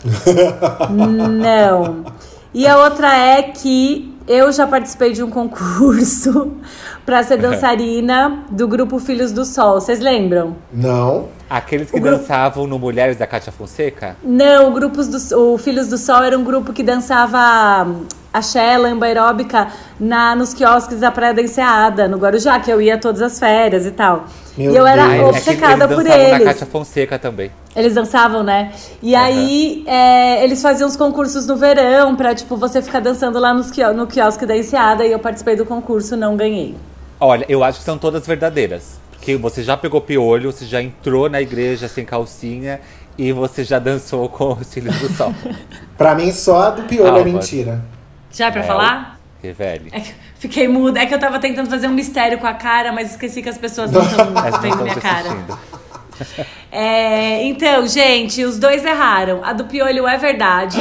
Não. 0.89 2.05
E 2.53 2.65
a 2.65 2.77
outra 2.77 3.13
é 3.15 3.41
que 3.43 4.15
eu 4.27 4.51
já 4.51 4.65
participei 4.65 5.11
de 5.11 5.21
um 5.21 5.29
concurso 5.29 6.53
para 7.05 7.23
ser 7.23 7.37
dançarina 7.37 8.43
do 8.49 8.67
grupo 8.67 8.99
Filhos 8.99 9.31
do 9.33 9.43
Sol. 9.45 9.81
Vocês 9.81 9.99
lembram? 9.99 10.55
Não. 10.71 11.25
Aqueles 11.49 11.89
que 11.89 11.97
O 11.97 12.01
grupo- 12.01 12.17
dançavam 12.17 12.67
no 12.67 12.77
Mulheres 12.77 13.17
da 13.17 13.25
Cátia 13.25 13.51
Fonseca? 13.51 14.17
Não, 14.23 14.69
o, 14.69 14.71
grupos 14.71 15.07
do, 15.07 15.53
o 15.53 15.57
Filhos 15.57 15.87
do 15.87 15.97
Sol 15.97 16.21
era 16.23 16.37
um 16.37 16.43
grupo 16.43 16.73
que 16.73 16.83
dançava 16.83 17.85
hum, 17.87 18.05
axé, 18.33 18.77
lamba 18.77 19.05
aeróbica 19.05 19.67
na, 19.99 20.35
nos 20.35 20.53
quiosques 20.53 20.99
da 20.99 21.09
Praia 21.09 21.33
da 21.33 21.41
Enseada, 21.41 22.07
no 22.07 22.17
Guarujá, 22.17 22.59
que 22.59 22.69
eu 22.69 22.81
ia 22.81 22.97
todas 22.97 23.21
as 23.21 23.39
férias 23.39 23.85
e 23.85 23.91
tal. 23.91 24.25
Meu 24.57 24.71
e 24.73 24.75
eu 24.75 24.85
era 24.85 25.03
Deus. 25.07 25.13
Ah, 25.13 25.17
é 25.17 25.25
obcecada 25.25 25.83
eles 25.85 25.95
por 25.95 26.05
eles. 26.05 26.39
na 26.39 26.45
Cátia 26.45 26.65
Fonseca 26.65 27.19
também. 27.19 27.51
Eles 27.75 27.93
dançavam, 27.93 28.43
né? 28.43 28.73
E 29.01 29.15
aí, 29.15 29.83
é, 29.87 30.43
eles 30.43 30.61
faziam 30.61 30.89
os 30.89 30.95
concursos 30.97 31.45
no 31.45 31.55
verão 31.55 32.15
pra, 32.15 32.33
tipo, 32.33 32.57
você 32.57 32.81
ficar 32.81 32.99
dançando 32.99 33.39
lá 33.39 33.53
nos 33.53 33.71
no 33.95 34.07
quiosque 34.07 34.45
da 34.45 34.57
Enseada. 34.57 35.05
E 35.05 35.11
eu 35.11 35.19
participei 35.19 35.55
do 35.55 35.63
concurso, 35.65 36.17
não 36.17 36.35
ganhei. 36.35 36.75
Olha, 37.19 37.45
eu 37.47 37.63
acho 37.63 37.79
que 37.79 37.85
são 37.85 37.97
todas 37.97 38.25
verdadeiras. 38.25 38.99
Porque 39.27 39.35
você 39.35 39.61
já 39.61 39.75
pegou 39.75 39.99
piolho, 39.99 40.53
você 40.53 40.65
já 40.65 40.81
entrou 40.81 41.29
na 41.29 41.41
igreja 41.41 41.89
sem 41.89 42.05
calcinha 42.05 42.79
e 43.17 43.33
você 43.33 43.61
já 43.61 43.77
dançou 43.77 44.29
com 44.29 44.53
os 44.53 44.73
filhos 44.73 44.97
do 44.99 45.09
sol. 45.09 45.35
Pra 45.97 46.15
mim, 46.15 46.31
só 46.31 46.61
a 46.61 46.69
do 46.69 46.83
piolho 46.83 47.17
é 47.17 47.23
mas- 47.25 47.33
mentira. 47.33 47.83
Já 48.31 48.49
pra 48.49 48.61
É, 48.61 48.63
falar? 48.63 49.19
Que 49.41 49.51
velho. 49.51 49.87
É 49.91 49.99
que 49.99 50.13
fiquei 50.39 50.69
muda. 50.69 51.01
É 51.01 51.05
que 51.05 51.13
eu 51.13 51.19
tava 51.19 51.39
tentando 51.39 51.69
fazer 51.69 51.87
um 51.87 51.93
mistério 51.93 52.37
com 52.37 52.47
a 52.47 52.53
cara, 52.53 52.93
mas 52.93 53.11
esqueci 53.11 53.41
que 53.41 53.49
as 53.49 53.57
pessoas 53.57 53.91
não 53.91 54.01
estão 54.01 54.27
vendo 54.61 54.83
minha 54.83 54.95
cara. 54.95 55.29
É, 56.71 57.43
então, 57.43 57.85
gente, 57.85 58.43
os 58.45 58.57
dois 58.57 58.83
erraram. 58.85 59.43
A 59.43 59.51
do 59.53 59.65
piolho 59.65 60.07
é 60.07 60.17
verdade. 60.17 60.77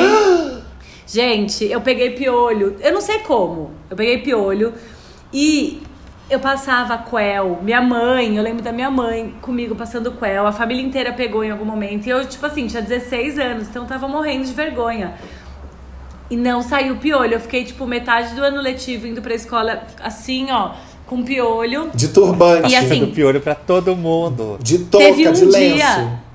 gente, 1.07 1.65
eu 1.65 1.81
peguei 1.81 2.11
piolho. 2.11 2.77
Eu 2.81 2.93
não 2.93 3.01
sei 3.01 3.19
como. 3.21 3.73
Eu 3.91 3.97
peguei 3.97 4.19
piolho 4.19 4.73
e 5.33 5.83
eu 6.29 6.41
passava 6.41 6.99
quel. 6.99 7.61
Minha 7.63 7.81
mãe, 7.81 8.37
eu 8.37 8.43
lembro 8.43 8.63
da 8.63 8.73
minha 8.73 8.91
mãe 8.91 9.35
comigo 9.41 9.75
passando 9.77 10.11
quel. 10.13 10.47
A 10.47 10.53
família 10.53 10.83
inteira 10.85 11.13
pegou 11.13 11.45
em 11.45 11.51
algum 11.51 11.65
momento. 11.65 12.07
E 12.07 12.11
eu, 12.11 12.27
tipo 12.27 12.45
assim, 12.45 12.67
tinha 12.67 12.83
16 12.83 13.39
anos, 13.39 13.69
então 13.69 13.83
eu 13.83 13.89
tava 13.89 14.09
morrendo 14.09 14.45
de 14.45 14.53
vergonha. 14.53 15.15
E 16.29 16.37
não 16.37 16.63
saiu 16.63 16.97
piolho. 16.97 17.35
Eu 17.35 17.41
fiquei, 17.41 17.65
tipo, 17.65 17.87
metade 17.87 18.35
do 18.35 18.43
ano 18.43 18.61
letivo 18.61 19.07
indo 19.07 19.23
pra 19.23 19.35
escola 19.35 19.85
assim, 20.03 20.51
ó, 20.51 20.73
com 21.07 21.23
piolho. 21.23 21.91
De 21.95 22.09
turbante. 22.09 22.73
E 22.73 22.75
assim, 22.77 23.07
piolho 23.13 23.41
pra 23.41 23.55
todo 23.55 23.95
mundo. 23.95 24.59
De 24.61 24.79
touca, 24.81 25.07
Teve 25.07 25.29
um 25.29 25.33
de 25.33 25.45
lenço. 25.45 25.75
dia. 25.77 26.26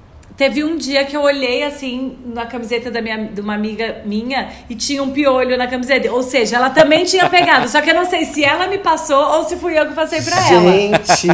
Teve 0.42 0.64
um 0.64 0.76
dia 0.76 1.06
que 1.06 1.16
eu 1.16 1.22
olhei 1.22 1.62
assim 1.62 2.18
na 2.26 2.48
camiseta 2.48 2.90
da 2.90 3.00
minha, 3.00 3.26
de 3.26 3.40
uma 3.40 3.54
amiga 3.54 4.02
minha 4.04 4.50
e 4.68 4.74
tinha 4.74 5.04
um 5.04 5.12
piolho 5.12 5.56
na 5.56 5.68
camiseta. 5.68 6.12
Ou 6.12 6.24
seja, 6.24 6.56
ela 6.56 6.72
também 6.72 7.06
tinha 7.06 7.30
pegado. 7.30 7.70
só 7.70 7.80
que 7.80 7.92
eu 7.92 7.94
não 7.94 8.06
sei 8.06 8.26
se 8.26 8.44
ela 8.44 8.66
me 8.66 8.80
passou 8.80 9.24
ou 9.24 9.44
se 9.44 9.56
fui 9.58 9.78
eu 9.78 9.86
que 9.86 9.94
passei 9.94 10.20
pra 10.20 10.36
ela. 10.36 10.62
Gente, 10.62 11.28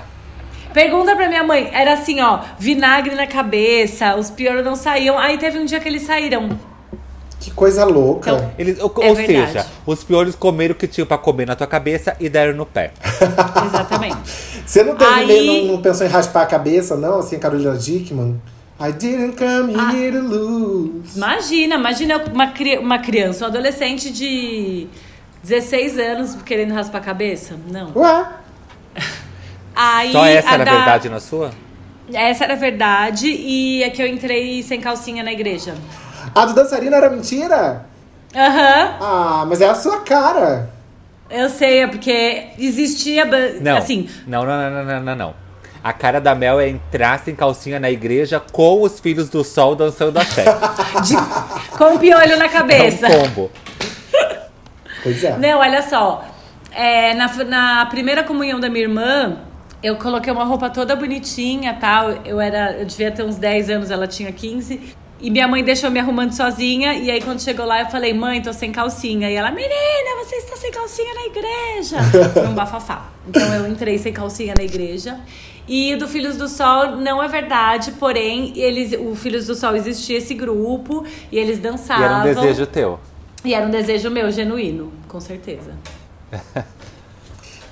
Pergunta 0.72 1.14
pra 1.14 1.28
minha 1.28 1.44
mãe. 1.44 1.68
Era 1.74 1.92
assim, 1.92 2.22
ó, 2.22 2.38
vinagre 2.58 3.14
na 3.14 3.26
cabeça, 3.26 4.16
os 4.16 4.30
piolhos 4.30 4.64
não 4.64 4.76
saíam. 4.76 5.18
Aí 5.18 5.36
teve 5.36 5.58
um 5.58 5.66
dia 5.66 5.78
que 5.78 5.86
eles 5.86 6.04
saíram. 6.04 6.58
Que 7.48 7.54
coisa 7.54 7.84
louca. 7.84 8.30
Então, 8.32 8.50
Eles, 8.58 8.78
ou 8.80 8.92
É 9.00 9.08
ou 9.10 9.16
seja, 9.16 9.66
os 9.86 10.04
piolhos 10.04 10.34
comeram 10.34 10.72
o 10.74 10.76
que 10.76 10.86
tinham 10.86 11.06
pra 11.06 11.18
comer 11.18 11.46
na 11.46 11.56
tua 11.56 11.66
cabeça 11.66 12.16
e 12.20 12.28
deram 12.28 12.54
no 12.56 12.66
pé. 12.66 12.92
Exatamente. 13.66 14.16
Você 14.66 14.82
não 14.84 14.94
teve 14.96 15.10
Aí- 15.12 15.66
não, 15.66 15.74
não 15.76 15.82
pensou 15.82 16.06
em 16.06 16.10
raspar 16.10 16.42
a 16.42 16.46
cabeça, 16.46 16.96
não? 16.96 17.18
Assim, 17.20 17.38
Carolina 17.38 17.76
Dickman? 17.76 18.40
I 18.80 18.92
didn't 18.92 19.36
come 19.36 19.74
Ah. 19.76 19.92
here 19.92 20.12
to 20.16 20.22
lose. 20.24 21.16
Imagina, 21.16 21.74
imagina 21.74 22.22
uma, 22.32 22.46
cri- 22.48 22.78
uma 22.78 22.98
criança, 23.00 23.44
um 23.44 23.48
adolescente 23.48 24.12
de 24.12 24.86
16 25.42 25.98
anos 25.98 26.36
querendo 26.44 26.74
raspar 26.74 26.98
a 26.98 27.00
cabeça. 27.00 27.56
Não. 27.70 27.90
Ué, 27.96 28.26
Aí, 29.74 30.12
Só 30.12 30.24
essa 30.26 30.50
a 30.50 30.54
era 30.54 30.62
a 30.62 30.64
da- 30.64 30.72
verdade 30.76 31.08
na 31.08 31.20
sua? 31.20 31.50
Essa 32.12 32.44
era 32.44 32.54
a 32.54 32.56
verdade 32.56 33.26
e 33.28 33.82
é 33.82 33.90
que 33.90 34.00
eu 34.02 34.06
entrei 34.06 34.62
sem 34.62 34.80
calcinha 34.80 35.22
na 35.22 35.32
igreja. 35.32 35.74
A 36.34 36.44
do 36.46 36.54
dançarino 36.54 36.94
era 36.94 37.08
mentira? 37.10 37.84
Aham, 38.34 38.96
Ah, 39.00 39.44
mas 39.48 39.60
é 39.60 39.68
a 39.68 39.74
sua 39.74 40.00
cara. 40.00 40.68
eu 41.30 41.48
sei, 41.48 41.80
é 41.82 41.86
porque 41.86 42.48
existia. 42.58 43.24
Não. 43.60 43.76
Assim, 43.78 44.08
Não, 44.26 44.44
não, 44.44 44.56
não, 44.56 44.70
não, 44.70 44.84
não, 44.84 45.00
não, 45.02 45.16
não. 45.16 45.34
A 45.82 45.92
cara 45.92 46.20
da 46.20 46.34
Mel 46.34 46.58
é 46.60 46.68
entrar 46.68 47.18
sem 47.20 47.34
calcinha 47.34 47.78
na 47.80 47.90
igreja 47.90 48.42
com 48.52 48.82
os 48.82 48.98
filhos 49.00 49.28
do 49.28 49.42
sol 49.44 49.74
dançando 49.76 50.18
a 50.18 50.24
fé. 50.24 50.44
de- 51.04 51.76
com 51.78 51.94
o 51.94 51.98
piolho 51.98 52.36
na 52.36 52.46
É 52.46 52.48
cabeça. 52.48 53.06
um 53.06 53.10
combo. 53.10 53.50
Pois 55.02 55.22
é. 55.22 55.36
Não, 55.38 55.58
olha 55.60 55.82
só. 55.82 56.24
É, 56.72 57.14
na, 57.14 57.32
na 57.44 57.86
primeira 57.86 58.22
comunhão 58.24 58.58
da 58.60 58.68
minha 58.68 58.84
irmã, 58.84 59.38
eu 59.82 59.96
coloquei 59.96 60.32
uma 60.32 60.44
roupa 60.44 60.68
toda 60.68 60.94
bonitinha 60.96 61.76
tal. 61.80 62.10
Eu 62.24 62.40
era. 62.40 62.72
Eu 62.72 62.84
devia 62.84 63.10
ter 63.10 63.22
uns 63.22 63.36
10 63.36 63.70
anos, 63.70 63.90
ela 63.90 64.06
tinha 64.06 64.32
15. 64.32 64.96
E 65.20 65.30
minha 65.30 65.48
mãe 65.48 65.64
deixou 65.64 65.90
me 65.90 65.98
arrumando 65.98 66.32
sozinha. 66.32 66.94
E 66.94 67.10
aí, 67.10 67.20
quando 67.20 67.40
chegou 67.42 67.66
lá, 67.66 67.80
eu 67.80 67.86
falei, 67.86 68.14
mãe, 68.14 68.40
tô 68.40 68.52
sem 68.52 68.70
calcinha. 68.70 69.28
E 69.30 69.34
ela, 69.34 69.50
menina, 69.50 70.24
você 70.24 70.36
está 70.36 70.56
sem 70.56 70.70
calcinha 70.70 71.12
na 71.14 71.26
igreja. 71.26 71.96
Foi 72.32 72.46
um 72.46 72.54
bafafá. 72.54 73.08
Então 73.28 73.54
eu 73.54 73.66
entrei 73.68 73.98
sem 73.98 74.12
calcinha 74.12 74.54
na 74.56 74.62
igreja. 74.62 75.18
E 75.66 75.96
do 75.96 76.06
Filhos 76.08 76.36
do 76.36 76.48
Sol 76.48 76.92
não 76.96 77.22
é 77.22 77.28
verdade, 77.28 77.92
porém, 77.92 78.52
eles, 78.56 78.92
o 78.98 79.14
Filhos 79.14 79.46
do 79.46 79.54
Sol 79.54 79.76
existia 79.76 80.16
esse 80.16 80.32
grupo 80.34 81.04
e 81.30 81.36
eles 81.38 81.58
E 81.58 81.60
dançavam. 81.60 82.04
era 82.04 82.16
um 82.18 82.22
desejo 82.22 82.66
teu. 82.66 82.98
E 83.44 83.52
era 83.52 83.66
um 83.66 83.70
desejo 83.70 84.08
meu, 84.10 84.30
genuíno, 84.30 84.90
com 85.08 85.20
certeza. 85.20 85.72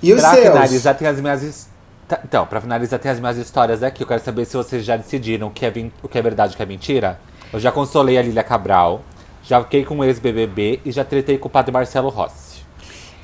E 0.03 0.13
os 0.13 0.21
pra 0.21 0.35
seus? 0.35 0.47
finalizar, 0.47 0.95
tem 0.95 1.09
as 1.09 1.21
minhas. 1.21 1.69
tá, 2.07 2.21
Então, 2.25 2.47
pra 2.47 2.61
finalizar, 2.61 2.99
tem 2.99 3.11
as 3.11 3.19
minhas 3.19 3.39
histórias 3.39 3.83
aqui. 3.83 4.03
Eu 4.03 4.07
quero 4.07 4.23
saber 4.23 4.45
se 4.45 4.57
vocês 4.57 4.85
já 4.85 4.97
decidiram 4.97 5.47
o 5.47 5.51
que 5.51 5.65
é, 5.65 5.71
vin- 5.71 5.93
o 6.03 6.09
que 6.09 6.19
é 6.19 6.23
verdade 6.23 6.53
e 6.53 6.55
o 6.55 6.57
que 6.57 6.63
é 6.63 6.67
mentira. 6.67 7.19
Eu 7.53 7.61
já 7.61 7.71
consolei 7.73 8.19
a 8.19 8.23
Lília 8.23 8.43
Cabral, 8.43 9.03
já 9.43 9.63
fiquei 9.63 9.85
com 9.85 9.99
o 9.99 10.05
ex-BBB 10.05 10.81
e 10.85 10.91
já 10.93 11.05
tretei 11.05 11.39
com 11.39 11.49
o 11.49 11.51
padre 11.51 11.73
Marcelo 11.73 12.09
Rossi. 12.09 12.63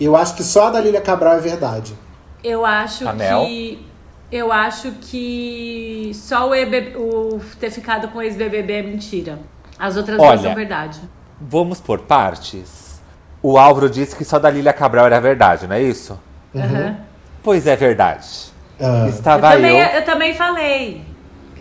Eu 0.00 0.16
acho 0.16 0.34
que 0.34 0.42
só 0.42 0.68
a 0.68 0.70
da 0.70 0.80
Lília 0.80 1.00
Cabral 1.00 1.34
é 1.34 1.40
verdade. 1.40 1.94
Eu 2.42 2.64
acho 2.64 3.08
A 3.08 3.12
Mel? 3.12 3.44
que. 3.44 3.86
Eu 4.30 4.50
acho 4.50 4.92
que 4.92 6.10
só 6.14 6.48
o, 6.48 6.54
EB 6.54 6.96
o 6.96 7.38
ter 7.60 7.70
ficado 7.70 8.08
com 8.08 8.18
o 8.18 8.22
ex-BBB 8.22 8.72
é 8.72 8.82
mentira. 8.82 9.38
As 9.78 9.96
outras 9.96 10.16
duas 10.16 10.30
Olha. 10.30 10.40
são 10.42 10.54
verdade. 10.54 11.00
Vamos 11.38 11.80
por 11.80 11.98
partes? 12.00 13.02
O 13.42 13.58
Álvaro 13.58 13.90
disse 13.90 14.16
que 14.16 14.24
só 14.24 14.38
da 14.38 14.48
Lília 14.48 14.72
Cabral 14.72 15.04
era 15.06 15.20
verdade, 15.20 15.66
não 15.66 15.76
é 15.76 15.82
isso? 15.82 16.18
Aham. 16.56 16.96
Pois 17.42 17.66
é 17.66 17.76
verdade. 17.76 18.26
Eu, 18.78 19.06
Estava 19.08 19.50
também, 19.52 19.78
eu, 19.78 19.86
eu 19.86 20.04
também 20.04 20.34
falei 20.34 21.04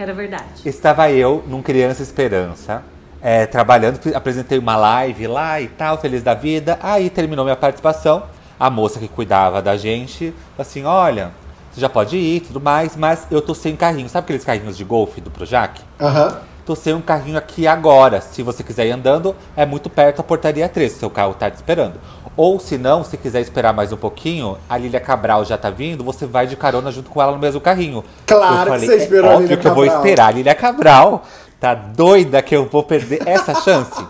era 0.02 0.14
verdade. 0.14 0.46
estava 0.66 1.10
eu 1.12 1.44
num 1.48 1.62
Criança 1.62 2.02
Esperança, 2.02 2.84
é, 3.22 3.46
trabalhando, 3.46 4.00
apresentei 4.16 4.58
uma 4.58 4.76
live 4.76 5.28
lá 5.28 5.62
e 5.62 5.68
tal, 5.68 5.98
feliz 5.98 6.24
da 6.24 6.34
vida. 6.34 6.80
Aí 6.82 7.10
terminou 7.10 7.46
minha 7.46 7.56
participação. 7.56 8.24
A 8.60 8.70
moça 8.70 9.00
que 9.00 9.08
cuidava 9.08 9.62
da 9.62 9.78
gente 9.78 10.34
falou 10.56 10.60
assim: 10.60 10.84
olha, 10.84 11.32
você 11.72 11.80
já 11.82 11.90
pode 11.90 12.18
ir 12.18 12.38
e 12.38 12.40
tudo 12.42 12.60
mais, 12.60 12.96
mas 12.96 13.28
eu 13.32 13.42
tô 13.42 13.54
sem 13.54 13.76
carrinho. 13.76 14.10
Sabe 14.10 14.26
aqueles 14.26 14.44
carrinhos 14.44 14.78
de 14.78 14.84
golfe 14.84 15.22
do 15.22 15.32
Projac? 15.32 15.82
Aham. 16.00 16.42
Tô 16.66 16.76
sem 16.76 16.94
um 16.94 17.02
carrinho 17.02 17.38
aqui 17.38 17.66
agora. 17.66 18.22
Se 18.22 18.44
você 18.44 18.64
quiser 18.64 18.86
ir 18.86 18.92
andando, 18.92 19.36
é 19.56 19.66
muito 19.66 19.90
perto 19.90 20.20
a 20.20 20.24
portaria 20.24 20.70
3, 20.70 20.92
seu 20.92 21.10
carro 21.10 21.34
tá 21.34 21.50
te 21.50 21.56
esperando. 21.56 21.96
Ou 22.38 22.60
se 22.60 22.78
não, 22.78 23.04
se 23.04 23.18
quiser 23.18 23.42
esperar 23.42 23.74
mais 23.74 23.92
um 23.92 23.98
pouquinho, 23.98 24.58
a 24.70 24.78
Lília 24.78 25.00
Cabral 25.00 25.44
já 25.44 25.58
tá 25.58 25.70
vindo, 25.70 26.04
você 26.04 26.26
vai 26.26 26.48
de 26.48 26.56
carona 26.56 26.92
junto 26.92 27.10
com 27.10 27.22
ela 27.22 27.34
no 27.34 27.40
mesmo 27.40 27.60
carrinho. 27.60 28.04
Claro 28.26 28.54
eu 28.54 28.64
que 28.64 28.70
falei, 28.70 28.88
você 28.88 28.96
esperou 28.98 29.26
é 29.26 29.34
a 29.34 29.36
óbvio 29.36 29.48
Lília 29.50 29.58
que 29.58 29.68
eu 29.68 29.76
vou 29.76 29.86
Cabral." 29.86 30.02
esperar 30.06 30.28
a 30.28 30.32
Lília 30.32 30.56
Cabral. 30.56 31.24
Tá 31.60 31.76
doida 31.76 32.42
que 32.42 32.56
eu 32.56 32.66
vou 32.66 32.84
perder 32.84 33.22
essa 33.28 33.54
chance? 33.62 34.04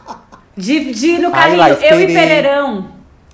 De, 0.56 0.94
de 0.94 1.08
ir 1.08 1.20
no 1.20 1.28
Aí 1.28 1.34
carrinho, 1.34 1.58
lá, 1.58 1.70
eu 1.70 2.00
e. 2.02 2.08
Pereirão. 2.08 2.88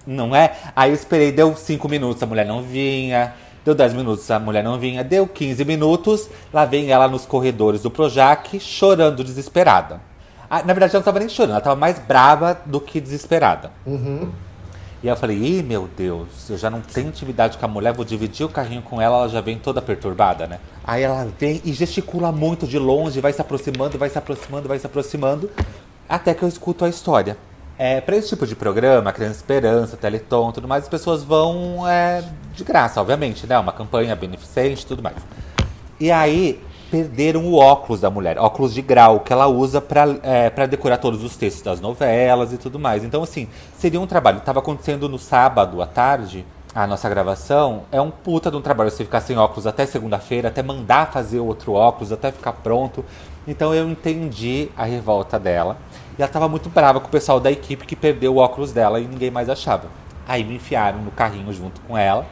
Não 0.07 0.35
é? 0.35 0.53
Aí 0.75 0.89
eu 0.89 0.95
esperei, 0.95 1.31
deu 1.31 1.55
5 1.55 1.87
minutos, 1.89 2.23
a 2.23 2.25
mulher 2.25 2.45
não 2.45 2.61
vinha. 2.61 3.33
Deu 3.65 3.75
10 3.75 3.93
minutos, 3.93 4.31
a 4.31 4.39
mulher 4.39 4.63
não 4.63 4.79
vinha. 4.79 5.03
Deu 5.03 5.27
15 5.27 5.65
minutos, 5.65 6.29
lá 6.53 6.63
vem 6.63 6.89
ela 6.89 7.07
nos 7.07 7.25
corredores 7.25 7.81
do 7.81 7.91
Projac, 7.91 8.59
chorando 8.59 9.23
desesperada. 9.23 9.99
Ah, 10.49 10.59
na 10.63 10.73
verdade, 10.73 10.95
ela 10.95 10.99
não 10.99 11.05
tava 11.05 11.19
nem 11.19 11.27
chorando, 11.27 11.51
ela 11.51 11.61
tava 11.61 11.75
mais 11.75 11.99
brava 11.99 12.57
do 12.65 12.79
que 12.79 13.01
desesperada. 13.01 13.69
E 15.03 15.07
eu 15.07 15.15
falei, 15.15 15.37
ih, 15.37 15.63
meu 15.63 15.87
Deus, 15.95 16.49
eu 16.49 16.57
já 16.57 16.69
não 16.69 16.81
tenho 16.81 17.09
intimidade 17.09 17.57
com 17.57 17.65
a 17.65 17.67
mulher, 17.67 17.93
vou 17.93 18.03
dividir 18.03 18.45
o 18.45 18.49
carrinho 18.49 18.81
com 18.81 18.99
ela, 18.99 19.17
ela 19.17 19.29
já 19.29 19.41
vem 19.41 19.57
toda 19.57 19.81
perturbada, 19.81 20.47
né? 20.47 20.59
Aí 20.83 21.03
ela 21.03 21.27
vem 21.37 21.61
e 21.63 21.71
gesticula 21.71 22.31
muito 22.31 22.65
de 22.65 22.79
longe, 22.79 23.21
vai 23.21 23.31
se 23.31 23.39
aproximando, 23.39 23.97
vai 23.97 24.09
se 24.09 24.17
aproximando, 24.17 24.67
vai 24.67 24.79
se 24.79 24.87
aproximando, 24.87 25.51
até 26.09 26.33
que 26.33 26.41
eu 26.41 26.49
escuto 26.49 26.83
a 26.83 26.89
história. 26.89 27.37
É, 27.77 28.01
para 28.01 28.17
esse 28.17 28.29
tipo 28.29 28.47
de 28.47 28.55
programa, 28.55 29.13
Criança 29.13 29.35
Esperança, 29.35 29.95
Teleton, 29.95 30.51
tudo 30.51 30.67
mais, 30.67 30.83
as 30.83 30.89
pessoas 30.89 31.23
vão 31.23 31.87
é, 31.87 32.23
de 32.55 32.63
graça, 32.63 32.99
obviamente, 32.99 33.45
né? 33.45 33.57
Uma 33.59 33.71
campanha 33.71 34.15
beneficente 34.15 34.81
e 34.83 34.85
tudo 34.87 35.03
mais. 35.03 35.17
E 35.99 36.11
aí, 36.11 36.59
perderam 36.89 37.45
o 37.45 37.55
óculos 37.55 38.01
da 38.01 38.09
mulher, 38.09 38.37
óculos 38.37 38.73
de 38.73 38.81
grau, 38.81 39.19
que 39.19 39.31
ela 39.31 39.47
usa 39.47 39.81
pra, 39.81 40.05
é, 40.23 40.49
pra 40.49 40.65
decorar 40.65 40.97
todos 40.97 41.23
os 41.23 41.35
textos 41.35 41.63
das 41.63 41.81
novelas 41.81 42.53
e 42.53 42.57
tudo 42.57 42.79
mais. 42.79 43.03
Então, 43.03 43.23
assim, 43.23 43.47
seria 43.77 43.99
um 43.99 44.07
trabalho. 44.07 44.41
Tava 44.41 44.59
acontecendo 44.59 45.07
no 45.09 45.19
sábado 45.19 45.81
à 45.81 45.85
tarde, 45.85 46.45
a 46.73 46.87
nossa 46.87 47.09
gravação. 47.09 47.83
É 47.91 47.99
um 47.99 48.11
puta 48.11 48.49
de 48.49 48.57
um 48.57 48.61
trabalho 48.61 48.91
você 48.91 49.03
ficar 49.03 49.21
sem 49.21 49.37
óculos 49.37 49.67
até 49.67 49.85
segunda-feira, 49.85 50.47
até 50.49 50.61
mandar 50.61 51.11
fazer 51.11 51.39
outro 51.39 51.73
óculos, 51.73 52.11
até 52.11 52.31
ficar 52.31 52.53
pronto. 52.53 53.03
Então 53.47 53.73
eu 53.73 53.89
entendi 53.89 54.69
a 54.75 54.83
revolta 54.83 55.39
dela. 55.39 55.77
E 56.17 56.21
ela 56.21 56.31
tava 56.31 56.47
muito 56.47 56.69
brava 56.69 56.99
com 56.99 57.07
o 57.07 57.11
pessoal 57.11 57.39
da 57.39 57.51
equipe 57.51 57.85
que 57.85 57.95
perdeu 57.95 58.35
o 58.35 58.37
óculos 58.37 58.71
dela 58.71 58.99
e 58.99 59.07
ninguém 59.07 59.31
mais 59.31 59.49
achava. 59.49 59.87
Aí 60.27 60.43
me 60.43 60.55
enfiaram 60.55 60.99
no 60.99 61.11
carrinho 61.11 61.51
junto 61.53 61.79
com 61.81 61.97
ela. 61.97 62.25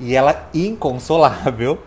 E 0.00 0.14
ela, 0.14 0.48
inconsolável, 0.54 1.78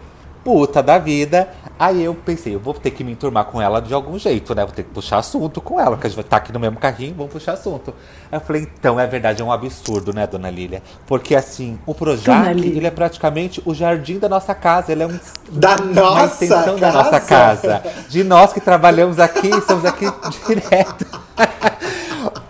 puta 0.46 0.84
da 0.84 1.00
vida. 1.00 1.50
Aí 1.78 2.04
eu 2.04 2.14
pensei, 2.14 2.56
eu 2.56 2.60
vou 2.60 2.74
ter 2.74 2.92
que 2.92 3.04
me 3.04 3.12
enturmar 3.12 3.46
com 3.46 3.60
ela 3.62 3.82
de 3.82 3.94
algum 3.94 4.18
jeito, 4.18 4.56
né? 4.56 4.64
Vou 4.64 4.74
ter 4.74 4.84
que 4.84 4.92
puxar 4.92 5.18
assunto 5.18 5.60
com 5.60 5.78
ela, 5.78 5.92
porque 5.92 6.08
a 6.08 6.10
gente 6.10 6.16
vai 6.16 6.24
estar 6.24 6.38
aqui 6.38 6.54
no 6.54 6.60
mesmo 6.60 6.78
carrinho, 6.78 7.16
vamos 7.16 7.34
puxar 7.34 7.54
assunto. 7.54 7.94
Aí 8.32 8.38
eu 8.38 8.42
falei, 8.42 8.62
então, 8.62 8.98
é 8.98 9.06
verdade, 9.08 9.42
é 9.42 9.46
um 9.46 9.52
absurdo, 9.52 10.14
né, 10.14 10.26
dona 10.26 10.50
Lília? 10.50 10.82
Porque 11.06 11.36
assim, 11.36 11.78
o 11.86 11.94
Projac, 11.94 12.58
ele 12.62 12.88
é 12.88 12.92
praticamente 12.92 13.62
o 13.66 13.74
jardim 13.74 14.20
da 14.20 14.30
nossa 14.30 14.56
casa, 14.56 14.92
ele 14.92 15.04
é 15.04 15.08
um, 15.08 15.20
Da 15.52 15.76
uma 15.76 15.86
nossa 15.86 16.46
extensão 16.46 16.78
da 16.78 16.92
nossa 16.94 17.20
casa? 17.20 17.82
casa. 17.82 17.84
De 18.08 18.24
nós 18.24 18.54
que 18.54 18.62
trabalhamos 18.62 19.20
aqui, 19.20 19.50
estamos 19.50 19.84
aqui 19.84 20.06
direto. 20.48 21.06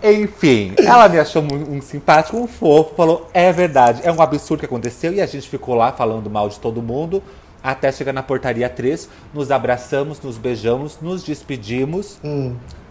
Enfim, 0.02 0.74
ela 0.78 1.08
me 1.08 1.18
achou 1.18 1.42
um, 1.42 1.76
um 1.76 1.82
simpático, 1.82 2.36
um 2.36 2.46
fofo, 2.46 2.94
falou: 2.94 3.28
é 3.32 3.50
verdade, 3.52 4.02
é 4.04 4.12
um 4.12 4.20
absurdo 4.22 4.60
que 4.60 4.66
aconteceu. 4.66 5.12
E 5.12 5.20
a 5.20 5.26
gente 5.26 5.48
ficou 5.48 5.74
lá 5.74 5.90
falando 5.90 6.30
mal 6.30 6.48
de 6.48 6.60
todo 6.60 6.80
mundo, 6.80 7.22
até 7.70 7.90
chegar 7.90 8.12
na 8.12 8.22
portaria 8.22 8.68
3, 8.68 9.08
nos 9.34 9.50
abraçamos, 9.50 10.20
nos 10.22 10.38
beijamos, 10.38 10.98
nos 11.00 11.24
despedimos. 11.24 12.18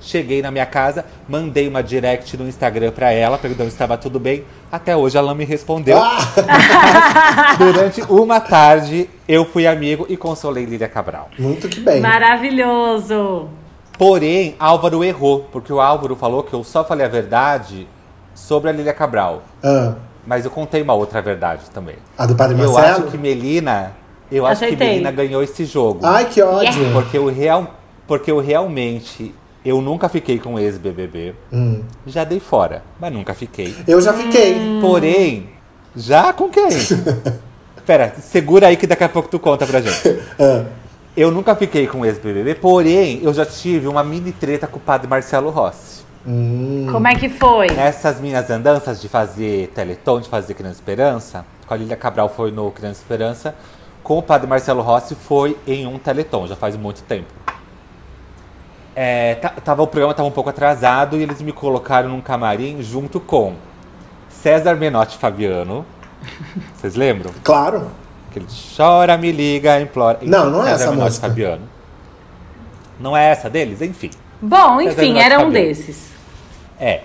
Cheguei 0.01 0.41
na 0.41 0.51
minha 0.51 0.65
casa, 0.65 1.05
mandei 1.27 1.67
uma 1.67 1.81
direct 1.81 2.35
no 2.37 2.47
Instagram 2.47 2.91
pra 2.91 3.11
ela, 3.11 3.37
perguntando 3.37 3.69
se 3.69 3.75
estava 3.75 3.97
tudo 3.97 4.19
bem. 4.19 4.43
Até 4.71 4.95
hoje 4.95 5.17
ela 5.17 5.29
não 5.29 5.35
me 5.35 5.45
respondeu. 5.45 5.97
Durante 7.57 8.01
uma 8.03 8.39
tarde, 8.39 9.09
eu 9.27 9.45
fui 9.45 9.65
amigo 9.65 10.05
e 10.09 10.17
consolei 10.17 10.65
Lília 10.65 10.89
Cabral. 10.89 11.29
Muito 11.39 11.67
que 11.69 11.79
bem. 11.79 12.01
Maravilhoso. 12.01 13.47
Porém, 13.97 14.55
Álvaro 14.59 15.03
errou, 15.03 15.47
porque 15.51 15.71
o 15.71 15.79
Álvaro 15.79 16.15
falou 16.15 16.43
que 16.43 16.53
eu 16.53 16.63
só 16.63 16.83
falei 16.83 17.05
a 17.05 17.09
verdade 17.09 17.87
sobre 18.33 18.69
a 18.69 18.73
Lília 18.73 18.93
Cabral. 18.93 19.43
Ah, 19.63 19.93
Mas 20.27 20.43
eu 20.43 20.51
contei 20.51 20.81
uma 20.81 20.93
outra 20.93 21.21
verdade 21.21 21.61
também. 21.73 21.95
a 22.17 22.25
do 22.25 22.35
Padre 22.35 22.59
eu 22.61 22.71
Marcelo? 22.73 23.03
acho 23.03 23.11
que 23.11 23.17
Melina. 23.17 23.93
Eu 24.31 24.45
acho 24.45 24.65
que. 24.67 24.75
Melina 24.75 25.11
ganhou 25.11 25.41
esse 25.43 25.65
jogo. 25.65 25.99
Ai, 26.03 26.25
que 26.25 26.41
ódio. 26.41 26.91
Porque 26.93 27.17
eu, 27.17 27.27
real, 27.27 27.73
porque 28.07 28.31
eu 28.31 28.39
realmente. 28.39 29.33
Eu 29.63 29.81
nunca 29.81 30.07
fiquei 30.07 30.37
com 30.37 30.59
ex-BBB. 30.59 31.33
Hum. 31.51 31.81
Já 32.05 32.23
dei 32.23 32.39
fora, 32.39 32.83
mas 32.99 33.11
nunca 33.11 33.33
fiquei. 33.33 33.75
Eu 33.87 33.99
já 33.99 34.13
fiquei. 34.13 34.55
Porém, 34.79 35.49
já 35.95 36.31
com 36.33 36.49
quem? 36.49 36.69
Pera, 37.85 38.13
segura 38.19 38.67
aí 38.67 38.77
que 38.77 38.87
daqui 38.87 39.03
a 39.03 39.09
pouco 39.09 39.29
tu 39.29 39.39
conta 39.39 39.65
pra 39.65 39.81
gente. 39.81 40.19
Ah, 40.39 40.65
Eu 41.15 41.31
nunca 41.31 41.55
fiquei 41.55 41.87
com 41.87 42.05
ex-BBB, 42.05 42.55
porém, 42.55 43.19
eu 43.23 43.33
já 43.33 43.45
tive 43.45 43.87
uma 43.87 44.03
mini 44.03 44.31
treta 44.33 44.67
com 44.67 44.77
o 44.77 44.81
padre 44.81 45.07
Marcelo 45.07 45.49
Rossi. 45.49 46.03
hum. 46.27 46.87
Como 46.91 47.07
é 47.07 47.15
que 47.15 47.29
foi? 47.29 47.67
Nessas 47.67 48.19
minhas 48.19 48.49
andanças 48.49 48.99
de 49.01 49.07
fazer 49.07 49.69
Teleton, 49.73 50.19
de 50.19 50.27
fazer 50.29 50.53
Criança 50.55 50.75
Esperança, 50.75 51.45
com 51.65 51.73
a 51.73 51.77
Lília 51.77 51.95
Cabral 51.95 52.27
foi 52.29 52.51
no 52.51 52.69
Criança 52.71 52.99
Esperança, 53.01 53.55
com 54.05 54.19
o 54.19 54.21
padre 54.21 54.45
Marcelo 54.45 54.83
Rossi 54.83 55.15
foi 55.15 55.57
em 55.65 55.87
um 55.87 55.97
Teleton, 55.97 56.45
já 56.45 56.55
faz 56.55 56.77
muito 56.77 57.01
tempo. 57.01 57.25
É, 58.95 59.33
tava, 59.33 59.81
o 59.81 59.87
programa 59.87 60.11
estava 60.11 60.29
um 60.29 60.31
pouco 60.31 60.47
atrasado 60.47 61.17
e 61.17 61.23
eles 61.23 61.41
me 61.41 61.51
colocaram 61.51 62.09
num 62.09 62.21
camarim 62.21 62.83
junto 62.83 63.19
com 63.19 63.55
César 64.29 64.75
Menotti 64.75 65.17
Fabiano. 65.17 65.83
Vocês 66.77 66.93
lembram? 66.95 67.33
Claro. 67.43 67.89
Aquele 68.29 68.45
chora, 68.77 69.17
me 69.17 69.31
liga, 69.31 69.81
implora. 69.81 70.19
Não, 70.21 70.51
não 70.51 70.61
é 70.61 70.69
César 70.69 70.75
essa 70.75 70.91
Menotti 70.91 71.09
música. 71.09 71.27
Fabiano. 71.27 71.69
Não 72.99 73.17
é 73.17 73.25
essa 73.31 73.49
deles? 73.49 73.81
Enfim. 73.81 74.11
Bom, 74.39 74.77
César 74.77 74.83
enfim, 74.83 75.13
Menotti 75.13 75.25
era 75.25 75.39
um 75.39 75.45
Fabiano. 75.45 75.67
desses. 75.67 76.11
É. 76.79 77.01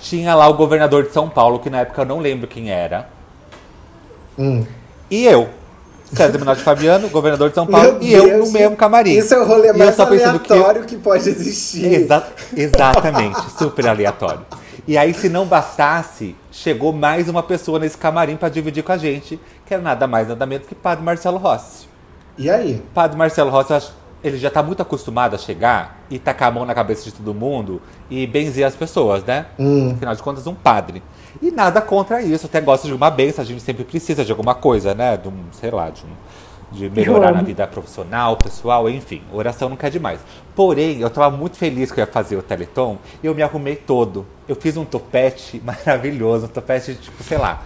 Tinha 0.00 0.32
lá 0.36 0.46
o 0.46 0.54
governador 0.54 1.02
de 1.02 1.10
São 1.10 1.28
Paulo, 1.28 1.58
que 1.58 1.68
na 1.68 1.80
época 1.80 2.02
eu 2.02 2.06
não 2.06 2.20
lembro 2.20 2.46
quem 2.46 2.70
era. 2.70 3.08
Hum. 4.38 4.64
E 5.10 5.24
eu. 5.24 5.50
César 6.12 6.38
Menotti 6.38 6.62
Fabiano, 6.62 7.08
governador 7.08 7.48
de 7.48 7.54
São 7.54 7.66
Paulo, 7.66 7.94
Meu 7.94 8.02
e 8.02 8.12
eu 8.12 8.24
Deus, 8.26 8.46
no 8.48 8.52
mesmo 8.52 8.76
camarim. 8.76 9.12
Isso 9.12 9.34
é 9.34 9.38
o 9.38 9.44
rolê 9.46 9.70
eu 9.70 9.76
mais 9.78 9.94
pensando 9.96 10.38
que 10.40 10.52
eu- 10.52 10.56
aleatório 10.56 10.84
que, 10.84 10.96
pode 10.96 11.28
existir. 11.28 11.92
Exa- 11.92 12.26
exatamente, 12.56 13.40
super 13.58 13.86
aleatório. 13.88 14.40
E 14.86 14.96
aí, 14.96 15.12
se 15.12 15.28
não 15.28 15.44
bastasse, 15.46 16.36
chegou 16.52 16.92
mais 16.92 17.28
uma 17.28 17.42
pessoa 17.42 17.78
nesse 17.78 17.98
camarim 17.98 18.36
pra 18.36 18.48
dividir 18.48 18.84
com 18.84 18.92
a 18.92 18.96
gente, 18.96 19.40
que 19.66 19.74
era 19.74 19.82
nada 19.82 20.06
mais, 20.06 20.28
nada 20.28 20.46
menos 20.46 20.66
que 20.66 20.74
Padre 20.76 21.04
Marcelo 21.04 21.38
Rossi. 21.38 21.86
E 22.38 22.48
aí? 22.48 22.80
Padre 22.94 23.16
Marcelo 23.16 23.50
Rossi, 23.50 23.70
eu 23.70 23.76
acho- 23.76 23.92
ele 24.22 24.38
já 24.38 24.48
tá 24.50 24.62
muito 24.62 24.80
acostumado 24.82 25.34
a 25.34 25.38
chegar 25.38 26.00
e 26.08 26.18
tacar 26.20 26.48
a 26.48 26.50
mão 26.52 26.64
na 26.64 26.74
cabeça 26.74 27.04
de 27.04 27.12
todo 27.12 27.34
mundo 27.34 27.82
e 28.08 28.26
benzer 28.26 28.64
as 28.64 28.74
pessoas, 28.76 29.24
né? 29.24 29.46
Hum. 29.58 29.92
Afinal 29.96 30.14
de 30.14 30.22
contas, 30.22 30.46
um 30.46 30.54
padre. 30.54 31.02
E 31.42 31.50
nada 31.50 31.80
contra 31.80 32.22
isso, 32.22 32.46
até 32.46 32.60
gosta 32.60 32.86
de 32.88 32.94
uma 32.94 33.10
benção, 33.10 33.42
a 33.42 33.46
gente 33.46 33.62
sempre 33.62 33.84
precisa 33.84 34.24
de 34.24 34.30
alguma 34.32 34.54
coisa, 34.54 34.94
né? 34.94 35.16
De 35.16 35.28
um, 35.28 35.34
sei 35.52 35.70
lá, 35.70 35.90
de, 35.90 36.02
um- 36.04 36.76
de 36.76 36.90
melhorar 36.90 37.32
na 37.32 37.42
vida 37.46 37.66
profissional, 37.66 38.36
pessoal, 38.38 38.88
enfim. 38.88 39.22
Oração 39.32 39.68
não 39.68 39.76
quer 39.76 39.90
demais. 39.90 40.18
Porém, 40.54 41.00
eu 41.00 41.08
tava 41.10 41.34
muito 41.36 41.56
feliz 41.56 41.92
que 41.92 42.00
eu 42.00 42.04
ia 42.04 42.10
fazer 42.10 42.36
o 42.36 42.42
Teleton 42.42 42.98
e 43.22 43.26
eu 43.26 43.34
me 43.34 43.42
arrumei 43.42 43.76
todo. 43.76 44.26
Eu 44.48 44.56
fiz 44.56 44.76
um 44.76 44.84
topete 44.84 45.60
maravilhoso, 45.64 46.46
um 46.46 46.48
topete, 46.48 46.94
tipo, 46.94 47.22
sei 47.22 47.38
lá, 47.38 47.62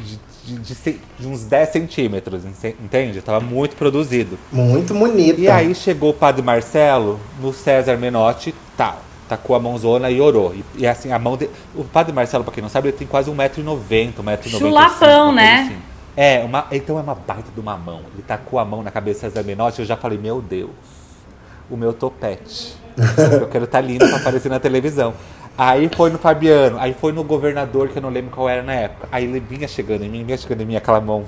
de, 0.00 0.18
de- 0.56 0.74
de 0.74 1.00
de 1.20 1.28
uns 1.28 1.44
10 1.44 1.68
centímetros, 1.68 2.44
ente- 2.44 2.74
entende? 2.82 3.20
Tava 3.20 3.38
muito 3.40 3.76
produzido. 3.76 4.36
Muito 4.50 4.94
bonita. 4.94 5.40
E 5.40 5.48
aí 5.48 5.74
chegou 5.74 6.10
o 6.10 6.14
padre 6.14 6.42
Marcelo 6.42 7.20
no 7.40 7.52
César 7.52 7.96
Menotti, 7.98 8.52
tal. 8.76 9.00
Tacou 9.30 9.54
a 9.54 9.60
mãozona 9.60 10.10
e 10.10 10.20
orou. 10.20 10.52
E, 10.52 10.64
e 10.78 10.86
assim, 10.88 11.12
a 11.12 11.18
mão 11.18 11.36
de... 11.36 11.48
O 11.72 11.84
padre 11.84 12.12
Marcelo, 12.12 12.42
pra 12.42 12.52
quem 12.52 12.60
não 12.60 12.68
sabe, 12.68 12.88
ele 12.88 12.96
tem 12.96 13.06
quase 13.06 13.30
1,90m, 13.30 14.14
1,95m. 14.14 14.58
Chulapão, 14.58 15.32
né? 15.32 15.62
Assim. 15.66 15.76
É, 16.16 16.42
uma, 16.44 16.66
então 16.72 16.98
é 16.98 17.00
uma 17.00 17.14
baita 17.14 17.48
de 17.54 17.60
uma 17.60 17.76
mão. 17.76 18.00
Ele 18.12 18.24
tacou 18.26 18.58
a 18.58 18.64
mão 18.64 18.82
na 18.82 18.90
cabeça 18.90 19.20
César 19.20 19.44
Menotti 19.44 19.80
e 19.80 19.82
eu 19.82 19.86
já 19.86 19.96
falei, 19.96 20.18
meu 20.18 20.42
Deus, 20.42 20.70
o 21.70 21.76
meu 21.76 21.92
topete. 21.92 22.74
eu 23.40 23.46
quero 23.46 23.66
estar 23.66 23.80
lindo 23.80 24.04
pra 24.08 24.16
aparecer 24.16 24.48
na 24.48 24.58
televisão. 24.58 25.14
Aí 25.56 25.88
foi 25.94 26.10
no 26.10 26.18
Fabiano, 26.18 26.76
aí 26.80 26.92
foi 26.92 27.12
no 27.12 27.22
governador, 27.22 27.88
que 27.88 27.98
eu 27.98 28.02
não 28.02 28.10
lembro 28.10 28.32
qual 28.32 28.48
era 28.48 28.64
na 28.64 28.74
época. 28.74 29.08
Aí 29.12 29.26
ele 29.26 29.38
vinha 29.38 29.68
chegando 29.68 30.04
em 30.04 30.08
mim, 30.08 30.24
vinha 30.24 30.36
chegando 30.36 30.62
em 30.62 30.66
mim, 30.66 30.74
aquela 30.74 31.00
mão 31.00 31.24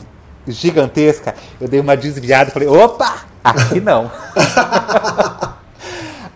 gigantesca. 0.48 1.36
Eu 1.60 1.68
dei 1.68 1.78
uma 1.78 1.96
desviada 1.96 2.50
e 2.50 2.52
falei, 2.52 2.66
opa, 2.66 3.26
aqui 3.44 3.80
não. 3.80 4.10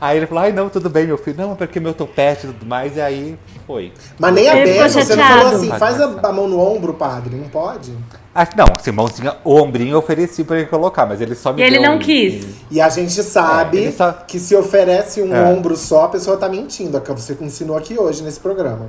Aí 0.00 0.18
ele 0.18 0.26
falou, 0.26 0.44
ai 0.44 0.52
não, 0.52 0.68
tudo 0.68 0.90
bem, 0.90 1.06
meu 1.06 1.16
filho. 1.16 1.36
Não, 1.38 1.52
é 1.52 1.54
porque 1.54 1.80
meu 1.80 1.94
topete 1.94 2.46
e 2.46 2.52
tudo 2.52 2.66
mais, 2.66 2.96
e 2.96 3.00
aí 3.00 3.38
foi. 3.66 3.92
Mas 4.18 4.34
nem 4.34 4.48
a 4.48 4.54
benção, 4.54 5.00
você 5.02 5.16
não 5.16 5.24
falou 5.24 5.46
assim, 5.54 5.68
faz 5.78 6.00
a, 6.00 6.04
a 6.22 6.32
mão 6.32 6.46
no 6.46 6.60
ombro, 6.60 6.92
padre. 6.94 7.34
Não 7.36 7.48
pode? 7.48 7.92
Ah, 8.34 8.46
não, 8.54 8.66
assim, 8.78 8.90
mãozinha, 8.92 9.36
o 9.42 9.54
ombrinho 9.54 9.94
eu 9.94 9.98
ofereci 9.98 10.44
pra 10.44 10.58
ele 10.58 10.66
colocar, 10.66 11.06
mas 11.06 11.22
ele 11.22 11.34
só 11.34 11.52
me 11.54 11.62
E 11.62 11.64
ele 11.64 11.78
não 11.78 11.94
um- 11.96 11.98
quis. 11.98 12.46
E 12.70 12.78
a 12.80 12.88
gente 12.90 13.22
sabe 13.22 13.86
É, 13.86 13.90
só- 13.90 14.12
que 14.12 14.38
se 14.38 14.54
oferece 14.54 15.22
um 15.22 15.34
É. 15.34 15.42
ombro 15.44 15.74
só, 15.74 16.04
a 16.04 16.08
pessoa 16.10 16.36
tá 16.36 16.46
mentindo. 16.46 16.96
É 16.98 17.00
o 17.00 17.02
que 17.02 17.10
você 17.12 17.34
ensinou 17.40 17.78
aqui 17.78 17.98
hoje 17.98 18.22
nesse 18.22 18.38
programa. 18.38 18.88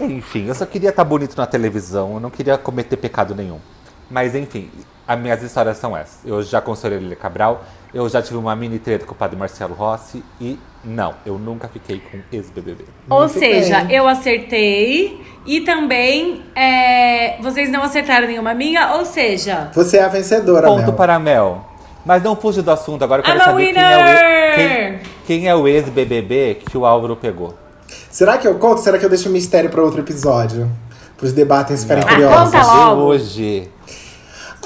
Enfim, 0.00 0.46
eu 0.48 0.54
só 0.56 0.66
queria 0.66 0.90
estar 0.90 1.04
bonito 1.04 1.36
na 1.36 1.46
televisão, 1.46 2.14
eu 2.14 2.20
não 2.20 2.30
queria 2.30 2.58
cometer 2.58 2.96
pecado 2.96 3.34
nenhum. 3.34 3.58
Mas 4.10 4.34
enfim, 4.34 4.68
as 5.06 5.18
minhas 5.20 5.40
histórias 5.42 5.76
são 5.76 5.96
essas. 5.96 6.18
Eu 6.24 6.42
já 6.42 6.60
consolei 6.60 6.98
Lília 6.98 7.16
Cabral, 7.16 7.62
eu 7.94 8.08
já 8.08 8.20
tive 8.20 8.36
uma 8.36 8.54
mini 8.56 8.78
treta 8.78 9.06
com 9.06 9.12
o 9.12 9.14
padre 9.14 9.36
Marcelo 9.38 9.72
Rossi 9.74 10.22
e 10.40 10.58
não, 10.84 11.14
eu 11.24 11.38
nunca 11.38 11.68
fiquei 11.68 12.00
com 12.10 12.18
ex-BBB. 12.30 12.84
Ou 13.08 13.20
Muito 13.20 13.38
seja, 13.38 13.80
bem. 13.84 13.96
eu 13.96 14.06
acertei 14.08 15.24
e 15.46 15.60
também 15.60 16.42
é, 16.54 17.40
vocês 17.40 17.70
não 17.70 17.82
acertaram 17.82 18.26
nenhuma 18.26 18.52
minha, 18.54 18.94
ou 18.94 19.04
seja, 19.04 19.70
Você 19.74 19.98
é 19.98 20.02
a 20.02 20.08
vencedora, 20.08 20.66
Ponto 20.66 20.82
Mel. 20.82 20.92
para 20.92 21.14
a 21.14 21.18
Mel. 21.18 21.64
Mas 22.04 22.22
não 22.22 22.36
fuja 22.36 22.62
do 22.62 22.70
assunto, 22.70 23.02
agora 23.02 23.20
eu 23.20 23.24
quero 23.24 23.38
I'm 23.38 23.42
a 23.42 23.44
saber 23.46 23.72
quem 23.72 23.82
é, 23.82 23.96
o, 23.96 23.98
winner! 24.00 24.54
quem, 24.54 25.00
quem 25.26 25.48
é 25.48 25.54
o 25.54 25.66
ex-BBB 25.66 26.58
que 26.68 26.76
o 26.76 26.84
Álvaro 26.84 27.16
pegou. 27.16 27.54
Será 28.10 28.36
que 28.36 28.46
eu 28.46 28.56
conto? 28.56 28.80
Será 28.82 28.98
que 28.98 29.04
eu 29.04 29.08
deixo 29.08 29.28
o 29.28 29.32
mistério 29.32 29.70
pra 29.70 29.82
outro 29.82 30.00
episódio? 30.00 30.70
Pros 31.16 31.32
debates 31.32 31.82
ficarem 31.82 32.02
Ah, 32.04 32.08
curiosos. 32.08 32.52
conta 32.52 32.60
De 32.60 32.66
logo. 32.66 33.00
hoje. 33.02 33.70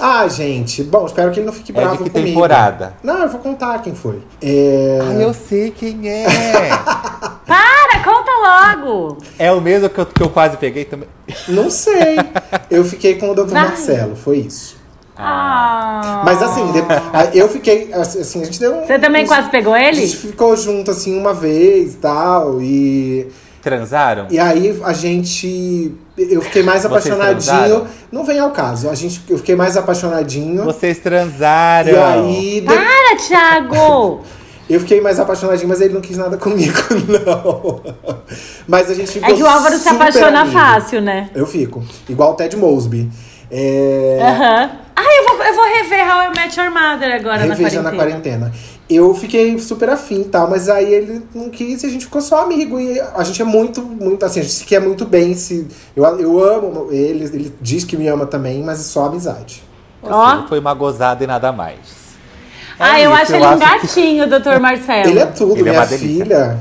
Ah, 0.01 0.26
gente. 0.28 0.82
Bom, 0.82 1.07
espero 1.07 1.30
que 1.32 1.40
ele 1.40 1.46
não 1.46 1.53
fique 1.53 1.72
É 1.72 1.74
bravo 1.74 1.99
de 1.99 2.05
que 2.05 2.11
comigo. 2.11 2.28
temporada? 2.28 2.94
Não, 3.03 3.18
eu 3.22 3.28
vou 3.28 3.40
contar 3.40 3.80
quem 3.82 3.94
foi. 3.94 4.22
É... 4.42 4.99
Ah, 5.03 5.12
eu 5.14 5.32
sei 5.34 5.70
quem 5.70 6.09
é. 6.09 6.24
para, 7.46 8.03
conta 8.05 8.30
logo. 8.76 9.18
é 9.38 9.51
o 9.53 9.61
mesmo 9.61 9.88
que 9.88 9.99
eu, 10.01 10.07
que 10.07 10.22
eu 10.22 10.28
quase 10.30 10.57
peguei 10.57 10.84
também. 10.84 11.09
Não 11.49 11.70
sei. 11.70 12.16
Eu 12.70 12.84
fiquei 12.84 13.14
com 13.16 13.30
o 13.30 13.34
Dr. 13.34 13.46
Vai. 13.49 13.68
Marcelo, 13.68 14.14
foi 14.14 14.38
isso. 14.38 14.76
Ah. 15.16 16.22
Mas 16.24 16.40
assim, 16.42 16.62
a- 17.12 17.34
eu 17.34 17.49
fiquei. 17.49 17.92
Assim, 17.92 18.42
a 18.42 18.44
gente 18.44 18.61
deu 18.61 18.74
um. 18.76 18.86
Você 18.86 18.99
também 18.99 19.24
uns- 19.24 19.28
quase 19.28 19.51
pegou 19.51 19.72
A 19.74 19.82
ele? 19.82 19.96
gente 19.96 20.16
ficou 20.16 20.55
junto 20.57 20.90
assim 20.90 21.18
uma 21.18 21.34
vez 21.34 21.94
e 21.94 21.96
tal. 21.96 22.61
E. 22.62 23.28
Transaram? 23.76 24.26
E 24.30 24.38
aí 24.38 24.80
a 24.84 24.92
gente. 24.92 25.94
Eu 26.16 26.40
fiquei 26.42 26.62
mais 26.62 26.84
apaixonadinho. 26.84 27.86
Não 28.10 28.24
vem 28.24 28.38
ao 28.38 28.50
caso. 28.50 28.88
A 28.90 28.94
gente, 28.94 29.22
eu 29.28 29.38
fiquei 29.38 29.54
mais 29.54 29.76
apaixonadinho. 29.76 30.64
Vocês 30.64 30.98
transaram. 30.98 31.90
E 31.90 31.96
aí. 31.96 32.60
de- 32.60 32.66
Para, 32.66 33.16
Thiago! 33.16 34.22
Eu 34.68 34.80
fiquei 34.80 35.00
mais 35.00 35.18
apaixonadinho, 35.18 35.66
mas 35.66 35.80
ele 35.80 35.94
não 35.94 36.00
quis 36.02 36.18
nada 36.18 36.36
comigo, 36.36 36.76
não. 37.08 37.80
Mas 38.66 38.90
a 38.90 38.94
gente 38.94 39.10
ficou. 39.12 39.30
É 39.30 39.32
que 39.32 39.42
o 39.42 39.46
Álvaro 39.46 39.78
se 39.78 39.88
apaixona 39.88 40.40
amigo. 40.42 40.58
fácil, 40.58 41.00
né? 41.00 41.30
Eu 41.34 41.46
fico. 41.46 41.82
Igual 42.06 42.32
o 42.32 42.34
Ted 42.34 42.54
Mosby. 42.54 43.08
É. 43.50 44.18
Aham. 44.20 44.70
Ah, 44.94 45.02
eu 45.02 45.24
vou, 45.36 45.42
eu 45.46 45.54
vou 45.54 45.64
rever 45.64 46.00
How 46.06 46.22
I 46.24 46.28
Met 46.36 46.60
Your 46.60 46.70
Mother 46.70 47.14
agora 47.14 47.38
Reveja 47.44 47.80
na 47.80 47.90
na 47.90 47.96
quarentena. 47.96 48.52
Eu 48.89 49.14
fiquei 49.14 49.59
super 49.59 49.91
afim 49.91 50.22
e 50.22 50.24
tal, 50.24 50.49
mas 50.49 50.68
aí 50.68 50.93
ele 50.95 51.22
não 51.34 51.51
quis 51.51 51.82
e 51.82 51.86
a 51.86 51.91
gente 51.91 52.07
ficou 52.07 52.22
só 52.22 52.43
amigo. 52.43 52.80
E 52.80 52.99
a 52.99 53.22
gente 53.22 53.43
é 53.43 53.45
muito, 53.45 53.82
muito 53.82 54.24
assim, 54.24 54.41
a 54.41 54.43
gente 54.43 54.55
se 54.55 54.64
quer 54.64 54.80
muito 54.80 55.05
bem. 55.05 55.34
Se, 55.34 55.68
eu, 55.95 56.05
eu 56.18 56.43
amo 56.43 56.89
ele, 56.91 57.24
ele 57.24 57.55
diz 57.61 57.84
que 57.84 57.97
me 57.99 58.09
ama 58.09 58.24
também, 58.24 58.62
mas 58.62 58.80
é 58.80 58.84
só 58.84 59.05
amizade. 59.07 59.62
Ó. 60.03 60.47
Foi 60.49 60.59
uma 60.59 60.72
gozada 60.72 61.22
e 61.22 61.26
nada 61.26 61.53
mais. 61.53 61.76
Ah, 62.78 62.99
É 62.99 63.05
eu 63.07 63.11
isso, 63.12 63.22
acho 63.22 63.34
ele 63.34 63.45
um 63.45 63.49
acho 63.49 63.59
que- 63.59 63.86
gatinho, 63.86 64.28
doutor 64.30 64.59
Marcelo. 64.61 65.09
Ele 65.11 65.18
é 65.18 65.26
tudo, 65.26 65.57
Ele 65.59 65.68
é 65.68 65.72
minha 65.72 65.84
delícia. 65.86 66.24
filha. 66.24 66.59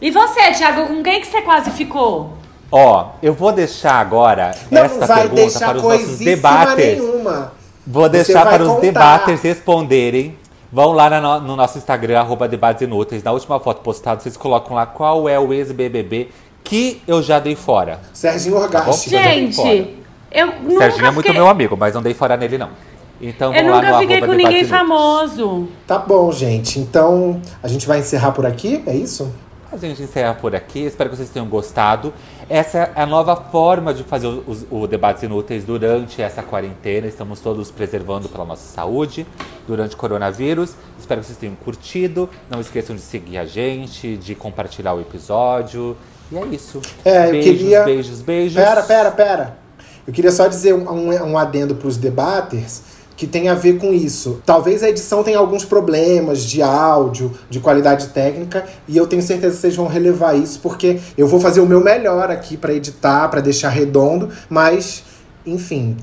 E 0.00 0.10
você, 0.10 0.52
Thiago, 0.52 0.86
com 0.86 1.02
quem 1.02 1.20
que 1.20 1.26
você 1.26 1.42
quase 1.42 1.70
ficou? 1.72 2.34
Ó, 2.72 3.10
eu 3.22 3.34
vou 3.34 3.52
deixar 3.52 3.94
agora 4.00 4.54
Não 4.70 4.82
essa 4.82 5.06
vai 5.06 5.20
pergunta 5.28 5.42
deixar 5.42 5.68
para 5.68 5.76
os 5.76 5.82
nossos 5.82 6.18
debaters. 6.18 6.76
nenhuma. 7.00 7.52
Vou 7.86 8.08
deixar 8.08 8.46
para 8.46 8.62
os 8.62 8.68
contar. 8.68 8.80
debaters 8.80 9.42
responderem. 9.42 10.38
Vão 10.74 10.90
lá 10.90 11.08
na 11.08 11.20
no, 11.20 11.40
no 11.40 11.54
nosso 11.54 11.78
Instagram, 11.78 12.18
arroba 12.18 12.48
debates 12.48 12.82
inúteis. 12.82 13.22
Na 13.22 13.30
última 13.30 13.60
foto 13.60 13.80
postada, 13.80 14.20
vocês 14.20 14.36
colocam 14.36 14.74
lá 14.74 14.84
qual 14.84 15.28
é 15.28 15.38
o 15.38 15.52
ex-BBB 15.52 16.30
que 16.64 17.00
eu 17.06 17.22
já 17.22 17.38
dei 17.38 17.54
fora. 17.54 18.00
Serginho. 18.12 18.68
Tá 18.68 18.80
bom? 18.80 18.90
Gente, 18.92 19.54
fora. 19.54 19.86
eu 20.32 20.46
nunca 20.48 20.78
Serginho 20.78 21.06
é 21.06 21.10
muito 21.12 21.26
fiquei... 21.26 21.32
meu 21.32 21.48
amigo, 21.48 21.76
mas 21.76 21.94
não 21.94 22.02
dei 22.02 22.12
fora 22.12 22.36
nele, 22.36 22.58
não. 22.58 22.70
Então 23.20 23.54
Eu 23.54 23.62
vão 23.62 23.70
lá 23.70 23.82
no 23.82 23.86
nunca 23.86 23.98
fiquei 24.00 24.20
com 24.20 24.32
ninguém 24.32 24.62
inúteis. 24.62 24.68
famoso. 24.68 25.68
Tá 25.86 25.96
bom, 25.96 26.32
gente. 26.32 26.80
Então, 26.80 27.40
a 27.62 27.68
gente 27.68 27.86
vai 27.86 28.00
encerrar 28.00 28.32
por 28.32 28.44
aqui, 28.44 28.82
é 28.84 28.96
isso? 28.96 29.32
A 29.70 29.76
gente 29.76 30.02
encerra 30.02 30.34
por 30.34 30.56
aqui. 30.56 30.80
Espero 30.80 31.08
que 31.08 31.14
vocês 31.14 31.30
tenham 31.30 31.46
gostado. 31.46 32.12
Essa 32.48 32.92
é 32.94 33.02
a 33.02 33.06
nova 33.06 33.34
forma 33.36 33.94
de 33.94 34.02
fazer 34.02 34.26
os, 34.26 34.66
o 34.70 34.86
debates 34.86 35.22
inúteis 35.22 35.64
durante 35.64 36.20
essa 36.20 36.42
quarentena. 36.42 37.06
Estamos 37.06 37.40
todos 37.40 37.70
preservando 37.70 38.28
pela 38.28 38.44
nossa 38.44 38.62
saúde 38.72 39.26
durante 39.66 39.94
o 39.94 39.98
coronavírus. 39.98 40.74
Espero 40.98 41.20
que 41.20 41.26
vocês 41.26 41.38
tenham 41.38 41.54
curtido. 41.56 42.28
Não 42.50 42.60
esqueçam 42.60 42.94
de 42.94 43.02
seguir 43.02 43.38
a 43.38 43.44
gente, 43.46 44.16
de 44.16 44.34
compartilhar 44.34 44.94
o 44.94 45.00
episódio. 45.00 45.96
E 46.30 46.36
é 46.36 46.46
isso. 46.46 46.80
É, 47.04 47.26
eu 47.26 47.30
beijos, 47.32 47.44
queria- 47.58 47.84
beijos, 47.84 48.20
beijos. 48.22 48.62
Pera, 48.62 48.82
pera, 48.82 49.10
pera. 49.10 49.58
Eu 50.06 50.12
queria 50.12 50.30
só 50.30 50.46
dizer 50.46 50.74
um, 50.74 50.88
um, 50.90 51.32
um 51.32 51.38
adendo 51.38 51.74
pros 51.74 51.96
debaters 51.96 52.82
que 53.16 53.26
tem 53.26 53.48
a 53.48 53.54
ver 53.54 53.78
com 53.78 53.92
isso. 53.92 54.40
Talvez 54.44 54.82
a 54.82 54.88
edição 54.88 55.22
tenha 55.22 55.38
alguns 55.38 55.64
problemas 55.64 56.42
de 56.44 56.60
áudio, 56.62 57.32
de 57.48 57.60
qualidade 57.60 58.08
técnica, 58.08 58.64
e 58.88 58.96
eu 58.96 59.06
tenho 59.06 59.22
certeza 59.22 59.54
que 59.54 59.60
vocês 59.60 59.76
vão 59.76 59.86
relevar 59.86 60.34
isso, 60.36 60.58
porque 60.60 60.98
eu 61.16 61.26
vou 61.28 61.38
fazer 61.40 61.60
o 61.60 61.66
meu 61.66 61.80
melhor 61.82 62.30
aqui 62.30 62.56
pra 62.56 62.72
editar, 62.72 63.28
pra 63.28 63.40
deixar 63.40 63.68
redondo, 63.68 64.30
mas, 64.48 65.04
enfim, 65.46 65.96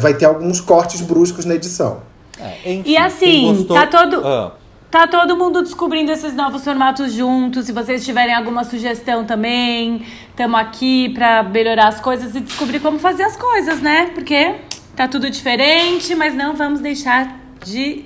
vai, 0.00 0.14
ter 0.14 0.24
alguns 0.24 0.60
cortes 0.60 1.00
bruscos 1.00 1.44
na 1.44 1.54
edição. 1.54 1.98
É, 2.38 2.72
enfim, 2.72 2.90
E 2.90 2.96
assim, 2.96 3.46
gostou- 3.54 3.76
tá 3.76 3.86
todo- 3.86 4.26
Ah, 4.26 4.52
Tá 4.88 5.06
todo 5.08 5.36
mundo 5.36 5.62
descobrindo 5.62 6.12
esses 6.12 6.32
novos 6.32 6.62
formatos 6.62 7.12
juntos. 7.12 7.66
Se 7.66 7.72
vocês 7.72 8.04
tiverem 8.04 8.32
alguma 8.32 8.62
sugestão 8.62 9.24
também, 9.24 10.02
estamos 10.30 10.58
aqui 10.58 11.08
pra 11.12 11.42
melhorar 11.42 11.88
as 11.88 12.00
coisas 12.00 12.34
e 12.36 12.40
descobrir 12.40 12.78
como 12.78 12.96
fazer 12.98 13.24
as 13.24 13.36
coisas, 13.36 13.80
né? 13.82 14.12
Porque 14.14 14.54
tá 14.96 15.06
tudo 15.06 15.30
diferente, 15.30 16.14
mas 16.14 16.34
não 16.34 16.56
vamos 16.56 16.80
deixar 16.80 17.38
de 17.64 18.04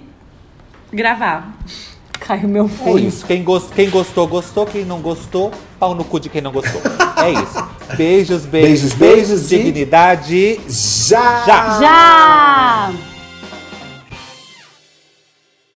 gravar. 0.93 1.53
Caiu 2.20 2.49
meu 2.49 2.66
é 2.66 2.68
fone. 2.68 3.07
isso. 3.09 3.24
Quem, 3.26 3.43
gos- 3.43 3.70
quem 3.74 3.88
gostou, 3.88 4.26
gostou. 4.28 4.66
Quem 4.66 4.84
não 4.84 5.01
gostou, 5.01 5.51
pau 5.78 5.95
no 5.95 6.05
cu 6.05 6.20
de 6.20 6.28
quem 6.28 6.41
não 6.43 6.53
gostou. 6.53 6.80
é 7.16 7.30
isso. 7.32 7.70
Beijos, 7.97 8.45
beijos, 8.45 8.93
Beijos, 8.93 8.95
beijos 8.95 9.49
Dignidade. 9.49 10.61
Já! 10.68 11.45
Já! 11.47 11.80
Já! 11.80 12.93